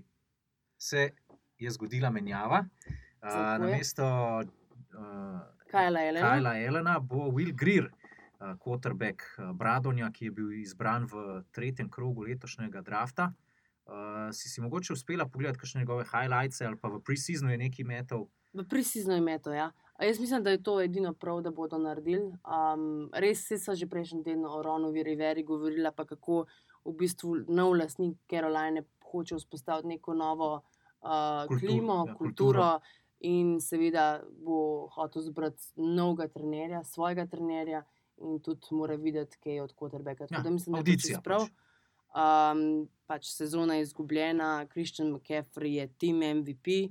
se 0.78 1.09
je 1.59 1.70
zgodila 1.70 2.11
menjava. 2.11 2.64
Uh, 3.22 3.28
je. 3.28 3.59
na 3.59 3.66
mesto 3.66 4.05
uh, 4.40 5.40
Kajla 5.70 6.05
Elena. 6.05 6.28
Kajla 6.28 6.55
Elena 6.59 6.98
bo 7.01 7.30
Will 7.32 7.53
Greer, 7.57 7.90
Kotrbek 8.59 9.22
uh, 9.38 9.53
Bradonja, 9.57 10.11
ki 10.12 10.24
je 10.24 10.30
bil 10.30 10.53
izbran 10.53 11.07
v 11.11 11.43
tretjem 11.53 11.91
krogu 11.91 12.24
letošnjega 12.28 12.82
drafta. 12.82 13.32
Uh, 13.86 14.30
si 14.32 14.49
si 14.49 14.61
mogoče 14.61 14.93
uspela 14.93 15.26
pogledati 15.28 15.59
kakšne 15.59 15.80
njegove 15.80 16.05
highlights 16.05 16.61
ali 16.61 16.76
pa 16.76 16.88
v 16.88 17.01
pre-seasonu 17.03 17.51
je 17.51 17.59
nekaj 17.59 17.84
metov? 17.84 18.28
V 18.53 18.64
prisizno 18.68 19.16
ime 19.16 19.38
to. 19.38 19.53
Ja. 19.53 19.70
A 19.95 20.05
Jaz 20.05 20.20
mislim, 20.20 20.43
da 20.43 20.51
je 20.51 20.62
to 20.62 20.80
edino 20.80 21.12
prav, 21.12 21.41
da 21.41 21.51
bodo 21.51 21.78
naredili. 21.78 22.32
Um, 22.49 23.11
res 23.12 23.45
se 23.47 23.59
so 23.59 23.74
že 23.74 23.86
prejšnji 23.86 24.24
teden 24.24 24.47
o 24.47 24.62
Ronovi 24.62 25.03
Riveri 25.03 25.45
govorila, 25.45 25.93
pa 25.93 26.05
kako 26.05 26.47
v 26.84 26.95
bistvu 26.97 27.45
nov 27.49 27.76
lastnik 27.76 28.16
Caroline 28.30 28.82
hoče 29.11 29.36
vzpostaviti 29.36 29.88
neko 29.88 30.14
novo 30.14 30.55
uh, 30.55 31.11
Kultur- 31.49 31.61
klimo, 31.61 32.05
ja, 32.09 32.14
kulturo. 32.14 32.16
kulturo. 32.16 32.80
In 33.20 33.59
seveda 33.61 34.22
bo 34.41 34.88
hotel 34.95 35.22
zbrati 35.22 35.72
novega 35.76 36.28
trenerja, 36.28 36.84
svojega 36.84 37.26
trenerja, 37.26 37.82
in 38.21 38.41
tudi 38.45 38.75
mora 38.77 38.95
videti, 38.95 39.39
kaj 39.41 39.55
je 39.55 39.62
od 39.62 39.75
Koterbeka. 39.75 40.27
Tako 40.27 40.41
Ja, 40.41 40.43
da 40.43 40.51
mislim, 40.51 40.75
da 40.75 40.91
je 40.91 41.14
to 41.14 41.23
prav. 41.25 41.41
pač. 41.41 41.53
Um, 42.11 42.89
pač 43.07 43.29
sezona 43.31 43.75
je 43.75 43.83
izgubljena, 43.83 44.66
Christian 44.73 45.12
McCaffrey 45.14 45.79
je 45.79 45.87
tim 45.99 46.16
MVP, 46.16 46.91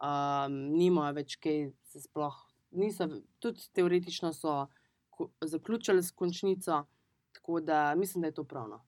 um, 0.00 0.56
nimajo 0.72 1.12
več 1.14 1.36
kaj, 1.36 1.68
se 1.84 2.00
sploh 2.00 2.38
niso, 2.74 3.08
tudi 3.38 3.60
teoretično 3.72 4.32
so 4.32 4.66
zaključili 5.40 6.02
s 6.02 6.10
končnico, 6.10 6.84
tako 7.32 7.60
da 7.60 7.94
mislim, 7.94 8.22
da 8.22 8.28
je 8.28 8.34
to 8.34 8.44
pravno. 8.44 8.80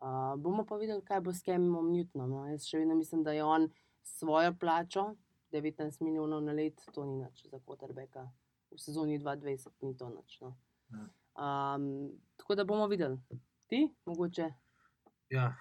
Uh, 0.00 0.40
bomo 0.40 0.66
pa 0.66 0.76
videli, 0.76 1.02
kaj 1.04 1.20
bo 1.20 1.32
s 1.32 1.42
Kemom 1.42 1.90
Newtonom. 1.90 2.30
No. 2.30 2.46
Jaz 2.46 2.66
še 2.68 2.78
vedno 2.78 2.94
mislim, 2.94 3.24
da 3.24 3.32
je 3.32 3.44
on 3.44 3.70
svojo 4.02 4.54
plačo, 4.60 5.14
19 5.52 6.02
milijonov 6.04 6.42
na 6.44 6.52
let, 6.52 6.82
to 6.92 7.04
ni 7.04 7.16
nič 7.16 7.46
za 7.50 7.58
Koterbeka. 7.64 8.28
V 8.70 8.78
sezoni 8.80 9.18
2020 9.18 9.70
ni 9.82 9.96
to 9.96 10.10
nič. 10.10 10.40
No. 10.40 10.56
Ja. 10.92 11.06
Um, 11.36 12.12
tako 12.36 12.54
da 12.54 12.64
bomo 12.64 12.86
videli. 12.86 13.18
Ti, 13.66 13.94
mogoče. 14.06 14.50
Ja, 15.30 15.56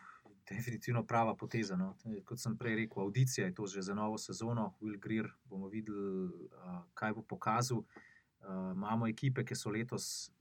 definitivno 0.50 1.06
prava 1.06 1.36
poteza. 1.36 1.76
No. 1.76 1.96
Kot 2.26 2.40
sem 2.40 2.58
prej 2.58 2.76
rekel, 2.76 3.04
audicija 3.04 3.48
je 3.48 3.54
to 3.54 3.68
že 3.68 3.82
za 3.82 3.94
novo 3.94 4.18
sezono. 4.18 4.74
Will 4.82 5.00
Greer 5.00 5.32
bomo 5.44 5.68
videli, 5.68 6.26
uh, 6.46 6.84
kaj 6.94 7.14
bo 7.14 7.22
pokazal. 7.22 7.78
Uh, 7.78 8.72
imamo 8.76 9.08
ekipe, 9.08 9.44
ki 9.46 9.56
so 9.56 9.70
letos, 9.70 10.32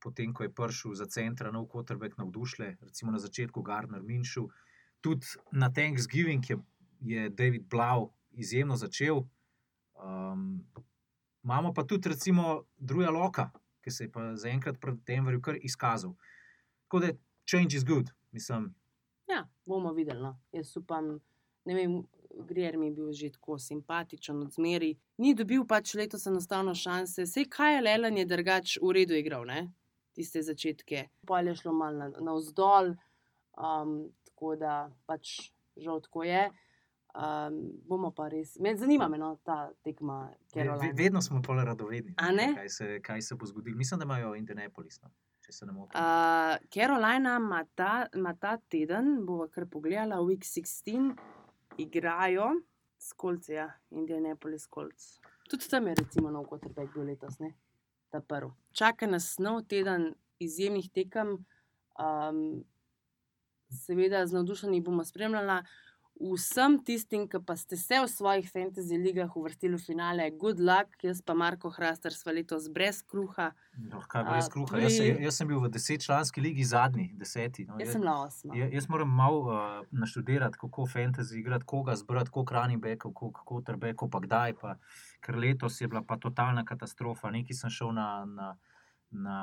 potem 0.00 0.32
ko 0.34 0.42
je 0.42 0.54
prišel 0.54 0.94
za 0.94 1.06
centra 1.06 1.50
nov 1.50 1.66
Kotrbek 1.68 2.16
navdušile, 2.18 2.76
recimo 2.80 3.12
na 3.12 3.18
začetku 3.18 3.62
Gardner 3.62 4.02
Minšu. 4.02 4.48
Tudi 5.00 5.26
na 5.52 5.70
Thanksgiving 5.72 6.50
je, 6.50 6.58
je 7.00 7.28
David 7.30 7.66
Blau 7.68 8.12
izjemno 8.30 8.76
začel. 8.76 9.24
Um, 9.94 10.64
imamo 11.44 11.72
pa 11.74 11.84
tudi 11.84 12.08
recimo 12.08 12.64
Druja 12.78 13.10
Loka, 13.10 13.50
ki 13.84 13.90
se 13.90 14.04
je 14.04 14.12
pa 14.12 14.36
zaenkrat 14.36 14.80
pred 14.80 14.98
Denverju 15.06 15.40
kar 15.42 15.58
izkazal. 15.62 16.14
Tako 16.86 17.00
da 17.00 17.12
change 17.50 17.76
is 17.76 17.84
good, 17.84 18.10
mislim. 18.32 18.74
Ja, 19.30 19.48
bomo 19.64 19.92
videli. 19.92 20.22
No. 20.22 20.38
Jaz 20.52 20.76
upam, 20.76 21.20
ne 21.64 21.74
vem, 21.74 22.00
Grier 22.46 22.76
mi 22.78 22.86
je 22.86 22.92
bil 22.92 23.12
že 23.12 23.30
tako 23.30 23.58
simpatičen 23.58 24.38
od 24.42 24.52
zmeri. 24.52 24.94
Ni 25.18 25.34
dobil 25.34 25.64
pač 25.66 25.94
letos 25.94 26.26
enostavno 26.26 26.74
šanse. 26.74 27.26
Sej 27.26 27.48
kaj 27.50 27.74
je 27.74 27.80
Lelan 27.82 28.18
je 28.18 28.24
drugač 28.26 28.76
v 28.82 28.92
redu 28.94 29.14
igral, 29.18 29.44
ne? 29.46 29.70
tiste 30.14 30.42
začetke. 30.42 31.08
Pol 31.26 31.48
je 31.48 31.54
šlo 31.56 31.72
malo 31.72 31.96
na- 31.96 32.20
navzdol, 32.20 32.94
um, 33.56 34.10
tako 34.26 34.56
da 34.56 34.90
pač 35.06 35.52
žal 35.76 36.00
tako 36.00 36.24
je. 36.26 36.50
Um, 37.14 37.72
bomo 37.88 38.12
pa 38.14 38.28
res, 38.28 38.56
me 38.60 38.76
zanima 38.76 39.08
me 39.08 39.18
no, 39.18 39.32
ta 39.44 39.70
tekma, 39.82 40.30
Ve- 40.54 40.92
Vedno 40.94 41.22
smo 41.22 41.42
pa 41.42 41.64
radovedni, 41.64 42.14
kaj 42.14 42.68
se, 42.68 43.00
kaj 43.02 43.22
se 43.22 43.34
bo 43.34 43.46
zgodilo. 43.46 43.76
Mislim, 43.76 43.98
da 43.98 44.04
imajo 44.04 44.34
Indianapolis, 44.34 45.00
no, 45.02 45.10
če 45.40 45.52
se 45.52 45.66
ne 45.66 45.72
motim. 45.72 46.00
Uh, 46.00 46.56
Carolina 46.70 47.36
ima 47.36 47.64
ta, 47.74 48.06
ima 48.14 48.34
ta 48.34 48.56
teden, 48.56 49.26
bomo 49.26 49.48
kar 49.48 49.66
pogledala, 49.66 50.20
Week 50.22 50.46
16, 50.46 51.16
igrajo 51.78 52.52
s 52.98 53.12
Kolci, 53.12 53.52
ja, 53.52 53.72
Indianapolis 53.90 54.68
Colts. 54.74 55.18
Tudi 55.50 55.68
tam 55.68 55.86
je, 55.86 55.94
recimo, 55.94 56.30
nov 56.30 56.46
Kotrbek 56.46 56.94
bil 56.94 57.10
letos, 57.10 57.38
ne? 57.38 57.54
ta 58.10 58.20
prvi. 58.20 58.50
Čaka 58.72 59.06
nas 59.06 59.38
nov 59.38 59.62
teden 59.70 60.14
izjemnih 60.38 60.90
tekem, 60.90 61.36
um, 61.98 62.64
seveda 63.70 64.26
z 64.26 64.34
navdušenjem 64.34 64.84
bomo 64.84 65.04
spremljali. 65.04 65.62
Vsem 66.20 66.74
tistim, 66.84 67.22
ki 67.24 67.38
pa 67.40 67.54
ste 67.56 67.76
se 67.80 67.96
v 67.96 68.04
svojih 68.04 68.44
fantasy 68.44 68.92
ligah 68.94 69.32
uvrstili 69.32 69.72
v 69.72 69.80
finale, 69.80 70.30
good 70.30 70.60
luck, 70.60 70.92
jaz 71.00 71.22
pa 71.22 71.32
Marko 71.32 71.70
Hrastar 71.72 72.12
sva 72.12 72.32
letos 72.32 72.68
brez 72.68 73.00
kruha. 73.00 73.46
No, 73.78 74.02
kaj 74.04 74.20
a, 74.20 74.24
brez 74.28 74.48
kruha. 74.48 74.68
tudi- 74.68 74.82
Jaz, 74.84 74.98
jaz 75.18 75.34
sem 75.34 75.48
bil 75.48 75.60
v 75.60 75.70
desetčlanski 75.70 76.40
ligi 76.40 76.64
zadnji, 76.64 77.08
deseti. 77.14 77.64
No, 77.64 77.78
Jaz 77.80 77.92
sem 77.92 78.00
bila 78.00 78.18
osma. 78.20 78.52
Ja, 78.52 78.68
jaz 78.68 78.84
moram 78.86 79.08
malo 79.08 79.40
uh, 79.48 79.56
naštudirati, 79.90 80.58
kako 80.60 80.84
fantasy 80.86 81.40
igrati, 81.40 81.64
koga 81.64 81.96
zbrati, 81.96 82.30
koliko 82.30 82.54
running 82.54 82.82
backov, 82.82 83.12
koliko 83.14 83.40
quarterbackov, 83.42 84.10
pa 84.10 84.20
kdaj. 84.20 84.54
Pa, 84.54 84.76
ker 85.20 85.36
letos 85.36 85.80
je 85.80 85.88
bila 85.88 86.02
pa 86.02 86.18
totalna 86.18 86.64
katastrofa. 86.64 87.30
Nekaj 87.30 87.56
sem 87.56 87.70
šel 87.70 87.92
na, 87.92 88.24
na, 88.26 88.52
na 89.10 89.36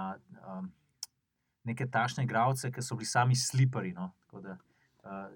um, 0.48 0.70
neke 1.64 1.90
tašne 1.90 2.24
igralce, 2.24 2.70
ki 2.70 2.82
so 2.82 2.96
bili 2.96 3.06
sami 3.08 3.36
slipari. 3.36 3.94
No? 3.94 4.14
Tako 4.30 4.42
Da, 4.42 4.52
uh, 4.52 4.58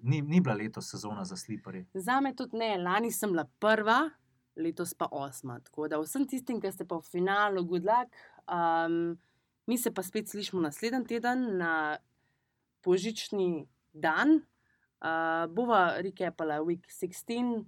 ni, 0.01 0.22
ni 0.22 0.41
bila 0.41 0.55
letos 0.55 0.89
sezona 0.89 1.24
za 1.24 1.38
slipari. 1.38 1.86
Za 1.93 2.22
me 2.22 2.36
tudi 2.36 2.57
ne, 2.57 2.78
lani 2.78 3.11
sem 3.11 3.32
bila 3.32 3.45
prva, 3.59 4.09
letos 4.55 4.93
pa 4.93 5.07
osma. 5.11 5.59
Tako 5.59 5.88
da 5.88 5.99
vsem 6.01 6.28
tistim, 6.28 6.61
ki 6.61 6.72
ste 6.72 6.86
pa 6.88 6.99
v 6.99 7.07
finalu, 7.07 7.63
good 7.65 7.86
luck. 7.88 8.15
Um, 8.47 9.17
mi 9.67 9.78
se 9.78 9.93
pa 9.93 10.03
spet 10.03 10.30
slišimo 10.30 10.61
naslednji 10.61 11.05
teden 11.07 11.57
na 11.57 11.97
božični 12.84 13.67
dan. 13.93 14.41
Uh, 15.01 15.47
bova 15.49 15.97
rekapala 16.01 16.61
Week 16.61 16.86
16 16.89 17.65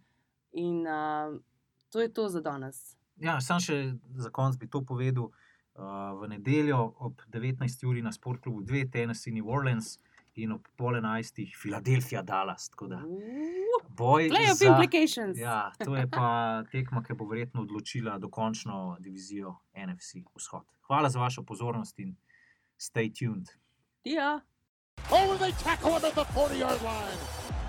in 0.51 0.87
uh, 0.87 1.39
to 1.89 2.01
je 2.01 2.13
to 2.13 2.29
za 2.29 2.41
danes. 2.41 2.97
Ja, 3.21 3.39
sam 3.41 3.61
še 3.61 3.95
za 4.17 4.29
konec 4.29 4.57
bi 4.57 4.69
to 4.69 4.83
povedal. 4.85 5.31
Uh, 5.73 6.13
v 6.21 6.27
nedeljo 6.29 6.77
ob 7.01 7.21
19. 7.33 7.65
uri 7.89 8.03
na 8.05 8.11
Sportklubu 8.13 8.61
2, 8.61 8.91
Tennessee, 8.93 9.33
New 9.33 9.49
Orleans 9.49 9.97
in 10.35 10.51
ob 10.51 10.67
pol 10.75 10.95
11. 10.95 11.45
Filadelfija, 11.55 12.21
Dallas. 12.21 12.69
Tako 12.69 12.87
da 12.87 13.01
boj 13.89 14.29
Playoff 14.29 14.53
za- 14.53 14.67
implications. 14.67 15.37
Ja, 15.37 15.71
to 15.85 15.95
je 15.95 16.07
pa 16.07 16.63
tekma, 16.71 17.03
ki 17.03 17.13
bo 17.13 17.25
verjetno 17.25 17.61
odločila 17.61 18.17
dokončno 18.17 18.97
divizijo 18.99 19.55
NFC 19.77 20.15
Vzhod. 20.35 20.65
Hvala 20.81 21.09
za 21.09 21.19
vašo 21.19 21.43
pozornost 21.43 21.99
in 21.99 22.15
stay 22.79 23.09
tuned. 23.09 23.47
Ja. 24.03 24.41
Oh, 25.11 25.31
and 25.31 25.39
they 25.39 25.63
tackle 25.63 25.89
him 25.89 26.05
at 26.05 26.13
the 26.13 26.25
40 26.33 26.55
yard 26.55 26.81
line. 26.81 27.62